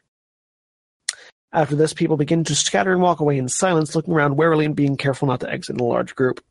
After 1.54 1.76
this, 1.76 1.94
people 1.94 2.18
begin 2.18 2.44
to 2.46 2.56
scatter 2.56 2.92
and 2.92 3.02
walk 3.02 3.20
away 3.20 3.38
in 3.38 3.50
silence, 3.50 3.96
looking 3.96 4.14
around 4.14 4.38
warily 4.38 4.66
and 4.66 4.76
being 4.76 4.98
careful 4.98 5.28
not 5.28 5.42
to 5.42 5.50
exit 5.50 5.76
in 5.76 5.82
a 5.82 5.86
large 5.86 6.16
group. 6.16 6.44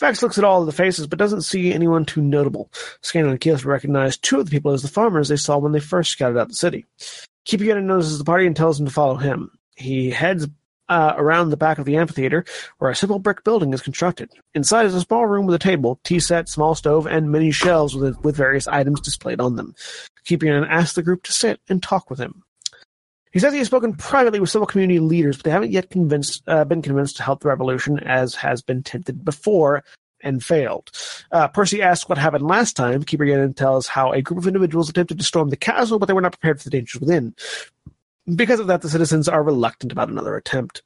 Vax 0.00 0.22
looks 0.22 0.38
at 0.38 0.44
all 0.44 0.60
of 0.60 0.66
the 0.66 0.72
faces, 0.72 1.06
but 1.06 1.18
doesn't 1.18 1.42
see 1.42 1.72
anyone 1.72 2.04
too 2.04 2.20
notable. 2.20 2.70
Scanlan 3.02 3.32
and 3.32 3.40
Keyleth 3.40 3.64
recognize 3.64 4.16
two 4.16 4.38
of 4.38 4.46
the 4.46 4.50
people 4.50 4.72
as 4.72 4.82
the 4.82 4.88
farmers 4.88 5.28
they 5.28 5.36
saw 5.36 5.58
when 5.58 5.72
they 5.72 5.80
first 5.80 6.12
scouted 6.12 6.38
out 6.38 6.48
the 6.48 6.54
city. 6.54 6.86
Keeping 7.44 7.86
notices 7.86 8.18
the 8.18 8.24
party 8.24 8.46
and 8.46 8.54
tells 8.54 8.78
them 8.78 8.86
to 8.86 8.92
follow 8.92 9.16
him. 9.16 9.50
He 9.76 10.10
heads 10.10 10.46
uh, 10.88 11.14
around 11.16 11.50
the 11.50 11.56
back 11.56 11.78
of 11.78 11.84
the 11.84 11.96
amphitheater, 11.96 12.44
where 12.78 12.90
a 12.90 12.96
simple 12.96 13.18
brick 13.18 13.44
building 13.44 13.72
is 13.72 13.82
constructed. 13.82 14.30
Inside 14.54 14.86
is 14.86 14.94
a 14.94 15.00
small 15.00 15.26
room 15.26 15.46
with 15.46 15.54
a 15.54 15.58
table, 15.58 16.00
tea 16.04 16.20
set, 16.20 16.48
small 16.48 16.74
stove, 16.74 17.06
and 17.06 17.30
many 17.30 17.50
shelves 17.50 17.94
with, 17.94 18.18
with 18.22 18.36
various 18.36 18.68
items 18.68 19.00
displayed 19.00 19.40
on 19.40 19.56
them. 19.56 19.74
Keeping 20.24 20.50
asks 20.50 20.94
the 20.94 21.02
group 21.02 21.24
to 21.24 21.32
sit 21.32 21.60
and 21.68 21.82
talk 21.82 22.08
with 22.10 22.18
him. 22.18 22.42
He 23.32 23.38
says 23.38 23.52
he 23.52 23.58
has 23.58 23.66
spoken 23.66 23.94
privately 23.94 24.40
with 24.40 24.50
several 24.50 24.66
community 24.66 25.00
leaders, 25.00 25.36
but 25.36 25.44
they 25.44 25.50
haven't 25.50 25.70
yet 25.70 25.90
convinced, 25.90 26.42
uh, 26.46 26.64
been 26.64 26.82
convinced 26.82 27.16
to 27.18 27.22
help 27.22 27.40
the 27.40 27.48
revolution, 27.48 27.98
as 28.00 28.34
has 28.36 28.62
been 28.62 28.78
attempted 28.78 29.24
before 29.24 29.84
and 30.22 30.42
failed. 30.42 30.90
Uh, 31.30 31.48
Percy 31.48 31.82
asks 31.82 32.08
what 32.08 32.18
happened 32.18 32.46
last 32.46 32.74
time. 32.74 33.02
Keeper 33.02 33.48
tells 33.52 33.86
how 33.86 34.12
a 34.12 34.22
group 34.22 34.38
of 34.38 34.46
individuals 34.46 34.88
attempted 34.88 35.18
to 35.18 35.24
storm 35.24 35.50
the 35.50 35.56
castle, 35.56 35.98
but 35.98 36.06
they 36.06 36.12
were 36.12 36.20
not 36.20 36.32
prepared 36.32 36.58
for 36.58 36.64
the 36.64 36.70
dangers 36.70 37.00
within. 37.00 37.34
Because 38.34 38.60
of 38.60 38.66
that, 38.66 38.82
the 38.82 38.90
citizens 38.90 39.28
are 39.28 39.42
reluctant 39.42 39.92
about 39.92 40.08
another 40.08 40.36
attempt. 40.36 40.82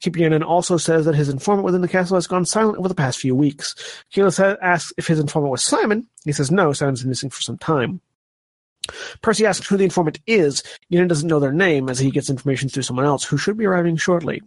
Keeper 0.00 0.44
also 0.44 0.76
says 0.76 1.06
that 1.06 1.16
his 1.16 1.28
informant 1.28 1.64
within 1.64 1.80
the 1.80 1.88
castle 1.88 2.16
has 2.16 2.28
gone 2.28 2.44
silent 2.44 2.78
over 2.78 2.88
the 2.88 2.94
past 2.94 3.18
few 3.18 3.34
weeks. 3.34 3.74
Keyleth 4.14 4.56
asks 4.62 4.92
if 4.96 5.08
his 5.08 5.18
informant 5.18 5.50
was 5.50 5.64
Simon. 5.64 6.06
He 6.24 6.32
says 6.32 6.50
no, 6.50 6.72
Simon's 6.72 7.02
been 7.02 7.08
missing 7.08 7.30
for 7.30 7.40
some 7.40 7.58
time. 7.58 8.00
Percy 9.22 9.46
asks 9.46 9.66
who 9.66 9.76
the 9.76 9.84
informant 9.84 10.20
is. 10.26 10.62
Gannon 10.90 11.08
doesn't 11.08 11.28
know 11.28 11.40
their 11.40 11.52
name 11.52 11.88
as 11.88 11.98
he 11.98 12.10
gets 12.10 12.30
information 12.30 12.68
through 12.68 12.82
someone 12.82 13.04
else 13.04 13.24
who 13.24 13.38
should 13.38 13.56
be 13.56 13.66
arriving 13.66 13.96
shortly. 13.96 14.42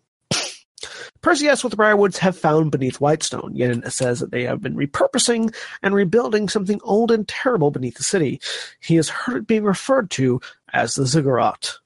Percy 1.22 1.48
asks 1.48 1.64
what 1.64 1.70
the 1.70 1.78
Briarwoods 1.78 2.18
have 2.18 2.36
found 2.38 2.72
beneath 2.72 3.00
Whitestone. 3.00 3.54
Gannon 3.54 3.89
says 3.92 4.20
that 4.20 4.32
they 4.32 4.44
have 4.44 4.62
been 4.62 4.76
repurposing 4.76 5.54
and 5.84 5.94
rebuilding 5.94 6.50
something 6.50 6.80
old 6.84 7.12
and 7.12 7.28
terrible 7.28 7.70
beneath 7.70 7.98
the 7.98 8.04
city. 8.04 8.42
He 8.80 8.96
has 8.96 9.10
heard 9.10 9.38
it 9.38 9.48
being 9.48 9.64
referred 9.64 10.10
to 10.12 10.42
as 10.74 10.96
the 10.96 11.06
Ziggurat. 11.06 11.78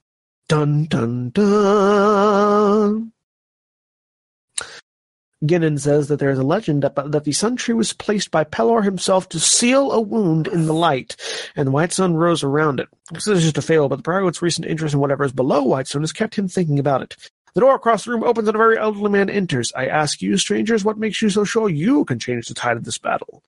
Dun 0.48 0.86
dun 0.86 1.32
dun. 1.32 3.12
Gannon 5.46 5.78
says 5.78 6.08
that 6.08 6.20
there 6.20 6.30
is 6.30 6.40
a 6.40 6.44
legend 6.44 6.84
that, 6.84 7.24
the 7.24 7.32
Sun 7.32 7.58
Tree 7.58 7.74
was 7.74 7.94
placed 7.94 8.32
by 8.32 8.44
Pelor 8.44 8.84
himself 8.84 9.30
to 9.30 9.40
seal 9.40 9.92
a 9.92 10.00
wound 10.00 10.48
in 10.48 10.66
the 10.66 10.74
light, 10.74 11.16
and 11.56 11.68
the 11.68 11.72
white 11.72 11.92
sun 11.92 12.16
rose 12.16 12.44
around 12.44 12.80
it. 12.80 12.88
This 13.12 13.28
is 13.28 13.44
just 13.44 13.58
a 13.58 13.62
fail, 13.62 13.90
but 13.90 13.98
the 13.98 14.04
Briarwood's 14.04 14.42
recent 14.42 14.66
interest 14.66 14.94
in 14.94 15.00
whatever 15.00 15.24
is 15.24 15.34
below 15.34 15.64
Whitestone 15.64 16.04
has 16.04 16.14
kept 16.14 16.36
him 16.36 16.48
thinking 16.48 16.80
about 16.80 17.02
it. 17.02 17.16
The 17.54 17.62
door 17.62 17.76
across 17.76 18.04
the 18.04 18.12
room 18.12 18.24
opens 18.24 18.50
and 18.50 18.56
a 18.56 18.58
very 18.58 18.78
elderly 18.78 19.10
man 19.10 19.30
enters. 19.30 19.72
I 19.76 19.88
ask 19.88 20.22
you, 20.22 20.38
strangers, 20.38 20.84
what 20.84 20.98
makes 20.98 21.22
you 21.22 21.30
so 21.30 21.46
sure 21.46 21.70
you 21.70 22.04
can 22.04 22.20
change 22.20 22.48
the 22.48 22.54
tide 22.54 22.76
of 22.76 22.84
this 22.84 22.98
battle? 22.98 23.44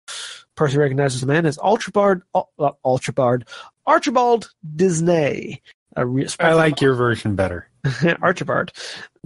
Percy 0.56 0.78
recognizes 0.78 1.20
the 1.20 1.28
man 1.28 1.46
as 1.46 1.58
Ultrabard, 1.58 2.22
Ul- 2.34 2.50
uh, 2.58 2.72
Ultrabard, 2.86 3.44
Archibald 3.86 4.50
Desnay. 4.76 5.60
A 5.98 6.06
re- 6.06 6.28
I 6.40 6.54
like 6.54 6.80
your 6.80 6.94
version 6.94 7.36
better. 7.36 7.68
Archibald. 8.22 8.72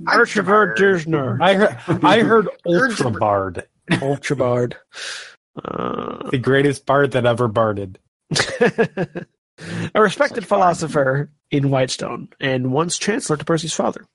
Archibald 0.08 0.70
Desnay. 0.78 1.42
I 1.42 1.54
heard 1.56 1.78
I 2.04 2.20
heard 2.22 2.48
Ultra 2.66 3.12
Bard, 3.12 3.68
Ultrabard. 3.92 4.74
Uh, 5.64 6.30
the 6.32 6.38
greatest 6.38 6.86
bard 6.86 7.12
that 7.12 7.26
ever 7.26 7.48
barded. 7.50 8.00
a 8.62 10.02
respected 10.02 10.44
Such 10.44 10.46
fun. 10.46 10.60
philosopher 10.60 11.30
in 11.52 11.70
Whitestone, 11.70 12.30
and 12.40 12.72
once 12.72 12.98
chancellor 12.98 13.36
to 13.36 13.44
Percy's 13.46 13.74
father. 13.74 14.06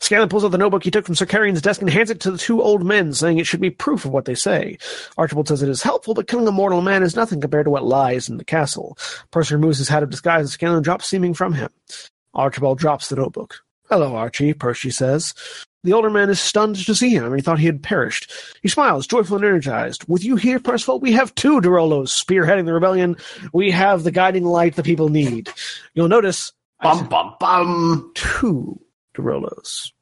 Scanlan 0.00 0.28
pulls 0.28 0.44
out 0.44 0.52
the 0.52 0.58
notebook 0.58 0.84
he 0.84 0.90
took 0.90 1.04
from 1.06 1.14
Sir 1.14 1.26
Kerrion's 1.26 1.60
desk 1.62 1.80
and 1.80 1.90
hands 1.90 2.10
it 2.10 2.20
to 2.20 2.30
the 2.30 2.38
two 2.38 2.62
old 2.62 2.84
men, 2.84 3.12
saying 3.12 3.38
it 3.38 3.46
should 3.46 3.60
be 3.60 3.70
proof 3.70 4.04
of 4.04 4.12
what 4.12 4.24
they 4.24 4.34
say. 4.34 4.78
Archibald 5.16 5.48
says 5.48 5.62
it 5.62 5.68
is 5.68 5.82
helpful, 5.82 6.14
but 6.14 6.28
killing 6.28 6.46
a 6.48 6.52
mortal 6.52 6.80
man 6.82 7.02
is 7.02 7.16
nothing 7.16 7.40
compared 7.40 7.64
to 7.66 7.70
what 7.70 7.84
lies 7.84 8.28
in 8.28 8.36
the 8.36 8.44
castle. 8.44 8.96
Percy 9.30 9.54
removes 9.54 9.78
his 9.78 9.88
hat 9.88 10.02
of 10.02 10.10
disguise 10.10 10.40
and 10.42 10.50
Scanlan 10.50 10.82
drops 10.82 11.06
seeming 11.06 11.34
from 11.34 11.52
him. 11.52 11.70
Archibald 12.34 12.78
drops 12.78 13.08
the 13.08 13.16
notebook. 13.16 13.60
Hello, 13.88 14.14
Archie, 14.14 14.52
Percy 14.54 14.90
says. 14.90 15.34
The 15.84 15.92
older 15.92 16.10
man 16.10 16.28
is 16.28 16.40
stunned 16.40 16.76
to 16.76 16.94
see 16.94 17.10
him, 17.10 17.24
and 17.26 17.36
he 17.36 17.40
thought 17.40 17.58
he 17.58 17.66
had 17.66 17.82
perished. 17.82 18.30
He 18.62 18.68
smiles, 18.68 19.06
joyful 19.06 19.36
and 19.36 19.44
energized. 19.44 20.04
With 20.08 20.24
you 20.24 20.36
here, 20.36 20.58
Percival, 20.58 20.98
we 21.00 21.12
have 21.12 21.34
two 21.34 21.60
de 21.60 21.68
Rolos 21.68 22.08
spearheading 22.10 22.66
the 22.66 22.72
rebellion. 22.74 23.16
We 23.52 23.70
have 23.70 24.02
the 24.02 24.10
guiding 24.10 24.44
light 24.44 24.74
the 24.76 24.82
people 24.82 25.08
need. 25.08 25.50
You'll 25.94 26.08
notice 26.08 26.52
Bum 26.82 27.08
bum 27.08 27.34
bum. 27.40 28.12
two 28.14 28.78
de 29.18 29.22
Rolos. 29.22 29.92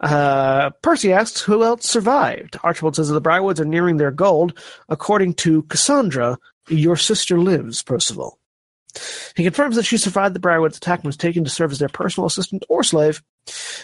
Uh, 0.00 0.70
Percy 0.82 1.12
asks 1.12 1.40
who 1.42 1.62
else 1.62 1.86
survived. 1.88 2.56
Archibald 2.62 2.96
says 2.96 3.08
that 3.08 3.14
the 3.14 3.20
Briarwoods 3.28 3.60
are 3.60 3.64
nearing 3.64 3.98
their 3.98 4.10
gold. 4.10 4.58
According 4.88 5.34
to 5.34 5.62
Cassandra, 5.64 6.38
your 6.68 6.96
sister 6.96 7.38
lives, 7.38 7.82
Percival. 7.82 8.38
He 9.36 9.44
confirms 9.44 9.76
that 9.76 9.84
she 9.84 9.98
survived 9.98 10.34
the 10.34 10.40
Briarwoods 10.40 10.78
attack 10.78 11.00
and 11.00 11.06
was 11.06 11.18
taken 11.18 11.44
to 11.44 11.50
serve 11.50 11.70
as 11.70 11.78
their 11.78 11.88
personal 11.90 12.26
assistant 12.26 12.64
or 12.70 12.82
slave. 12.82 13.22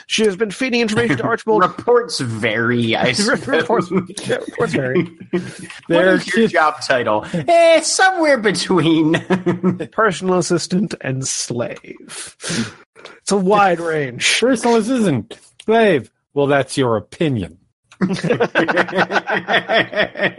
She 0.07 0.25
has 0.25 0.35
been 0.37 0.51
feeding 0.51 0.81
information 0.81 1.19
to 1.19 1.23
Archibald. 1.25 1.63
Reports 1.63 2.19
vary. 2.19 2.97
I 2.97 3.15
Reports- 3.47 3.93
yeah, 4.27 4.37
reports 4.37 4.73
vary. 4.73 5.03
what 5.31 5.43
There 5.89 6.15
is 6.15 6.27
your 6.35 6.49
job 6.49 6.81
title? 6.81 7.27
Eh, 7.35 7.81
somewhere 7.83 8.39
between. 8.39 9.21
personal 9.93 10.39
assistant 10.39 10.95
and 11.03 11.29
slave. 11.29 12.77
It's 13.19 13.33
a 13.33 13.37
wide 13.37 13.81
range. 13.81 14.41
Personal 14.41 14.77
assistant, 14.77 15.39
slave. 15.65 16.11
Well, 16.35 16.47
that's 16.47 16.77
your 16.77 16.97
opinion. 16.97 17.59
I 18.01 18.09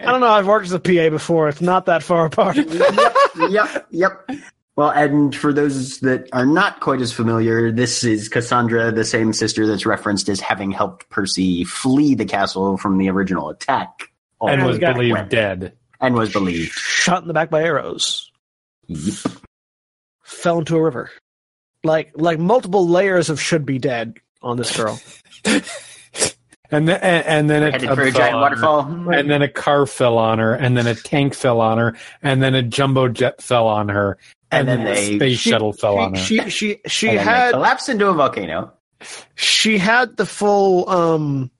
don't 0.01 0.21
know. 0.21 0.27
I've 0.27 0.47
worked 0.47 0.65
as 0.65 0.73
a 0.73 0.79
PA 0.79 1.09
before. 1.09 1.47
It's 1.49 1.61
not 1.61 1.85
that 1.85 2.03
far 2.03 2.25
apart. 2.25 2.57
yep, 2.57 3.05
yep. 3.49 3.87
yep. 3.89 4.29
Well, 4.75 4.89
and 4.89 5.35
for 5.35 5.53
those 5.53 5.99
that 5.99 6.29
are 6.33 6.47
not 6.47 6.79
quite 6.79 6.99
as 6.99 7.13
familiar, 7.13 7.71
this 7.71 8.03
is 8.03 8.27
Cassandra, 8.27 8.91
the 8.91 9.05
same 9.05 9.31
sister 9.31 9.67
that's 9.67 9.85
referenced 9.85 10.29
as 10.29 10.39
having 10.39 10.71
helped 10.71 11.09
Percy 11.09 11.63
flee 11.63 12.15
the 12.15 12.25
castle 12.25 12.77
from 12.77 12.97
the 12.97 13.09
original 13.09 13.49
attack. 13.49 14.09
And 14.41 14.65
was 14.65 14.79
God. 14.79 14.93
believed 14.93 15.29
dead. 15.29 15.73
And 16.01 16.15
was 16.15 16.33
believed. 16.33 16.73
Shot 16.73 17.21
in 17.21 17.27
the 17.27 17.33
back 17.33 17.49
by 17.49 17.63
arrows. 17.63 18.31
Yep. 18.87 19.15
Fell 20.23 20.59
into 20.59 20.75
a 20.75 20.81
river. 20.81 21.11
Like 21.83 22.11
like 22.15 22.39
multiple 22.39 22.87
layers 22.87 23.29
of 23.29 23.41
should 23.41 23.65
be 23.65 23.77
dead 23.79 24.15
on 24.41 24.57
this 24.57 24.75
girl. 24.75 24.99
And 26.71 26.87
then, 26.89 26.99
and, 27.03 27.25
and 27.27 27.49
then 27.51 27.61
a 27.61 27.71
Headed 27.71 27.87
tub 27.89 27.97
for 27.99 28.03
a 28.03 28.11
giant 28.11 28.33
on 28.33 28.41
her. 28.41 28.41
waterfall. 28.65 29.13
And 29.13 29.29
then 29.29 29.43
a 29.43 29.47
car 29.47 29.85
fell 29.85 30.17
on 30.17 30.39
her, 30.39 30.55
and 30.55 30.75
then 30.75 30.87
a 30.87 30.95
tank 30.95 31.35
fell 31.35 31.61
on 31.61 31.77
her, 31.77 31.95
and 32.23 32.41
then 32.41 32.55
a 32.55 32.63
jumbo 32.63 33.07
jet 33.09 33.43
fell 33.43 33.67
on 33.67 33.89
her, 33.89 34.17
And 34.49 34.67
and, 34.67 34.79
then 34.79 34.85
then 34.85 34.97
a 35.13 35.15
space 35.17 35.37
She- 35.37 35.51
shuttle 35.51 35.71
fell 35.73 35.99
on 35.99 36.15
her. 36.15 36.19
She 36.19 36.49
she 36.49 36.79
she 36.87 37.09
and 37.09 37.19
then 37.19 37.25
had 37.27 37.51
collapsed 37.51 37.89
into 37.89 38.07
a 38.07 38.13
volcano. 38.15 38.73
she 39.35 39.77
had 39.77 40.17
the 40.17 40.25
full 40.25 40.89
um 40.89 41.51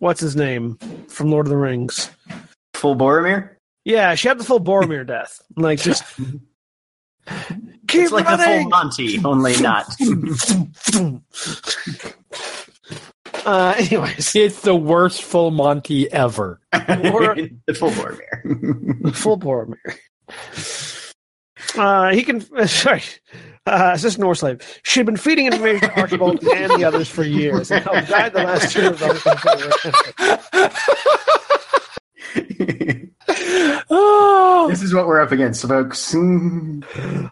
what's 0.00 0.20
his 0.20 0.34
name 0.34 0.78
from 1.06 1.30
Lord 1.30 1.46
of 1.46 1.50
the 1.50 1.56
Rings. 1.56 2.10
Full 2.74 2.96
Boromir? 2.96 3.50
Yeah, 3.84 4.16
she 4.16 4.26
had 4.26 4.36
the 4.38 4.44
full 4.44 4.58
Boromir 4.60 5.06
death. 5.06 5.40
Like 5.56 5.78
just 5.80 6.02
keep 7.92 8.02
It's 8.02 8.12
like 8.12 8.26
the 8.26 8.38
full. 8.38 8.68
Monty, 8.68 9.24
only 9.24 9.60
not. 9.60 9.86
uh, 13.46 13.74
anyways, 13.76 14.34
it's 14.34 14.62
the 14.62 14.74
worst 14.74 15.22
full 15.22 15.50
Monty 15.50 16.10
ever. 16.12 16.60
the 16.72 17.76
full 17.78 17.90
Boromir. 17.90 19.14
full 19.14 19.38
Boromir. 19.38 19.76
Uh, 21.78 22.12
he 22.12 22.22
can. 22.22 22.40
Sorry, 22.66 23.02
uh, 23.66 23.92
assistant 23.94 24.24
or 24.24 24.34
slave. 24.34 24.80
She 24.82 25.00
had 25.00 25.06
been 25.06 25.16
feeding 25.16 25.46
information 25.46 25.88
to 25.88 26.00
Archibald 26.00 26.42
and 26.44 26.72
the 26.72 26.84
others 26.84 27.08
for 27.08 27.24
years, 27.24 27.70
and 27.70 27.84
helped 27.84 28.08
guide 28.08 28.32
the 28.32 28.42
last 28.42 28.72
two 28.72 28.90
rebellions 28.90 29.22
before 29.22 29.56
their 29.56 30.70
oh, 33.90 34.66
this 34.70 34.82
is 34.82 34.94
what 34.94 35.06
we're 35.06 35.20
up 35.20 35.32
against, 35.32 35.66
folks. 35.66 36.14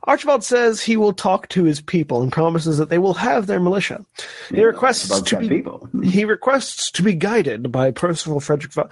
Archibald 0.04 0.44
says 0.44 0.80
he 0.80 0.96
will 0.96 1.12
talk 1.12 1.48
to 1.48 1.64
his 1.64 1.80
people 1.80 2.22
and 2.22 2.32
promises 2.32 2.78
that 2.78 2.88
they 2.88 2.98
will 2.98 3.14
have 3.14 3.46
their 3.46 3.60
militia. 3.60 4.04
He 4.50 4.62
requests 4.62 5.20
to 5.22 5.36
be 5.38 5.48
people. 5.48 5.88
he 6.02 6.24
requests 6.24 6.90
to 6.92 7.02
be 7.02 7.14
guided 7.14 7.70
by 7.72 7.90
Percival 7.90 8.40
Frederick. 8.40 8.72
Va- 8.72 8.90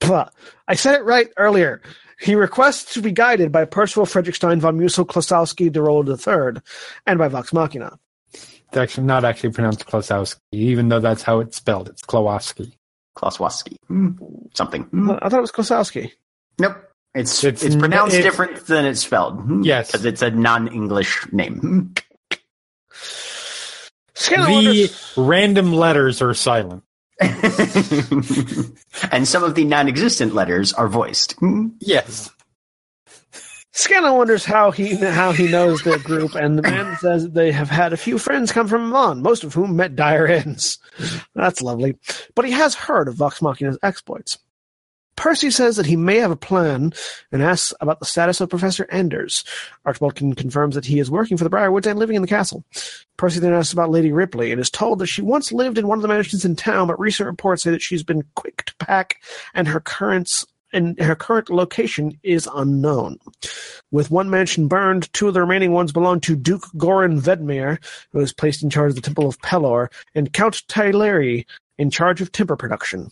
Blah. 0.00 0.28
I 0.68 0.74
said 0.74 0.94
it 0.96 1.04
right 1.04 1.28
earlier. 1.38 1.80
He 2.20 2.34
requests 2.34 2.92
to 2.94 3.02
be 3.02 3.12
guided 3.12 3.50
by 3.52 3.64
Percival 3.64 4.04
Fredrickstein 4.06 4.58
von 4.58 4.78
Musel 4.78 5.06
Klossowski 5.06 5.70
de 5.72 5.80
Rolo 5.82 6.02
III 6.16 6.60
and 7.06 7.18
by 7.18 7.28
Vox 7.28 7.52
Machina. 7.52 7.98
it's 8.32 8.76
actually 8.76 9.06
not 9.06 9.24
actually 9.24 9.50
pronounced 9.52 9.86
Klossowski, 9.86 10.36
even 10.52 10.88
though 10.88 11.00
that's 11.00 11.22
how 11.22 11.40
it's 11.40 11.56
spelled. 11.56 11.88
It's 11.88 12.02
Klossowski. 12.02 12.72
Klossowski. 13.16 13.76
Hmm. 13.88 14.10
Something. 14.54 14.84
Hmm. 14.84 15.10
I 15.10 15.28
thought 15.28 15.38
it 15.38 15.40
was 15.40 15.52
Klossowski. 15.52 16.12
Nope. 16.58 16.76
It's 17.14 17.42
It's 17.44 17.62
it's, 17.64 17.74
n- 17.74 17.80
pronounced 17.80 18.14
it's- 18.14 18.30
different 18.30 18.66
than 18.66 18.84
it's 18.84 19.00
spelled. 19.00 19.40
Hmm. 19.40 19.62
Yes. 19.62 19.90
Because 19.90 20.04
it's 20.04 20.22
a 20.22 20.30
non 20.30 20.68
English 20.68 21.26
name. 21.32 21.94
Scanlan 24.14 24.48
The 24.48 24.54
wonders, 24.54 25.12
random 25.16 25.72
letters 25.72 26.22
are 26.22 26.34
silent. 26.34 26.82
and 27.20 27.34
some 29.26 29.42
of 29.44 29.54
the 29.54 29.64
non 29.64 29.88
existent 29.88 30.34
letters 30.34 30.72
are 30.74 30.88
voiced. 30.88 31.34
Yes. 31.80 32.30
Scanlan 33.76 34.14
wonders 34.14 34.46
how 34.46 34.70
he 34.70 34.96
how 34.96 35.32
he 35.32 35.48
knows 35.48 35.82
their 35.82 35.98
group, 35.98 36.34
and 36.34 36.58
the 36.58 36.62
man 36.62 36.96
says 36.96 37.28
they 37.28 37.52
have 37.52 37.68
had 37.68 37.92
a 37.92 37.98
few 37.98 38.16
friends 38.16 38.50
come 38.50 38.66
from 38.68 38.88
Milan, 38.88 39.20
most 39.20 39.44
of 39.44 39.52
whom 39.52 39.76
met 39.76 39.94
dire 39.94 40.26
ends. 40.26 40.78
That's 41.34 41.60
lovely. 41.60 41.94
But 42.34 42.46
he 42.46 42.52
has 42.52 42.74
heard 42.74 43.06
of 43.06 43.16
Vox 43.16 43.42
Machina's 43.42 43.78
exploits. 43.82 44.38
Percy 45.16 45.50
says 45.50 45.76
that 45.76 45.84
he 45.84 45.94
may 45.94 46.16
have 46.16 46.30
a 46.30 46.36
plan 46.36 46.94
and 47.30 47.42
asks 47.42 47.74
about 47.82 48.00
the 48.00 48.06
status 48.06 48.40
of 48.40 48.48
Professor 48.48 48.86
Anders. 48.90 49.44
Archibald 49.84 50.14
confirms 50.14 50.74
that 50.74 50.86
he 50.86 50.98
is 50.98 51.10
working 51.10 51.36
for 51.36 51.44
the 51.44 51.50
Briarwoods 51.50 51.86
and 51.86 51.98
living 51.98 52.16
in 52.16 52.22
the 52.22 52.28
castle. 52.28 52.64
Percy 53.18 53.40
then 53.40 53.52
asks 53.52 53.74
about 53.74 53.90
Lady 53.90 54.10
Ripley 54.10 54.52
and 54.52 54.60
is 54.60 54.70
told 54.70 55.00
that 55.00 55.06
she 55.06 55.20
once 55.20 55.52
lived 55.52 55.76
in 55.76 55.86
one 55.86 55.98
of 55.98 56.02
the 56.02 56.08
mansions 56.08 56.46
in 56.46 56.56
town, 56.56 56.88
but 56.88 56.98
recent 56.98 57.26
reports 57.26 57.62
say 57.62 57.70
that 57.70 57.82
she's 57.82 58.02
been 58.02 58.24
quick 58.36 58.64
to 58.64 58.74
pack 58.76 59.16
and 59.52 59.68
her 59.68 59.80
currents 59.80 60.46
and 60.76 61.00
her 61.00 61.16
current 61.16 61.48
location 61.48 62.18
is 62.22 62.48
unknown. 62.54 63.18
With 63.90 64.10
one 64.10 64.28
mansion 64.28 64.68
burned, 64.68 65.10
two 65.14 65.26
of 65.26 65.34
the 65.34 65.40
remaining 65.40 65.72
ones 65.72 65.90
belong 65.90 66.20
to 66.20 66.36
Duke 66.36 66.66
Goran 66.76 67.18
Vedmire, 67.18 67.82
who 68.12 68.20
is 68.20 68.34
placed 68.34 68.62
in 68.62 68.68
charge 68.68 68.90
of 68.90 68.96
the 68.96 69.00
Temple 69.00 69.26
of 69.26 69.38
Pelor, 69.40 69.90
and 70.14 70.32
Count 70.34 70.62
Tyleri, 70.68 71.46
in 71.78 71.90
charge 71.90 72.20
of 72.20 72.30
timber 72.30 72.56
production. 72.56 73.10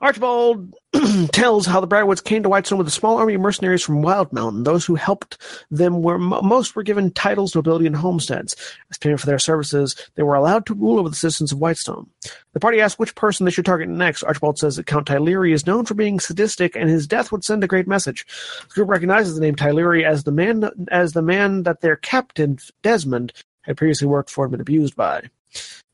Archibald 0.00 0.74
tells 1.32 1.66
how 1.66 1.80
the 1.80 1.88
Briarwoods 1.88 2.22
came 2.22 2.42
to 2.42 2.48
Whitestone 2.48 2.78
with 2.78 2.88
a 2.88 2.92
small 2.92 3.16
army 3.16 3.34
of 3.34 3.40
mercenaries 3.40 3.82
from 3.82 4.02
Wild 4.02 4.32
Mountain. 4.32 4.64
Those 4.64 4.84
who 4.84 4.94
helped 4.94 5.38
them 5.70 6.02
were 6.02 6.18
most 6.18 6.76
were 6.76 6.82
given 6.82 7.10
titles, 7.12 7.54
nobility, 7.54 7.86
and 7.86 7.96
homesteads. 7.96 8.56
As 8.90 8.98
payment 8.98 9.20
for 9.20 9.26
their 9.26 9.38
services, 9.38 9.96
they 10.14 10.22
were 10.22 10.34
allowed 10.34 10.66
to 10.66 10.74
rule 10.74 10.98
over 10.98 11.08
the 11.08 11.14
citizens 11.14 11.52
of 11.52 11.58
Whitestone. 11.58 12.08
The 12.52 12.60
party 12.60 12.80
asks 12.80 12.98
which 12.98 13.14
person 13.14 13.44
they 13.44 13.50
should 13.50 13.64
target 13.64 13.88
next. 13.88 14.22
Archibald 14.22 14.58
says 14.58 14.76
that 14.76 14.86
Count 14.86 15.06
Tyleri 15.06 15.52
is 15.52 15.66
known 15.66 15.84
for 15.84 15.94
being 15.94 16.20
sadistic, 16.20 16.76
and 16.76 16.88
his 16.88 17.06
death 17.06 17.32
would 17.32 17.44
send 17.44 17.64
a 17.64 17.68
great 17.68 17.88
message. 17.88 18.26
The 18.68 18.74
group 18.74 18.88
recognizes 18.88 19.34
the 19.34 19.40
name 19.40 19.56
Tyleri 19.56 20.04
as 20.04 20.24
the 20.24 20.32
man 20.32 20.68
as 20.90 21.12
the 21.12 21.22
man 21.22 21.64
that 21.64 21.80
their 21.80 21.96
captain 21.96 22.58
Desmond 22.82 23.32
had 23.62 23.76
previously 23.76 24.06
worked 24.06 24.30
for 24.30 24.44
and 24.44 24.52
been 24.52 24.60
abused 24.60 24.94
by. 24.94 25.22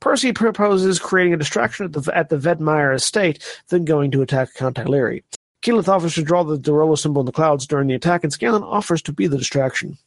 Percy 0.00 0.32
proposes 0.32 0.98
creating 0.98 1.34
a 1.34 1.36
distraction 1.36 1.84
at 1.86 1.92
the 1.92 2.16
at 2.16 2.28
the 2.30 2.38
Vedmire 2.38 2.94
estate, 2.94 3.44
then 3.68 3.84
going 3.84 4.10
to 4.10 4.22
attack 4.22 4.54
Count 4.54 4.76
Tyleri. 4.76 5.22
Keyleth 5.62 5.88
offers 5.88 6.14
to 6.14 6.22
draw 6.22 6.42
the 6.42 6.58
de 6.58 6.72
Rolo 6.72 6.94
symbol 6.94 7.20
in 7.20 7.26
the 7.26 7.32
clouds 7.32 7.66
during 7.66 7.86
the 7.88 7.94
attack, 7.94 8.24
and 8.24 8.32
Scanlan 8.32 8.62
offers 8.62 9.02
to 9.02 9.12
be 9.12 9.26
the 9.26 9.36
distraction. 9.36 9.98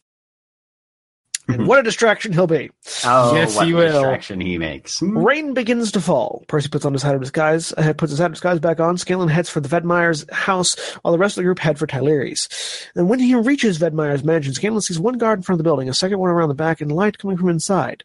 And 1.47 1.67
what 1.67 1.79
a 1.79 1.83
distraction 1.83 2.31
he'll 2.31 2.47
be. 2.47 2.71
Oh, 3.03 3.35
Yes, 3.35 3.55
what 3.55 3.67
he 3.67 3.73
will. 3.73 3.91
distraction 3.91 4.39
he 4.39 4.57
makes. 4.57 5.01
Rain 5.01 5.53
begins 5.53 5.91
to 5.91 5.99
fall. 6.01 6.45
Percy 6.47 6.69
puts 6.69 6.85
on 6.85 6.93
his 6.93 7.03
hat 7.03 7.15
of 7.15 7.21
disguise, 7.21 7.73
uh, 7.77 7.93
puts 7.93 8.11
his 8.11 8.19
hat 8.19 8.27
of 8.27 8.31
disguise 8.33 8.59
back 8.59 8.79
on. 8.79 8.97
Scanlan 8.97 9.27
heads 9.27 9.49
for 9.49 9.59
the 9.59 9.67
Vedmire's 9.67 10.25
house, 10.31 10.79
while 11.01 11.11
the 11.11 11.17
rest 11.17 11.33
of 11.37 11.41
the 11.41 11.45
group 11.45 11.59
head 11.59 11.77
for 11.77 11.85
Tyleri's. 11.85 12.47
And 12.95 13.09
when 13.09 13.19
he 13.19 13.35
reaches 13.35 13.77
Vedmire's 13.77 14.23
mansion, 14.23 14.53
Scanlan 14.53 14.81
sees 14.81 14.99
one 14.99 15.17
guard 15.17 15.39
in 15.39 15.43
front 15.43 15.55
of 15.55 15.63
the 15.63 15.67
building, 15.67 15.89
a 15.89 15.93
second 15.93 16.19
one 16.19 16.29
around 16.29 16.47
the 16.49 16.55
back, 16.55 16.79
and 16.79 16.91
light 16.91 17.17
coming 17.17 17.35
from 17.37 17.49
inside. 17.49 18.03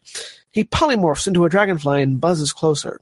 He 0.51 0.63
polymorphs 0.63 1.27
into 1.27 1.45
a 1.45 1.49
dragonfly 1.49 2.01
and 2.01 2.19
buzzes 2.19 2.51
closer. 2.51 2.99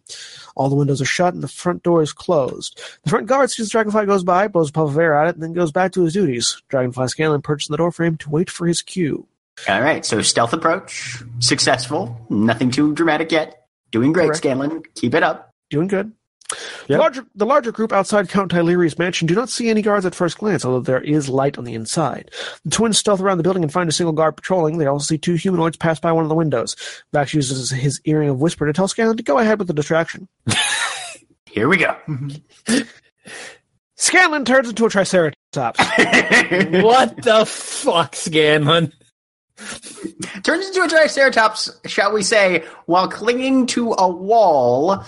All 0.55 0.69
the 0.69 0.75
windows 0.75 1.01
are 1.01 1.05
shut 1.05 1.33
and 1.33 1.41
the 1.41 1.47
front 1.47 1.81
door 1.81 2.01
is 2.01 2.11
closed. 2.11 2.79
The 3.05 3.09
front 3.09 3.25
guard 3.25 3.49
sees 3.49 3.67
the 3.67 3.71
dragonfly 3.71 4.05
goes 4.05 4.23
by, 4.25 4.49
blows 4.49 4.69
a 4.69 4.73
puff 4.73 4.89
of 4.89 4.97
air 4.99 5.13
at 5.17 5.29
it, 5.29 5.35
and 5.35 5.43
then 5.43 5.53
goes 5.53 5.71
back 5.71 5.93
to 5.93 6.03
his 6.03 6.13
duties. 6.13 6.61
Dragonfly 6.67 7.07
Scanlan 7.07 7.41
perches 7.41 7.69
in 7.69 7.73
the 7.73 7.77
doorframe 7.77 8.17
to 8.17 8.29
wait 8.29 8.49
for 8.49 8.67
his 8.67 8.81
cue. 8.81 9.25
All 9.67 9.81
right, 9.81 10.05
so 10.05 10.21
stealth 10.21 10.53
approach, 10.53 11.21
successful. 11.39 12.19
Nothing 12.29 12.71
too 12.71 12.93
dramatic 12.93 13.31
yet. 13.31 13.65
Doing 13.91 14.13
great, 14.13 14.25
Correct. 14.27 14.37
Scanlan. 14.37 14.83
Keep 14.95 15.13
it 15.15 15.23
up. 15.23 15.51
Doing 15.69 15.87
good. 15.87 16.11
The 16.49 16.93
Yep. 16.93 16.99
larger, 16.99 17.25
the 17.35 17.45
larger 17.45 17.71
group 17.73 17.91
outside 17.91 18.29
Count 18.29 18.51
Tyleri's 18.51 18.97
mansion 18.97 19.27
do 19.27 19.35
not 19.35 19.49
see 19.49 19.69
any 19.69 19.81
guards 19.81 20.05
at 20.05 20.15
first 20.15 20.37
glance, 20.37 20.63
although 20.63 20.79
there 20.79 21.01
is 21.01 21.27
light 21.27 21.57
on 21.57 21.65
the 21.65 21.73
inside. 21.73 22.31
The 22.63 22.69
twins 22.71 22.97
stealth 22.97 23.19
around 23.19 23.37
the 23.37 23.43
building 23.43 23.63
and 23.63 23.73
find 23.73 23.89
a 23.89 23.91
single 23.91 24.13
guard 24.13 24.37
patrolling. 24.37 24.77
They 24.77 24.85
also 24.85 25.03
see 25.03 25.17
two 25.17 25.33
humanoids 25.33 25.75
pass 25.75 25.99
by 25.99 26.13
one 26.13 26.23
of 26.23 26.29
the 26.29 26.35
windows. 26.35 26.77
Vax 27.13 27.33
uses 27.33 27.69
his 27.71 27.99
earring 28.05 28.29
of 28.29 28.39
whisper 28.39 28.65
to 28.65 28.71
tell 28.71 28.87
Scanlan 28.87 29.17
to 29.17 29.23
go 29.23 29.39
ahead 29.39 29.59
with 29.59 29.67
the 29.67 29.73
distraction. 29.73 30.29
Here 31.45 31.67
we 31.67 31.75
go. 31.77 31.95
Scanlan 33.95 34.45
turns 34.45 34.69
into 34.69 34.85
a 34.85 34.89
Triceratops. 34.89 35.79
what 36.83 37.21
the 37.23 37.43
fuck, 37.45 38.15
Scanlan? 38.15 38.93
Turns 40.43 40.67
into 40.67 40.83
a 40.83 40.87
Triceratops, 40.87 41.71
shall 41.85 42.13
we 42.13 42.21
say, 42.23 42.63
while 42.85 43.07
clinging 43.07 43.65
to 43.67 43.93
a 43.97 44.07
wall, 44.07 45.03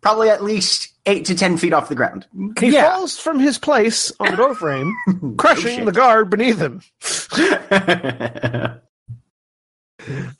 probably 0.00 0.28
at 0.30 0.42
least 0.44 0.92
eight 1.06 1.24
to 1.26 1.34
ten 1.34 1.56
feet 1.56 1.72
off 1.72 1.88
the 1.88 1.94
ground. 1.94 2.26
He 2.60 2.68
Yeah. 2.70 2.90
falls 2.92 3.18
from 3.18 3.38
his 3.38 3.58
place 3.58 4.12
on 4.20 4.30
the 4.30 4.36
doorframe, 4.36 4.92
crushing 5.36 5.76
shit. 5.78 5.84
the 5.84 5.92
guard 5.92 6.30
beneath 6.30 6.58
him. 6.58 6.80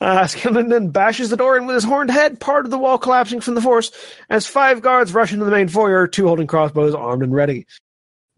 Uh, 0.01 0.25
Scanlan 0.25 0.69
then 0.69 0.89
bashes 0.89 1.29
the 1.29 1.37
door 1.37 1.55
in 1.57 1.67
with 1.67 1.75
his 1.75 1.83
horned 1.83 2.09
head, 2.09 2.39
part 2.39 2.65
of 2.65 2.71
the 2.71 2.77
wall 2.77 2.97
collapsing 2.97 3.39
from 3.41 3.53
the 3.55 3.61
force, 3.61 3.91
as 4.29 4.47
five 4.47 4.81
guards 4.81 5.13
rush 5.13 5.31
into 5.33 5.45
the 5.45 5.51
main 5.51 5.67
foyer, 5.67 6.07
two 6.07 6.25
holding 6.27 6.47
crossbows, 6.47 6.95
armed 6.95 7.21
and 7.21 7.35
ready. 7.35 7.67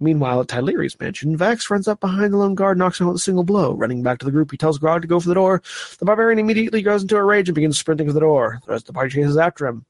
Meanwhile, 0.01 0.41
at 0.41 0.47
Tyleri's 0.47 0.99
mansion, 0.99 1.37
Vax 1.37 1.69
runs 1.69 1.87
up 1.87 1.99
behind 1.99 2.33
the 2.33 2.37
lone 2.37 2.55
guard, 2.55 2.77
knocks 2.77 2.99
him 2.99 3.07
out 3.07 3.11
with 3.11 3.21
a 3.21 3.23
single 3.23 3.43
blow. 3.43 3.73
Running 3.73 4.01
back 4.01 4.17
to 4.19 4.25
the 4.25 4.31
group, 4.31 4.49
he 4.49 4.57
tells 4.57 4.79
Grog 4.79 5.03
to 5.03 5.07
go 5.07 5.19
for 5.19 5.29
the 5.29 5.35
door. 5.35 5.61
The 5.99 6.05
barbarian 6.05 6.39
immediately 6.39 6.81
goes 6.81 7.03
into 7.03 7.17
a 7.17 7.23
rage 7.23 7.47
and 7.47 7.55
begins 7.55 7.77
sprinting 7.77 8.07
for 8.07 8.13
the 8.13 8.19
door. 8.19 8.59
The 8.65 8.71
rest 8.71 8.83
of 8.83 8.87
the 8.87 8.93
party 8.93 9.11
chases 9.11 9.37
after 9.37 9.67
him. 9.67 9.85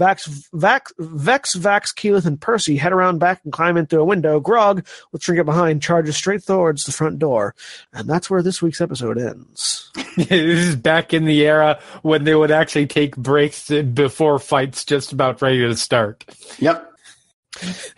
Vax, 0.00 0.48
Vax, 0.54 0.92
Vex, 0.98 1.54
Vax, 1.54 1.94
Keyleth, 1.94 2.24
and 2.24 2.40
Percy 2.40 2.78
head 2.78 2.92
around 2.92 3.18
back 3.18 3.42
and 3.44 3.52
climb 3.52 3.76
in 3.76 3.84
through 3.84 4.00
a 4.00 4.06
window. 4.06 4.40
Grog, 4.40 4.86
with 5.12 5.20
Trinket 5.20 5.44
behind, 5.44 5.82
charges 5.82 6.16
straight 6.16 6.44
towards 6.46 6.84
the 6.84 6.92
front 6.92 7.18
door. 7.18 7.54
And 7.92 8.08
that's 8.08 8.30
where 8.30 8.42
this 8.42 8.62
week's 8.62 8.80
episode 8.80 9.18
ends. 9.18 9.90
this 10.16 10.30
is 10.30 10.76
back 10.76 11.12
in 11.12 11.26
the 11.26 11.46
era 11.46 11.80
when 12.00 12.24
they 12.24 12.34
would 12.34 12.50
actually 12.50 12.86
take 12.86 13.14
breaks 13.14 13.68
before 13.68 14.38
fights 14.38 14.86
just 14.86 15.12
about 15.12 15.42
ready 15.42 15.58
to 15.58 15.76
start. 15.76 16.24
yep. 16.58 16.89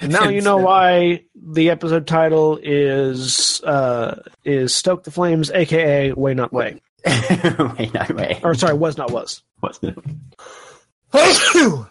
And 0.01 0.11
now 0.13 0.29
you 0.29 0.41
know 0.41 0.57
why 0.57 1.25
the 1.35 1.71
episode 1.71 2.07
title 2.07 2.59
is 2.63 3.61
uh, 3.65 4.23
is 4.45 4.75
Stoke 4.75 5.05
the 5.05 5.11
Flames, 5.11 5.51
aka 5.51 6.13
Way 6.13 6.35
Not 6.35 6.53
Way. 6.53 6.81
wait, 7.07 7.93
no, 7.95 8.07
wait. 8.15 8.41
Or 8.43 8.55
sorry, 8.55 8.75
was 8.75 8.97
not 8.97 9.11
was. 9.11 9.43
What's 9.61 9.79
the- 9.79 9.95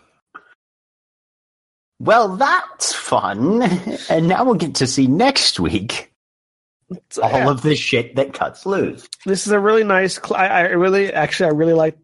Well, 1.99 2.35
that's 2.37 2.93
fun. 2.93 3.61
And 4.09 4.27
now 4.27 4.43
we'll 4.43 4.55
get 4.55 4.75
to 4.75 4.87
see 4.87 5.05
next 5.05 5.59
week 5.59 6.11
So, 7.11 7.21
all 7.21 7.29
yeah, 7.29 7.49
of 7.49 7.61
the 7.61 7.75
shit 7.75 8.15
that 8.15 8.33
cuts 8.33 8.65
loose. 8.65 9.07
this 9.25 9.45
is 9.45 9.51
a 9.53 9.59
really 9.59 9.83
nice. 9.83 10.15
Cl- 10.19 10.39
I, 10.39 10.47
I 10.47 10.61
really, 10.69 11.13
actually, 11.13 11.49
I 11.49 11.53
really 11.53 11.73
like 11.73 11.97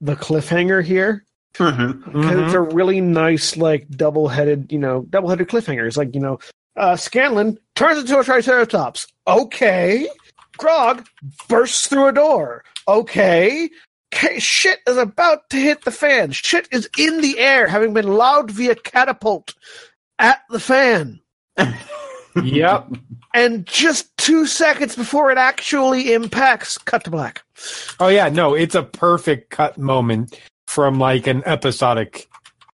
the 0.00 0.14
cliffhanger 0.14 0.84
here 0.84 1.24
Mm-hmm. 1.54 2.20
because 2.20 2.38
it's 2.38 2.54
a 2.54 2.60
really 2.60 3.00
nice, 3.00 3.56
like 3.56 3.88
double-headed, 3.90 4.70
you 4.70 4.78
know, 4.78 5.02
double-headed 5.10 5.48
cliffhanger. 5.48 5.86
It's 5.86 5.96
like 5.96 6.14
you 6.14 6.20
know, 6.20 6.38
uh, 6.76 6.96
Scanlan 6.96 7.58
turns 7.74 8.00
into 8.00 8.18
a 8.18 8.24
Triceratops. 8.24 9.06
Okay, 9.26 10.08
Grog 10.56 11.06
bursts 11.48 11.86
through 11.86 12.08
a 12.08 12.12
door. 12.12 12.64
Okay. 12.86 13.70
K- 14.10 14.40
shit 14.40 14.80
is 14.88 14.96
about 14.96 15.48
to 15.50 15.56
hit 15.56 15.84
the 15.84 15.92
fan. 15.92 16.32
Shit 16.32 16.66
is 16.72 16.88
in 16.98 17.20
the 17.20 17.38
air, 17.38 17.68
having 17.68 17.94
been 17.94 18.08
loud 18.08 18.50
via 18.50 18.74
catapult 18.74 19.54
at 20.18 20.42
the 20.50 20.58
fan. 20.58 21.20
Yep. 22.42 22.92
And 23.34 23.66
just 23.66 24.16
two 24.16 24.46
seconds 24.46 24.96
before 24.96 25.30
it 25.30 25.38
actually 25.38 26.12
impacts, 26.12 26.78
cut 26.78 27.04
to 27.04 27.10
black. 27.10 27.42
Oh 27.98 28.08
yeah, 28.08 28.28
no, 28.28 28.54
it's 28.54 28.74
a 28.74 28.82
perfect 28.82 29.50
cut 29.50 29.78
moment 29.78 30.38
from 30.70 30.98
like 31.00 31.26
an 31.26 31.42
episodic 31.46 32.28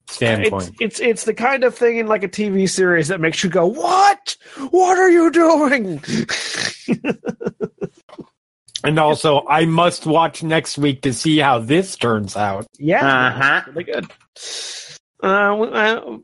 standpoint. 0.08 0.72
it's 0.80 1.00
it's 1.00 1.24
the 1.26 1.34
kind 1.34 1.64
of 1.64 1.76
thing 1.76 1.98
in 1.98 2.08
like 2.08 2.24
a 2.24 2.28
TV 2.28 2.68
series 2.70 3.08
that 3.10 3.22
makes 3.22 3.44
you 3.44 3.50
go, 3.50 3.66
"What? 3.68 4.36
What 4.72 4.98
are 4.98 5.10
you 5.10 5.32
doing?" 5.32 6.04
And 8.86 9.00
also, 9.00 9.46
I 9.48 9.64
must 9.64 10.06
watch 10.06 10.44
next 10.44 10.78
week 10.78 11.04
to 11.04 11.14
see 11.14 11.38
how 11.38 11.60
this 11.60 11.96
turns 11.96 12.36
out. 12.36 12.68
yeah, 12.78 13.30
Uh-huh. 13.30 13.62
really 13.72 13.86
good. 13.86 14.06
Uh, 15.22 15.56
w- 15.56 15.72
uh, 15.72 16.18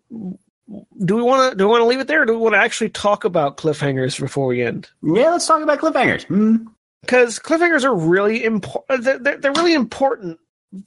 do 1.05 1.15
we 1.15 1.21
want 1.21 1.51
to 1.51 1.57
do 1.57 1.65
we 1.65 1.71
want 1.71 1.81
to 1.83 1.85
leave 1.85 2.01
it 2.01 2.07
there? 2.07 2.23
Or 2.23 2.25
do 2.25 2.33
we 2.33 2.39
want 2.39 2.55
to 2.55 2.59
actually 2.59 2.89
talk 2.89 3.23
about 3.23 3.55
cliffhangers 3.55 4.19
before 4.19 4.47
we 4.47 4.61
end? 4.61 4.89
Yeah, 5.01 5.29
let's 5.29 5.47
talk 5.47 5.61
about 5.63 5.79
cliffhangers. 5.79 6.23
Hmm. 6.25 6.57
Because 6.99 7.39
cliffhangers 7.39 7.85
are 7.85 7.95
really 7.95 8.43
important. 8.43 9.05
They're, 9.05 9.19
they're, 9.19 9.37
they're 9.37 9.53
really 9.53 9.73
important, 9.73 10.37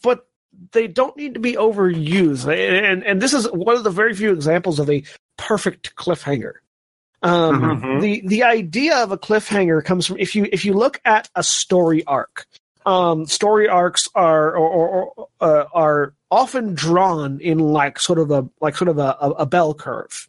but 0.02 0.26
they 0.72 0.86
don't 0.88 1.16
need 1.16 1.34
to 1.34 1.40
be 1.40 1.54
overused. 1.54 2.46
And 2.46 3.04
and 3.04 3.20
this 3.20 3.32
is 3.32 3.50
one 3.50 3.76
of 3.76 3.84
the 3.84 3.90
very 3.90 4.14
few 4.14 4.32
examples 4.32 4.78
of 4.78 4.90
a 4.90 5.02
perfect 5.36 5.94
cliffhanger. 5.96 6.54
Um, 7.22 7.60
Mhm. 7.60 8.00
The 8.00 8.22
the 8.26 8.42
idea 8.42 8.96
of 8.96 9.12
a 9.12 9.18
cliffhanger 9.18 9.84
comes 9.84 10.06
from 10.06 10.18
if 10.18 10.34
you 10.34 10.48
if 10.52 10.64
you 10.64 10.72
look 10.74 11.00
at 11.04 11.28
a 11.34 11.42
story 11.42 12.04
arc. 12.04 12.46
Um, 12.84 13.26
story 13.26 13.68
arcs 13.68 14.08
are 14.16 14.56
or, 14.56 14.68
or, 14.68 14.88
or 14.88 15.28
uh, 15.40 15.64
are 15.72 16.14
often 16.32 16.74
drawn 16.74 17.40
in 17.40 17.60
like 17.60 18.00
sort 18.00 18.18
of 18.18 18.32
a 18.32 18.48
like 18.60 18.76
sort 18.76 18.88
of 18.88 18.98
a, 18.98 19.16
a, 19.20 19.30
a 19.30 19.46
bell 19.46 19.72
curve 19.72 20.28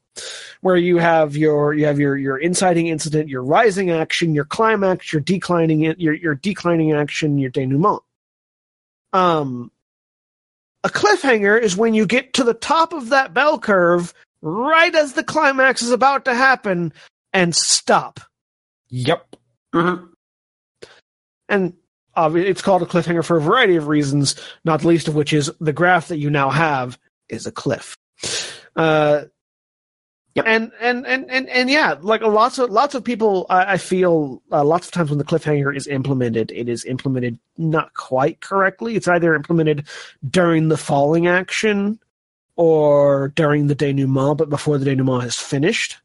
where 0.61 0.77
you 0.77 0.97
have 0.99 1.35
your 1.35 1.73
you 1.73 1.87
have 1.87 1.99
your 1.99 2.15
your 2.15 2.37
inciting 2.37 2.87
incident, 2.87 3.27
your 3.27 3.43
rising 3.43 3.89
action, 3.89 4.35
your 4.35 4.45
climax, 4.45 5.11
your 5.11 5.21
declining 5.21 5.81
your 5.99 6.13
your 6.13 6.35
declining 6.35 6.91
action, 6.91 7.39
your 7.39 7.49
denouement. 7.49 8.01
Um, 9.13 9.71
a 10.83 10.89
cliffhanger 10.89 11.59
is 11.59 11.77
when 11.77 11.93
you 11.93 12.05
get 12.05 12.33
to 12.33 12.43
the 12.43 12.53
top 12.53 12.93
of 12.93 13.09
that 13.09 13.33
bell 13.33 13.57
curve 13.59 14.13
right 14.41 14.93
as 14.93 15.13
the 15.13 15.23
climax 15.23 15.81
is 15.81 15.91
about 15.91 16.25
to 16.25 16.33
happen 16.33 16.93
and 17.31 17.55
stop. 17.55 18.19
Yep. 18.89 19.35
Mhm. 19.73 20.09
And 21.49 21.73
obviously, 22.15 22.49
it's 22.51 22.61
called 22.61 22.81
a 22.81 22.85
cliffhanger 22.85 23.23
for 23.23 23.37
a 23.37 23.41
variety 23.41 23.75
of 23.75 23.87
reasons, 23.87 24.35
not 24.65 24.81
the 24.81 24.87
least 24.87 25.07
of 25.07 25.15
which 25.15 25.33
is 25.33 25.51
the 25.59 25.73
graph 25.73 26.09
that 26.09 26.17
you 26.17 26.29
now 26.29 26.49
have 26.49 26.99
is 27.29 27.47
a 27.47 27.51
cliff. 27.51 27.95
Uh, 28.75 29.23
Yep. 30.35 30.45
and, 30.47 30.71
and, 30.81 31.05
and, 31.05 31.29
and, 31.29 31.47
and 31.49 31.69
yeah, 31.69 31.95
like 32.01 32.21
lots 32.21 32.57
of, 32.57 32.71
lots 32.71 32.95
of 32.95 33.03
people, 33.03 33.45
I, 33.49 33.73
I 33.73 33.77
feel, 33.77 34.41
uh, 34.51 34.63
lots 34.63 34.87
of 34.87 34.91
times 34.91 35.11
when 35.11 35.19
the 35.19 35.23
cliffhanger 35.23 35.75
is 35.75 35.85
implemented, 35.85 36.51
it 36.51 36.67
is 36.67 36.85
implemented 36.85 37.37
not 37.57 37.93
quite 37.93 38.41
correctly. 38.41 38.95
It's 38.95 39.07
either 39.07 39.35
implemented 39.35 39.85
during 40.27 40.69
the 40.69 40.77
falling 40.77 41.27
action 41.27 41.99
or 42.55 43.31
during 43.35 43.67
the 43.67 43.75
denouement, 43.75 44.37
but 44.37 44.49
before 44.49 44.79
the 44.79 44.85
denouement 44.85 45.21
has 45.21 45.37
finished. 45.37 45.97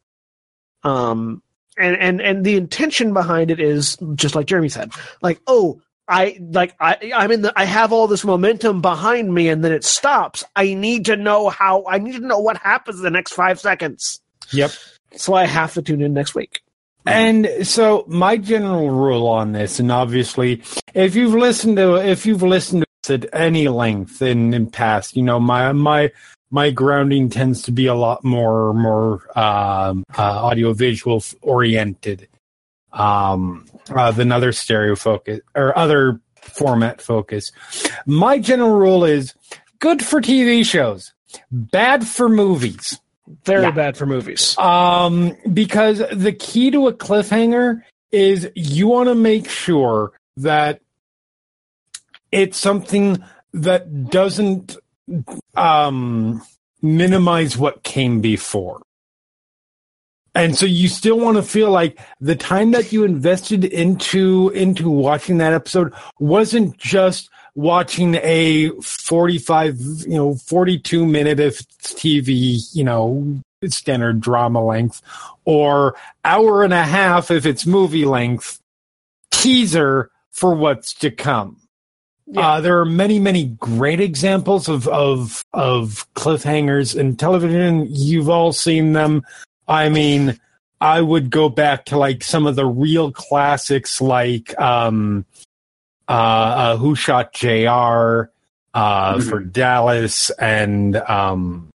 Um, 0.83 1.43
and, 1.79 1.97
and, 1.97 2.21
and 2.21 2.45
the 2.45 2.57
intention 2.57 3.15
behind 3.15 3.51
it 3.51 3.61
is 3.61 3.97
just 4.15 4.35
like 4.35 4.47
Jeremy 4.47 4.69
said, 4.69 4.93
like, 5.23 5.41
oh, 5.47 5.81
I 6.09 6.39
like 6.41 6.75
I 6.81 7.13
I'm 7.15 7.31
in 7.31 7.43
the 7.43 7.53
I 7.55 7.65
have 7.65 7.93
all 7.93 8.07
this 8.07 8.25
momentum 8.25 8.81
behind 8.81 9.33
me 9.33 9.49
and 9.49 9.63
then 9.63 9.73
it 9.73 9.85
stops. 9.85 10.43
I 10.57 10.75
need 10.75 11.05
to 11.07 11.17
know 11.17 11.51
how 11.51 11.85
I 11.87 11.99
need 11.99 12.13
to 12.13 12.27
know 12.27 12.39
what 12.39 12.57
happens 12.57 12.99
in 12.99 13.03
the 13.03 13.11
next 13.11 13.33
five 13.33 13.61
seconds. 13.61 14.21
Yep. 14.53 14.73
So 15.17 15.35
I 15.35 15.45
have 15.45 15.75
to 15.75 15.83
tune 15.83 16.01
in 16.01 16.15
next 16.15 16.35
week. 16.35 16.63
And 17.07 17.49
so 17.63 18.05
my 18.07 18.37
general 18.37 18.91
rule 18.91 19.27
on 19.27 19.53
this, 19.53 19.81
and 19.81 19.91
obviously, 19.91 20.63
if 20.95 21.15
you've 21.15 21.35
listened 21.35 21.77
to 21.77 21.97
if 21.97 22.27
you've 22.27 22.43
listened 22.43 22.83
to 22.83 22.87
this 23.03 23.25
at 23.25 23.35
any 23.35 23.69
length 23.69 24.21
in, 24.21 24.53
in 24.53 24.71
past, 24.71 25.17
you 25.17 25.23
know 25.23 25.39
my 25.39 25.73
my 25.73 26.11
my 26.51 26.71
grounding 26.71 27.29
tends 27.29 27.63
to 27.63 27.73
be 27.73 27.87
a 27.87 27.95
lot 27.95 28.25
more 28.25 28.73
more 28.75 29.39
um, 29.39 30.05
uh, 30.17 30.23
audio 30.23 30.73
visual 30.73 31.23
oriented 31.43 32.29
um, 32.93 33.67
uh, 33.91 34.11
than 34.13 34.33
other 34.33 34.53
stereo 34.53 34.97
focus 34.97 35.41
or 35.55 35.77
other 35.77 36.21
format 36.41 37.01
focus. 37.01 37.53
My 38.07 38.39
general 38.39 38.77
rule 38.79 39.05
is 39.05 39.35
good 39.79 40.05
for 40.05 40.21
TV 40.21 40.65
shows, 40.65 41.13
bad 41.51 42.07
for 42.07 42.29
movies. 42.29 42.99
Very 43.45 43.63
Yeah. 43.65 43.71
bad 43.73 43.97
for 43.97 44.07
movies. 44.07 44.57
Um, 44.59 45.37
because 45.53 46.03
the 46.13 46.33
key 46.33 46.71
to 46.71 46.89
a 46.89 46.95
cliffhanger 46.95 47.83
is 48.11 48.51
you 48.55 48.89
want 48.89 49.09
to 49.11 49.15
make 49.15 49.49
sure 49.51 50.13
that 50.39 50.81
it's 52.33 52.57
something 52.59 53.23
that 53.53 54.09
doesn't 54.11 54.77
um, 55.57 56.43
minimize 56.81 57.57
what 57.59 57.83
came 57.83 58.21
before. 58.21 58.81
And 60.39 60.57
so 60.57 60.67
you 60.67 60.87
still 60.87 61.19
want 61.19 61.37
to 61.37 61.43
feel 61.43 61.73
like 61.73 61.99
the 62.21 62.37
time 62.37 62.71
that 62.71 62.93
you 62.93 63.03
invested 63.03 63.65
into 63.65 64.51
into 64.51 64.89
watching 64.89 65.39
that 65.39 65.53
episode 65.53 65.93
wasn't 66.21 66.79
just 66.79 67.29
watching 67.57 68.15
a 68.23 68.71
45 68.81 69.81
you 69.81 70.17
know 70.17 70.37
42 70.37 71.05
minute 71.05 71.41
if 71.41 71.61
it's 71.61 71.93
TV, 71.93 72.61
you 72.73 72.85
know, 72.85 73.41
standard 73.67 74.21
drama 74.21 74.65
length 74.65 75.03
or 75.45 75.97
hour 76.25 76.63
and 76.63 76.73
a 76.73 76.85
half 76.85 77.33
if 77.33 77.45
it's 77.45 77.67
movie 77.67 78.05
length 78.05 78.61
teaser 79.33 80.09
for 80.31 80.55
what's 80.55 80.95
to 80.95 81.11
come. 81.11 81.61
Yeah. 82.31 82.47
Uh, 82.47 82.61
there 82.61 82.79
are 82.79 82.85
many, 82.85 83.19
many 83.19 83.47
great 83.47 84.01
examples 84.01 84.69
of, 84.69 84.87
of, 84.87 85.45
of 85.55 86.07
cliffhangers 86.15 86.95
in 86.95 87.17
television. 87.17 87.87
You've 87.91 88.29
all 88.29 88.53
seen 88.53 88.93
them. 88.93 89.25
I 89.69 89.89
mean, 89.91 90.41
I 90.81 91.01
would 91.01 91.31
go 91.31 91.49
back 91.49 91.85
to 91.87 91.99
like 91.99 92.25
some 92.25 92.47
of 92.47 92.57
the 92.57 92.67
real 92.67 93.13
classics 93.13 94.01
like, 94.01 94.59
um, 94.61 95.27
uh, 96.09 96.13
uh 96.13 96.77
Who 96.79 96.95
Shot 96.95 97.33
JR, 97.35 98.31
uh, 98.75 99.15
Mhm. 99.17 99.29
for 99.29 99.41
Dallas 99.41 100.31
and, 100.31 100.97
um, 100.97 101.69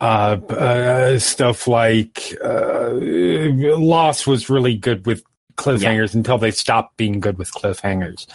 uh, 0.00 0.38
uh, 0.48 1.18
stuff 1.18 1.66
like 1.66 2.34
uh, 2.42 2.90
Lost 2.92 4.26
was 4.26 4.48
really 4.48 4.76
good 4.76 5.06
with 5.06 5.22
cliffhangers 5.56 6.14
until 6.14 6.38
they 6.38 6.50
stopped 6.50 6.96
being 6.96 7.20
good 7.20 7.36
with 7.38 7.52
cliffhangers. 7.52 8.26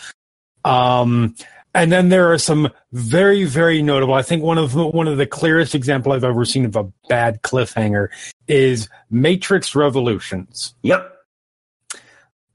Um, 0.63 1.35
and 1.75 1.91
then 1.91 2.09
there 2.09 2.31
are 2.31 2.37
some 2.39 2.69
very, 2.93 3.43
very 3.43 3.81
notable. 3.83 4.15
I 4.15 4.23
think 4.23 4.41
one 4.41 4.57
of 4.57 4.71
the, 4.73 4.87
one 4.87 5.07
of 5.07 5.17
the 5.17 5.27
clearest 5.27 5.75
example 5.75 6.13
I've 6.13 6.23
ever 6.23 6.45
seen 6.45 6.65
of 6.65 6.75
a 6.75 6.85
bad 7.09 7.41
cliffhanger 7.43 8.07
is 8.47 8.89
Matrix 9.11 9.75
Revolutions 9.75 10.73
Yep. 10.81 11.11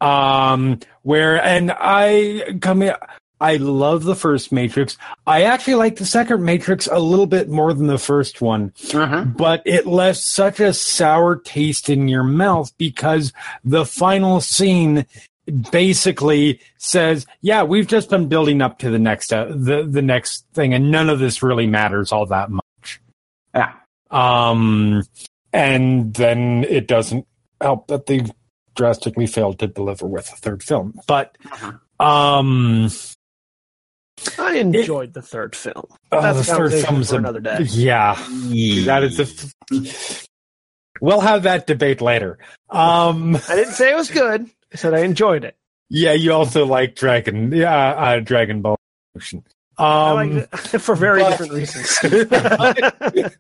um 0.01 0.79
where 1.03 1.43
and 1.45 1.73
i 1.79 2.57
come 2.63 2.81
in 2.83 2.95
i 3.41 3.57
love 3.57 4.05
the 4.05 4.15
first 4.15 4.51
matrix 4.51 4.97
i 5.27 5.43
actually 5.43 5.75
like 5.75 5.97
the 5.97 6.07
second 6.07 6.43
matrix 6.43 6.87
a 6.91 6.99
little 6.99 7.27
bit 7.27 7.49
more 7.51 7.75
than 7.75 7.87
the 7.87 7.99
first 7.99 8.41
one 8.41 8.71
Mhm. 8.89 9.37
but 9.37 9.63
it 9.67 9.87
left 9.87 10.19
such 10.21 10.59
a 10.61 10.73
sour 10.73 11.37
taste 11.37 11.91
in 11.91 12.09
your 12.09 12.23
mouth 12.25 12.73
because 12.79 13.33
the 13.63 13.85
final 13.85 14.41
scene 14.41 15.05
basically 15.51 16.61
says 16.79 17.27
yeah 17.41 17.63
we've 17.63 17.87
just 17.87 18.11
been 18.11 18.29
building 18.29 18.61
up 18.63 18.79
to 18.79 18.91
the 18.91 18.99
next 18.99 19.33
uh, 19.33 19.47
the 19.49 19.87
the 19.89 20.03
next 20.03 20.47
thing 20.55 20.73
and 20.75 20.91
none 20.91 21.09
of 21.11 21.19
this 21.19 21.43
really 21.43 21.67
matters 21.67 22.13
all 22.13 22.27
that 22.27 22.51
much 22.51 23.01
Yeah. 23.55 23.73
um 24.11 25.03
and 25.53 26.15
then 26.15 26.65
it 26.65 26.87
doesn't 26.87 27.27
help 27.61 27.89
that 27.89 28.07
they 28.07 28.25
drastically 28.77 29.27
failed 29.27 29.59
to 29.59 29.67
deliver 29.67 30.07
with 30.07 30.33
a 30.33 30.37
third 30.37 30.63
film 30.63 30.99
but 31.07 31.37
um 31.99 32.89
I 34.39 34.57
enjoyed 34.57 35.15
the 35.15 35.23
third 35.23 35.57
film. 35.57 35.87
uh, 36.13 36.21
That's 36.21 36.47
the 36.47 36.53
a 36.53 36.57
third 36.57 36.73
film's 36.75 37.09
for 37.11 37.17
a- 37.17 37.19
another 37.19 37.41
day. 37.41 37.59
yeah 37.71 38.15
that 38.87 39.03
is 39.03 39.17
the 39.17 40.27
we'll 41.01 41.21
have 41.21 41.45
that 41.45 41.67
debate 41.67 42.01
later 42.01 42.39
um 42.69 43.37
I 43.49 43.57
didn't 43.57 43.73
say 43.75 43.91
it 43.91 43.97
was 43.97 44.11
good. 44.11 44.49
Said 44.75 44.95
I 44.95 45.01
enjoyed 45.01 45.45
it. 45.45 45.57
yeah 45.89 46.13
you 46.13 46.33
also 46.33 46.65
like 46.67 46.95
dragon 46.95 47.51
yeah 47.53 47.89
uh, 47.91 48.21
dragon 48.21 48.63
ball 48.63 48.77
Evolution. 49.17 49.45
Um 49.79 50.43
for 50.53 50.95
very 50.95 51.23
but- 51.23 51.31
different 51.39 51.53
reasons. 51.53 51.99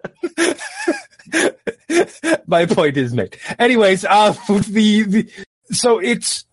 my 2.46 2.66
point 2.66 2.96
is 2.96 3.12
made. 3.12 3.36
Anyways, 3.58 4.04
uh, 4.04 4.32
the, 4.68 5.02
the 5.06 5.30
so 5.70 5.98
it's 5.98 6.44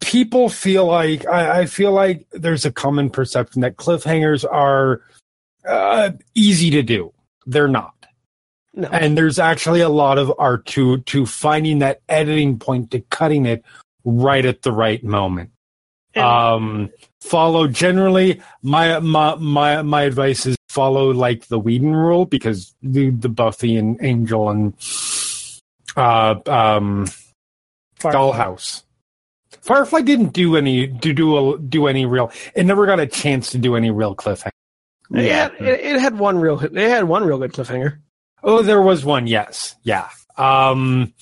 people 0.00 0.48
feel 0.48 0.86
like 0.86 1.26
I, 1.26 1.60
I 1.60 1.66
feel 1.66 1.92
like 1.92 2.26
there's 2.32 2.64
a 2.64 2.72
common 2.72 3.10
perception 3.10 3.62
that 3.62 3.76
cliffhangers 3.76 4.44
are 4.50 5.02
uh, 5.66 6.12
easy 6.34 6.70
to 6.70 6.82
do. 6.82 7.12
They're 7.46 7.68
not, 7.68 7.94
no. 8.74 8.88
and 8.88 9.16
there's 9.18 9.38
actually 9.38 9.80
a 9.80 9.88
lot 9.88 10.18
of 10.18 10.32
art 10.38 10.66
to 10.66 10.98
to 10.98 11.26
finding 11.26 11.80
that 11.80 12.00
editing 12.08 12.58
point 12.58 12.90
to 12.92 13.00
cutting 13.00 13.46
it 13.46 13.64
right 14.10 14.44
at 14.46 14.62
the 14.62 14.72
right 14.72 15.02
moment 15.04 15.50
um 16.16 16.90
follow 17.20 17.68
generally 17.68 18.40
my 18.62 18.98
my 19.00 19.34
my 19.36 19.82
my 19.82 20.02
advice 20.02 20.46
is 20.46 20.56
follow 20.68 21.10
like 21.12 21.46
the 21.48 21.58
Whedon 21.58 21.94
rule 21.94 22.24
because 22.24 22.74
the 22.82 23.10
the 23.10 23.28
Buffy 23.28 23.76
and 23.76 23.98
Angel 24.02 24.48
and 24.50 24.74
uh 25.96 26.34
um 26.46 27.06
Firefly. 27.96 28.20
Dollhouse 28.20 28.82
Firefly 29.60 30.00
didn't 30.00 30.32
do 30.32 30.56
any 30.56 30.86
do 30.86 31.12
do 31.12 31.54
a, 31.54 31.58
do 31.58 31.86
any 31.86 32.06
real 32.06 32.32
it 32.54 32.64
never 32.64 32.86
got 32.86 33.00
a 33.00 33.06
chance 33.06 33.50
to 33.50 33.58
do 33.58 33.76
any 33.76 33.90
real 33.90 34.16
cliffhanger. 34.16 34.50
It, 35.14 35.24
Yeah. 35.26 35.50
had, 35.50 35.54
it, 35.60 35.80
it 35.80 36.00
had 36.00 36.18
one 36.18 36.38
real. 36.38 36.58
It 36.60 36.74
had 36.76 37.04
one 37.04 37.24
real 37.24 37.38
good 37.38 37.52
cliffhanger. 37.52 37.98
Oh, 38.42 38.62
there 38.62 38.82
was 38.82 39.04
one, 39.04 39.26
yes. 39.26 39.76
Yeah. 39.82 40.08
Um 40.36 41.12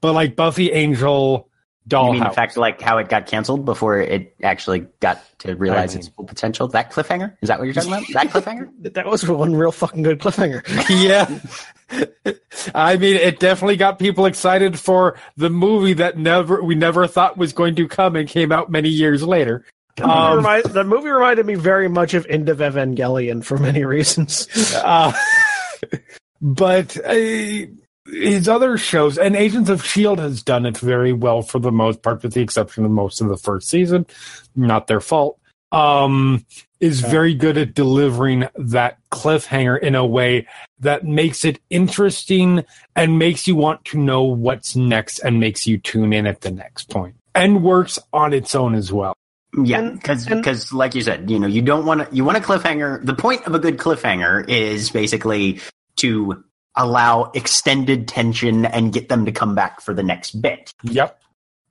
but 0.00 0.12
like 0.14 0.36
Buffy 0.36 0.72
Angel 0.72 1.48
You 1.90 1.98
mean 2.12 2.20
the 2.20 2.26
Dollhouse. 2.26 2.34
fact 2.34 2.56
like 2.56 2.80
how 2.80 2.98
it 2.98 3.08
got 3.08 3.26
canceled 3.26 3.64
before 3.64 3.98
it 3.98 4.36
actually 4.42 4.86
got 5.00 5.20
to 5.40 5.56
realize 5.56 5.90
I 5.90 5.94
mean- 5.94 5.98
its 6.06 6.08
full 6.14 6.24
potential? 6.24 6.68
That 6.68 6.92
cliffhanger? 6.92 7.36
Is 7.42 7.48
that 7.48 7.58
what 7.58 7.64
you're 7.64 7.74
talking 7.74 7.92
about? 7.92 8.04
That 8.12 8.28
cliffhanger? 8.28 8.68
That 8.94 9.06
was 9.06 9.28
one 9.28 9.54
real 9.56 9.72
fucking 9.72 10.02
good 10.02 10.20
cliffhanger. 10.20 10.62
yeah. 11.02 11.40
I 12.74 12.96
mean, 12.96 13.16
it 13.16 13.40
definitely 13.40 13.76
got 13.76 13.98
people 13.98 14.26
excited 14.26 14.78
for 14.78 15.18
the 15.36 15.50
movie 15.50 15.94
that 15.94 16.16
never 16.16 16.62
we 16.62 16.74
never 16.74 17.06
thought 17.06 17.36
was 17.36 17.52
going 17.52 17.74
to 17.76 17.88
come 17.88 18.14
and 18.16 18.28
came 18.28 18.52
out 18.52 18.70
many 18.70 18.88
years 18.88 19.22
later. 19.24 19.64
The 19.96 20.04
movie, 20.06 20.14
Um, 20.18 20.36
remind, 20.36 20.64
the 20.66 20.84
movie 20.84 21.08
reminded 21.10 21.44
me 21.46 21.54
very 21.54 21.88
much 21.88 22.14
of 22.14 22.24
End 22.26 22.48
of 22.48 22.58
Evangelion 22.58 23.44
for 23.44 23.58
many 23.58 23.84
reasons. 23.84 24.46
Uh, 24.76 25.12
but 26.40 26.96
uh, 27.04 27.66
his 28.06 28.48
other 28.48 28.76
shows 28.76 29.18
and 29.18 29.36
Agents 29.36 29.70
of 29.70 29.84
Shield 29.84 30.18
has 30.18 30.42
done 30.42 30.66
it 30.66 30.78
very 30.78 31.12
well 31.12 31.42
for 31.42 31.58
the 31.58 31.72
most 31.72 32.02
part, 32.02 32.22
with 32.22 32.34
the 32.34 32.40
exception 32.40 32.84
of 32.84 32.90
most 32.90 33.20
of 33.20 33.28
the 33.28 33.36
first 33.36 33.68
season. 33.68 34.06
Not 34.56 34.86
their 34.86 35.00
fault. 35.00 35.38
Um, 35.70 36.44
is 36.80 37.00
very 37.00 37.32
good 37.32 37.56
at 37.56 37.72
delivering 37.74 38.46
that 38.56 38.98
cliffhanger 39.10 39.78
in 39.80 39.94
a 39.94 40.04
way 40.04 40.46
that 40.80 41.04
makes 41.04 41.44
it 41.44 41.60
interesting 41.70 42.64
and 42.96 43.18
makes 43.18 43.46
you 43.46 43.54
want 43.54 43.84
to 43.86 43.98
know 43.98 44.22
what's 44.24 44.74
next 44.76 45.20
and 45.20 45.38
makes 45.40 45.66
you 45.66 45.78
tune 45.78 46.12
in 46.12 46.26
at 46.26 46.40
the 46.42 46.50
next 46.50 46.90
point 46.90 47.14
and 47.34 47.62
works 47.62 47.98
on 48.12 48.34
its 48.34 48.54
own 48.54 48.74
as 48.74 48.92
well. 48.92 49.14
Yeah, 49.62 49.78
And- 49.78 50.00
because 50.02 50.72
like 50.72 50.94
you 50.94 51.02
said, 51.02 51.30
you 51.30 51.38
know, 51.38 51.46
you 51.46 51.62
don't 51.62 51.86
want 51.86 52.08
to. 52.08 52.14
You 52.14 52.24
want 52.24 52.36
a 52.38 52.40
cliffhanger. 52.40 53.04
The 53.04 53.14
point 53.14 53.46
of 53.46 53.54
a 53.54 53.58
good 53.58 53.78
cliffhanger 53.78 54.48
is 54.48 54.90
basically 54.90 55.60
to 55.96 56.42
allow 56.76 57.30
extended 57.34 58.08
tension 58.08 58.64
and 58.66 58.92
get 58.92 59.08
them 59.08 59.24
to 59.26 59.32
come 59.32 59.54
back 59.54 59.80
for 59.80 59.92
the 59.94 60.02
next 60.02 60.40
bit. 60.40 60.72
Yep. 60.82 61.18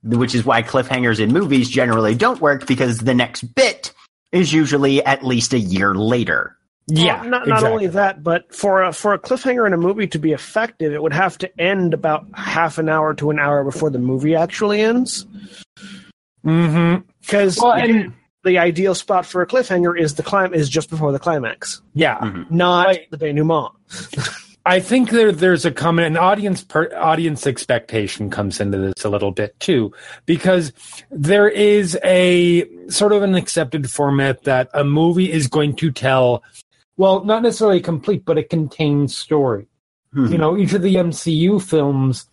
Which 0.04 0.34
is 0.34 0.44
why 0.44 0.62
cliffhangers 0.62 1.20
in 1.20 1.32
movies 1.32 1.68
generally 1.70 2.14
don't 2.14 2.40
work 2.40 2.66
because 2.66 2.98
the 2.98 3.14
next 3.14 3.42
bit 3.54 3.92
is 4.32 4.52
usually 4.52 5.04
at 5.04 5.24
least 5.24 5.52
a 5.52 5.58
year 5.58 5.94
later. 5.94 6.56
Yeah. 6.88 7.20
Well, 7.20 7.30
not, 7.30 7.46
not 7.48 7.62
only 7.62 7.86
that, 7.88 8.22
but 8.24 8.52
for 8.54 8.82
a, 8.82 8.92
for 8.92 9.12
a 9.14 9.18
cliffhanger 9.18 9.66
in 9.66 9.72
a 9.72 9.76
movie 9.76 10.08
to 10.08 10.18
be 10.18 10.32
effective, 10.32 10.92
it 10.92 11.00
would 11.00 11.12
have 11.12 11.38
to 11.38 11.60
end 11.60 11.94
about 11.94 12.26
half 12.34 12.78
an 12.78 12.88
hour 12.88 13.14
to 13.14 13.30
an 13.30 13.38
hour 13.38 13.62
before 13.62 13.90
the 13.90 14.00
movie 14.00 14.34
actually 14.34 14.80
ends. 14.80 15.24
Mm-hmm. 16.44 17.02
Because 17.20 17.58
Well, 17.58 17.72
and 17.72 18.12
the 18.42 18.58
ideal 18.58 18.94
spot 18.96 19.24
for 19.26 19.42
a 19.42 19.46
cliffhanger 19.46 19.96
is 19.98 20.14
the 20.16 20.24
clim- 20.24 20.54
is 20.54 20.68
just 20.68 20.90
before 20.90 21.12
the 21.12 21.20
climax, 21.20 21.80
yeah, 21.94 22.18
Mhm. 22.18 22.50
not 22.50 22.86
Right. 22.86 23.10
the 23.10 23.16
denouement. 23.16 23.70
I 24.64 24.80
think 24.80 25.10
there 25.10 25.32
there's 25.32 25.64
a 25.64 25.72
common 25.72 26.04
an 26.04 26.16
audience 26.16 26.62
per, 26.62 26.94
audience 26.94 27.46
expectation 27.46 28.30
comes 28.30 28.60
into 28.60 28.78
this 28.78 29.04
a 29.04 29.08
little 29.08 29.32
bit 29.32 29.58
too 29.58 29.92
because 30.24 30.72
there 31.10 31.48
is 31.48 31.98
a 32.04 32.68
sort 32.88 33.12
of 33.12 33.22
an 33.22 33.34
accepted 33.34 33.90
format 33.90 34.44
that 34.44 34.68
a 34.72 34.84
movie 34.84 35.32
is 35.32 35.48
going 35.48 35.74
to 35.76 35.90
tell 35.90 36.44
well 36.96 37.24
not 37.24 37.42
necessarily 37.42 37.80
complete 37.80 38.24
but 38.24 38.38
a 38.38 38.44
contained 38.44 39.10
story. 39.10 39.66
Hmm. 40.12 40.26
You 40.26 40.38
know 40.38 40.56
each 40.56 40.74
of 40.74 40.82
the 40.82 40.94
MCU 40.94 41.60
films 41.60 42.28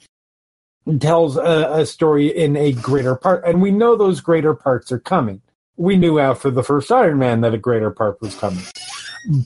tells 0.99 1.35
a, 1.35 1.69
a 1.71 1.85
story 1.85 2.27
in 2.27 2.55
a 2.55 2.73
greater 2.73 3.15
part 3.15 3.43
and 3.45 3.59
we 3.61 3.71
know 3.71 3.95
those 3.95 4.21
greater 4.21 4.53
parts 4.53 4.91
are 4.91 4.99
coming. 4.99 5.41
We 5.77 5.95
knew 5.95 6.19
after 6.19 6.51
the 6.51 6.63
first 6.63 6.91
Iron 6.91 7.17
Man 7.17 7.41
that 7.41 7.55
a 7.55 7.57
greater 7.57 7.89
part 7.89 8.21
was 8.21 8.35
coming. 8.35 8.63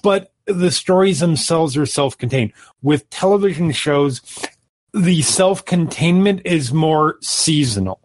But 0.01 0.32
the 0.45 0.71
stories 0.71 1.19
themselves 1.19 1.77
are 1.77 1.85
self-contained. 1.85 2.53
With 2.81 3.09
television 3.09 3.71
shows, 3.71 4.21
the 4.93 5.21
self-containment 5.21 6.41
is 6.45 6.73
more 6.73 7.17
seasonal. 7.21 7.99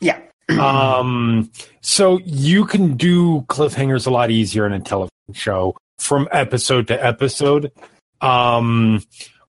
Yeah. 0.00 0.20
Um, 0.52 1.50
so 1.80 2.18
you 2.24 2.66
can 2.66 2.96
do 2.96 3.42
cliffhangers 3.48 4.06
a 4.06 4.10
lot 4.10 4.30
easier 4.30 4.66
in 4.66 4.72
a 4.72 4.80
television 4.80 5.10
show 5.32 5.76
from 5.98 6.28
episode 6.30 6.88
to 6.88 7.04
episode. 7.04 7.72
Um, 8.20 9.02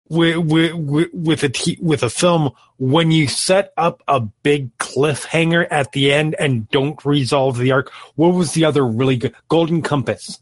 with 0.10 0.38
with 0.38 1.10
with 1.12 1.44
a 1.44 1.50
t- 1.50 1.80
with 1.82 2.04
a 2.04 2.10
film, 2.10 2.52
when 2.78 3.12
you 3.12 3.28
set 3.28 3.74
up 3.76 4.02
a 4.08 4.20
big 4.20 4.76
cliffhanger 4.78 5.68
at 5.72 5.92
the 5.92 6.14
end 6.14 6.36
and 6.40 6.70
don't 6.70 7.04
resolve 7.04 7.58
the 7.58 7.72
arc, 7.72 7.92
what 8.16 8.34
was 8.34 8.54
the 8.54 8.64
other 8.64 8.86
really 8.86 9.18
good? 9.18 9.34
Golden 9.50 9.82
Compass 9.82 10.40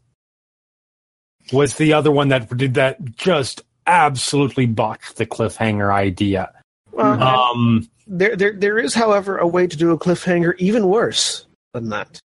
was 1.52 1.76
the 1.76 1.94
other 1.94 2.12
one 2.12 2.30
that 2.30 2.56
did 2.56 2.76
that. 2.76 3.04
Just 3.16 3.62
absolutely 3.88 4.66
botched 4.66 5.18
the 5.18 5.26
cliffhanger 5.26 5.94
idea. 5.94 6.52
Well, 6.92 7.22
Um, 7.22 7.90
there, 8.08 8.36
there, 8.36 8.54
there 8.54 8.78
is, 8.78 8.94
however, 8.94 9.38
a 9.38 9.48
way 9.48 9.68
to 9.68 9.78
do 9.78 9.92
a 9.92 9.98
cliffhanger 9.98 10.54
even 10.58 10.88
worse 10.88 11.46
than 11.74 11.90
that. 11.90 12.20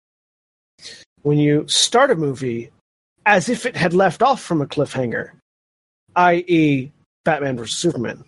When 1.23 1.39
you 1.39 1.67
start 1.69 2.11
a 2.11 2.17
movie 2.17 2.71
as 3.27 3.49
if 3.49 3.67
it 3.67 3.77
had 3.77 3.95
left 3.95 4.23
off 4.23 4.43
from 4.43 4.61
a 4.61 4.67
cliffhanger, 4.67 5.31
i.e., 6.17 6.91
Batman 7.25 7.57
vs 7.57 7.79
Superman. 7.79 8.25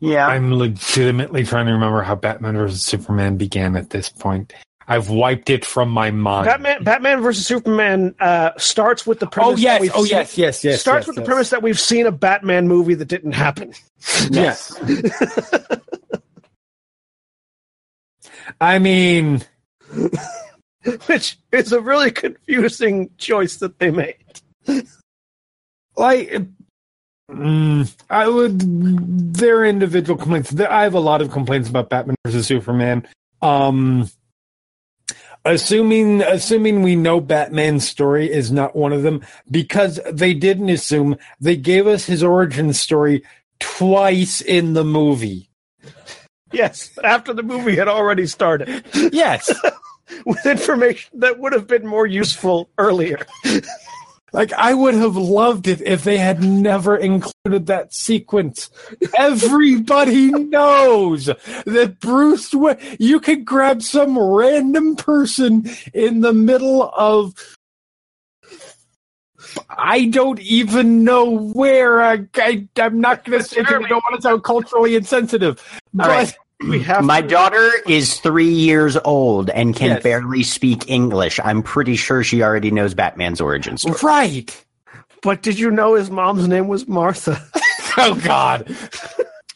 Yeah. 0.00 0.26
I'm 0.26 0.54
legitimately 0.54 1.44
trying 1.44 1.66
to 1.66 1.72
remember 1.72 2.02
how 2.02 2.14
Batman 2.14 2.54
vs 2.56 2.82
Superman 2.82 3.36
began 3.36 3.76
at 3.76 3.90
this 3.90 4.08
point. 4.08 4.52
I've 4.86 5.08
wiped 5.08 5.48
it 5.50 5.64
from 5.64 5.88
my 5.90 6.10
mind. 6.10 6.46
Batman, 6.46 6.84
Batman 6.84 7.22
vs 7.22 7.46
Superman 7.46 8.14
uh, 8.20 8.50
starts 8.58 9.06
with 9.06 9.18
the 9.18 9.26
premise. 9.26 9.52
oh 9.52 9.56
that 9.56 9.62
yes, 9.62 9.80
we've 9.80 9.92
oh 9.94 10.04
seen- 10.04 10.10
yes, 10.10 10.38
yes, 10.38 10.64
yes. 10.64 10.80
starts 10.80 11.02
yes, 11.04 11.08
with 11.08 11.16
yes. 11.16 11.24
the 11.24 11.26
premise 11.26 11.50
that 11.50 11.62
we've 11.62 11.80
seen 11.80 12.06
a 12.06 12.12
Batman 12.12 12.68
movie 12.68 12.94
that 12.94 13.06
didn't 13.06 13.32
happen. 13.32 13.72
Yes. 14.30 14.78
I 18.60 18.78
mean, 18.78 19.42
which 21.06 21.38
is 21.50 21.72
a 21.72 21.80
really 21.80 22.10
confusing 22.10 23.10
choice 23.16 23.56
that 23.56 23.78
they 23.78 23.90
made. 23.90 24.16
like, 25.96 26.30
mm, 27.30 27.96
I 28.10 28.28
would. 28.28 29.34
There 29.34 29.60
are 29.60 29.64
individual 29.64 30.18
complaints. 30.18 30.54
I 30.60 30.82
have 30.82 30.92
a 30.94 31.00
lot 31.00 31.22
of 31.22 31.30
complaints 31.30 31.70
about 31.70 31.88
Batman 31.88 32.16
versus 32.24 32.46
Superman. 32.46 33.08
Um, 33.40 34.10
assuming 35.44 36.22
assuming 36.22 36.82
we 36.82 36.96
know 36.96 37.20
Batman's 37.20 37.88
story 37.88 38.30
is 38.30 38.50
not 38.50 38.74
one 38.76 38.92
of 38.92 39.02
them 39.02 39.22
because 39.50 40.00
they 40.10 40.34
didn't 40.34 40.70
assume 40.70 41.16
they 41.40 41.56
gave 41.56 41.86
us 41.86 42.06
his 42.06 42.22
origin 42.22 42.72
story 42.72 43.22
twice 43.60 44.40
in 44.40 44.72
the 44.74 44.84
movie. 44.84 45.48
Yes, 46.52 46.90
but 46.94 47.04
after 47.04 47.32
the 47.32 47.42
movie 47.42 47.76
had 47.76 47.88
already 47.88 48.26
started, 48.26 48.84
Yes. 49.12 49.52
with 50.26 50.44
information 50.46 51.18
that 51.20 51.38
would 51.38 51.52
have 51.52 51.66
been 51.66 51.86
more 51.86 52.06
useful 52.06 52.68
earlier. 52.78 53.18
Like 54.34 54.52
I 54.52 54.74
would 54.74 54.94
have 54.94 55.16
loved 55.16 55.68
it 55.68 55.80
if 55.80 56.02
they 56.02 56.18
had 56.18 56.42
never 56.42 56.96
included 56.96 57.66
that 57.66 57.94
sequence. 57.94 58.68
Everybody 59.16 60.26
knows 60.32 61.26
that 61.26 62.00
Bruce 62.00 62.52
Wayne. 62.52 62.76
You 62.98 63.20
could 63.20 63.44
grab 63.44 63.80
some 63.80 64.18
random 64.18 64.96
person 64.96 65.70
in 65.94 66.20
the 66.20 66.32
middle 66.32 66.82
of. 66.82 67.34
I 69.68 70.06
don't 70.06 70.40
even 70.40 71.04
know 71.04 71.30
where. 71.30 72.02
I, 72.02 72.26
I 72.34 72.68
am 72.78 73.00
not 73.00 73.24
going 73.24 73.38
to 73.40 73.44
say 73.44 73.60
because 73.60 73.84
I 73.84 73.88
don't 73.88 74.02
want 74.02 74.16
to 74.16 74.22
sound 74.22 74.42
culturally 74.42 74.96
insensitive. 74.96 75.62
But 75.92 76.08
right. 76.08 76.36
We 76.68 76.80
have 76.80 77.04
My 77.04 77.20
to- 77.22 77.28
daughter 77.28 77.70
is 77.86 78.18
three 78.20 78.48
years 78.50 78.96
old 79.04 79.50
and 79.50 79.74
can 79.74 79.90
Yes. 79.90 80.02
barely 80.02 80.42
speak 80.42 80.88
English. 80.90 81.38
I'm 81.42 81.62
pretty 81.62 81.96
sure 81.96 82.22
she 82.24 82.42
already 82.42 82.70
knows 82.70 82.94
Batman's 82.94 83.40
origin 83.40 83.76
story. 83.78 83.96
right. 84.02 84.64
But 85.22 85.42
did 85.42 85.58
you 85.58 85.70
know 85.70 85.94
his 85.94 86.10
mom's 86.10 86.46
name 86.48 86.68
was 86.68 86.86
Martha? 86.88 87.40
Oh 87.96 88.16
God. 88.24 88.76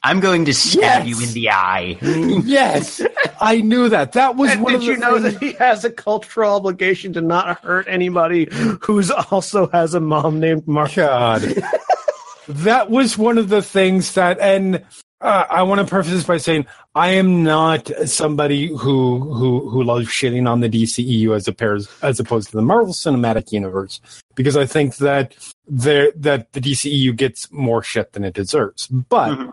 I'm 0.05 0.21
going 0.21 0.45
to 0.45 0.55
stab 0.55 1.05
Yes. 1.05 1.09
you 1.09 1.27
in 1.27 1.33
the 1.35 1.51
eye. 1.51 1.99
Yes, 2.45 3.03
I 3.41 3.63
knew 3.63 3.89
that. 3.89 4.13
That 4.13 4.37
was 4.37 4.53
And 4.53 4.63
one 4.63 4.75
did 4.75 4.83
of 4.83 4.87
the 4.87 4.93
you 4.93 4.97
know 4.99 5.19
things- 5.21 5.35
that 5.35 5.43
he 5.43 5.53
has 5.55 5.85
a 5.85 5.91
cultural 5.91 6.55
obligation 6.55 7.13
to 7.15 7.21
not 7.21 7.59
hurt 7.65 7.87
anybody 7.89 8.47
who's 8.83 9.11
also 9.11 9.67
has 9.71 9.93
a 9.95 9.99
mom 10.01 10.39
named 10.39 10.69
Martha? 10.69 11.01
God. 11.01 11.43
that 12.49 12.91
was 12.91 13.19
one 13.19 13.39
of 13.39 13.49
the 13.49 13.61
things 13.61 14.15
that, 14.15 14.39
and 14.39 14.85
uh, 15.21 15.45
I 15.51 15.63
want 15.65 15.81
to 15.81 15.87
preface 15.87 16.13
this 16.13 16.25
by 16.25 16.37
saying 16.37 16.67
I 16.95 17.11
am 17.11 17.43
not 17.43 17.91
somebody 18.07 18.69
who 18.69 19.19
who 19.33 19.69
who 19.69 19.83
loves 19.83 20.07
shitting 20.09 20.49
on 20.49 20.61
the 20.61 20.69
DCEU 20.69 21.35
as 21.35 21.49
a 21.49 21.51
opposed 21.53 21.89
as 22.03 22.21
opposed 22.21 22.51
to 22.51 22.57
the 22.57 22.63
Marvel 22.63 22.93
Cinematic 22.93 23.51
Universe 23.53 24.01
because 24.37 24.57
I 24.57 24.67
think 24.67 24.97
that 24.97 25.35
there 25.67 26.13
that 26.17 26.53
the 26.53 26.61
DCEU 26.61 27.17
gets 27.17 27.51
more 27.51 27.83
shit 27.83 28.13
than 28.13 28.25
it 28.25 28.35
deserves. 28.35 28.87
But 28.87 29.37
Mhm. 29.37 29.53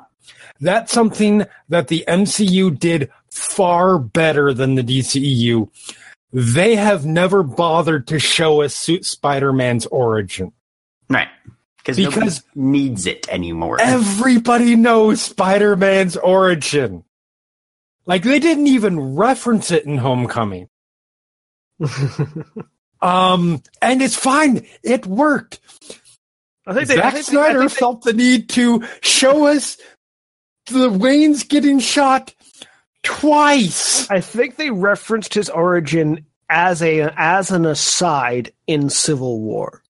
that's 0.60 0.92
something 0.92 1.46
that 1.70 1.88
the 1.88 2.04
MCU 2.08 2.70
did 2.70 3.10
far 3.32 3.98
better 3.98 4.54
than 4.54 4.76
the 4.76 4.84
DCEU. 4.84 5.70
They 6.32 6.76
have 6.76 7.06
never 7.06 7.44
bothered 7.44 8.08
to 8.08 8.20
show 8.20 8.62
us 8.62 8.76
Spider-Man's 9.04 9.86
origin. 9.88 10.52
Right. 11.10 11.28
Because 11.86 11.98
Because- 11.98 12.44
needs 12.56 13.06
it 13.06 13.28
anymore. 13.30 13.78
Everybody 13.80 14.76
knows 14.76 15.22
Spider 15.22 15.76
Man's 15.76 16.18
origin. 16.18 17.04
Like, 18.08 18.24
they 18.24 18.40
didn't 18.40 18.68
even 18.68 19.16
reference 19.16 19.70
it 19.72 19.86
in 19.86 19.98
Homecoming. 19.98 20.70
Um, 23.02 23.62
and 23.84 24.02
it's 24.02 24.16
fine. 24.16 24.66
It 24.82 25.06
worked. 25.06 25.60
I 26.66 26.74
think 26.74 26.88
they, 26.88 26.96
I 26.96 26.98
Zack 26.98 27.14
think 27.14 27.26
they- 27.28 27.38
I 27.38 27.44
Snyder 27.44 27.60
think 27.60 27.72
they- 27.72 27.78
felt 27.78 28.02
the 28.04 28.14
need 28.14 28.50
to 28.50 28.84
show 29.02 29.46
us 29.46 29.78
the 30.68 30.90
Wayne's 30.90 31.44
getting 31.44 31.78
shot 31.80 32.34
twice. 33.04 34.10
I 34.10 34.22
think 34.22 34.56
they 34.56 34.72
referenced 34.72 35.36
his 35.36 35.50
origin 35.52 36.26
as 36.50 36.82
a 36.82 37.14
as 37.16 37.52
an 37.52 37.66
aside 37.68 38.54
in 38.66 38.90
Civil 38.90 39.40
War. 39.42 39.84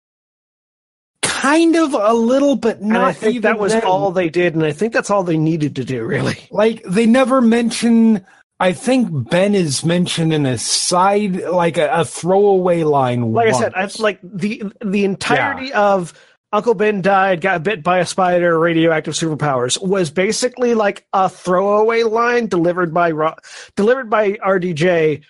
Kind 1.43 1.75
of 1.75 1.93
a 1.93 2.13
little, 2.13 2.55
but 2.55 2.79
And 2.79 2.89
not 2.89 3.03
I 3.03 3.11
think 3.11 3.41
that 3.41 3.59
was 3.59 3.73
then. 3.73 3.83
all 3.83 4.11
they 4.11 4.29
did, 4.29 4.55
and 4.55 4.63
I 4.63 4.71
think 4.71 4.93
that's 4.93 5.09
all 5.09 5.23
they 5.23 5.35
needed 5.35 5.75
to 5.75 5.83
do, 5.83 6.05
really. 6.05 6.37
like 6.51 6.81
they 6.83 7.05
never 7.05 7.41
mention 7.41 8.25
i 8.61 8.71
think 8.71 9.09
ben 9.29 9.53
is 9.53 9.83
mentioned 9.83 10.31
in 10.31 10.45
a 10.45 10.57
side 10.57 11.41
like 11.41 11.77
a, 11.77 11.89
a 11.91 12.05
throwaway 12.05 12.83
line 12.83 13.33
Like 13.33 13.49
I 13.49 13.59
said, 13.59 13.73
I 13.75 13.89
like 13.99 14.19
the 14.23 14.63
the 14.85 15.03
entirety 15.03 15.73
of 15.73 16.13
Uncle 16.53 16.75
Ben 16.75 17.01
died, 17.01 17.41
got 17.41 17.63
bit 17.63 17.83
by 17.83 17.97
a 17.97 18.05
spider, 18.05 18.57
radioactive 18.57 19.15
superpowers 19.15 19.81
was 19.81 20.11
basically 20.11 20.75
like 20.75 21.05
a 21.11 21.27
throwaway 21.27 22.03
line 22.03 22.47
delivered 22.47 22.93
by 22.93 23.11
delivered 23.75 24.09
by 24.09 24.33
RDJ 24.33 25.23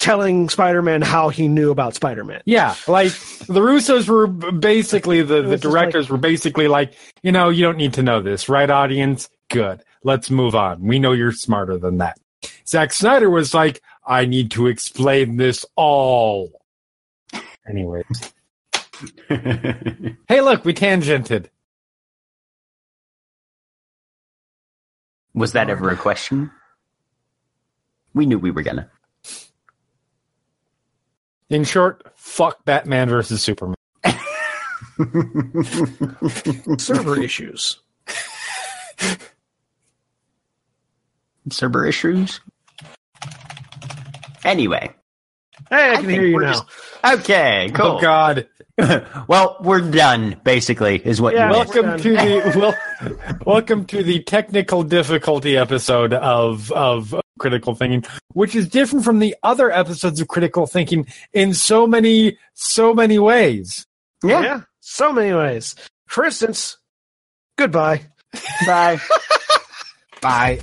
telling 0.00 0.48
Spider-Man 0.48 1.02
how 1.02 1.28
he 1.28 1.46
knew 1.46 1.70
about 1.70 1.94
Spider-Man. 1.94 2.42
yeah 2.46 2.74
like 2.88 3.12
the 3.46 3.60
russos 3.60 4.08
were 4.08 4.26
basically 4.26 5.22
the, 5.22 5.42
the 5.42 5.42
was 5.42 5.50
just 5.60 5.62
directors 5.62 6.08
were 6.08 6.18
basically 6.18 6.66
like 6.66 6.94
you 7.22 7.30
know 7.30 7.50
you 7.50 7.62
don't 7.64 7.76
need 7.76 7.92
to 7.94 8.02
know 8.02 8.20
this 8.20 8.48
right 8.48 8.70
audience? 8.70 9.28
Good. 9.48 9.82
Let's 10.02 10.30
move 10.30 10.54
on. 10.54 10.80
We 10.82 10.98
know 10.98 11.12
you're 11.12 11.32
smarter 11.32 11.76
than 11.76 11.98
that. 11.98 12.18
Zack 12.66 12.92
Snyder 12.92 13.28
was 13.30 13.54
like 13.54 13.82
I 14.04 14.24
need 14.24 14.50
to 14.52 14.66
explain 14.66 15.36
this 15.36 15.64
all. 15.76 16.50
Anyway 17.68 18.02
hey 19.28 20.40
look 20.40 20.64
we 20.64 20.74
tangented. 20.74 21.46
Was 25.34 25.52
that 25.52 25.70
ever 25.70 25.90
a 25.90 25.96
question? 25.96 26.50
We 28.14 28.26
knew 28.26 28.38
we 28.38 28.50
were 28.50 28.62
gonna. 28.62 28.90
In 31.50 31.64
short 31.64 32.10
fuck 32.16 32.64
Batman 32.64 33.08
versus 33.08 33.42
Superman 33.42 33.74
Server 36.78 37.20
issues. 37.22 37.80
Server 41.50 41.86
issues? 41.86 42.40
Anyway. 44.44 44.94
Hey, 45.68 45.76
I 45.76 45.92
I 45.92 45.96
can 45.96 46.06
think 46.06 46.20
hear 46.20 46.28
you 46.30 46.38
now. 46.40 46.52
just- 46.52 46.64
Okay, 47.02 47.70
oh, 47.74 47.76
cool. 47.76 47.86
oh 47.86 48.00
god 48.00 48.46
well, 49.28 49.56
we're 49.60 49.80
done, 49.90 50.40
basically, 50.42 50.96
is 51.04 51.20
what 51.20 51.34
Yeah, 51.34 51.46
you 51.46 51.50
well- 51.52 51.64
welcome 51.66 51.98
to 52.02 52.10
the 52.12 52.52
well, 52.58 52.74
welcome 53.46 53.84
to 53.86 54.02
the 54.02 54.20
technical 54.22 54.82
difficulty 54.82 55.56
episode 55.56 56.12
of 56.14 56.70
of 56.72 57.14
critical 57.40 57.74
thinking, 57.74 58.04
which 58.34 58.54
is 58.54 58.68
different 58.68 59.04
from 59.04 59.18
the 59.18 59.34
other 59.42 59.72
episodes 59.72 60.20
of 60.20 60.28
critical 60.28 60.66
thinking 60.66 61.06
in 61.32 61.52
so 61.54 61.86
many, 61.86 62.38
so 62.54 62.94
many 62.94 63.18
ways. 63.18 63.86
Yeah. 64.22 64.62
So 64.80 65.12
many 65.12 65.34
ways. 65.34 65.74
For 66.06 66.24
instance, 66.24 66.76
goodbye. 67.56 68.02
Bye. 68.66 69.00
Bye. 70.20 70.60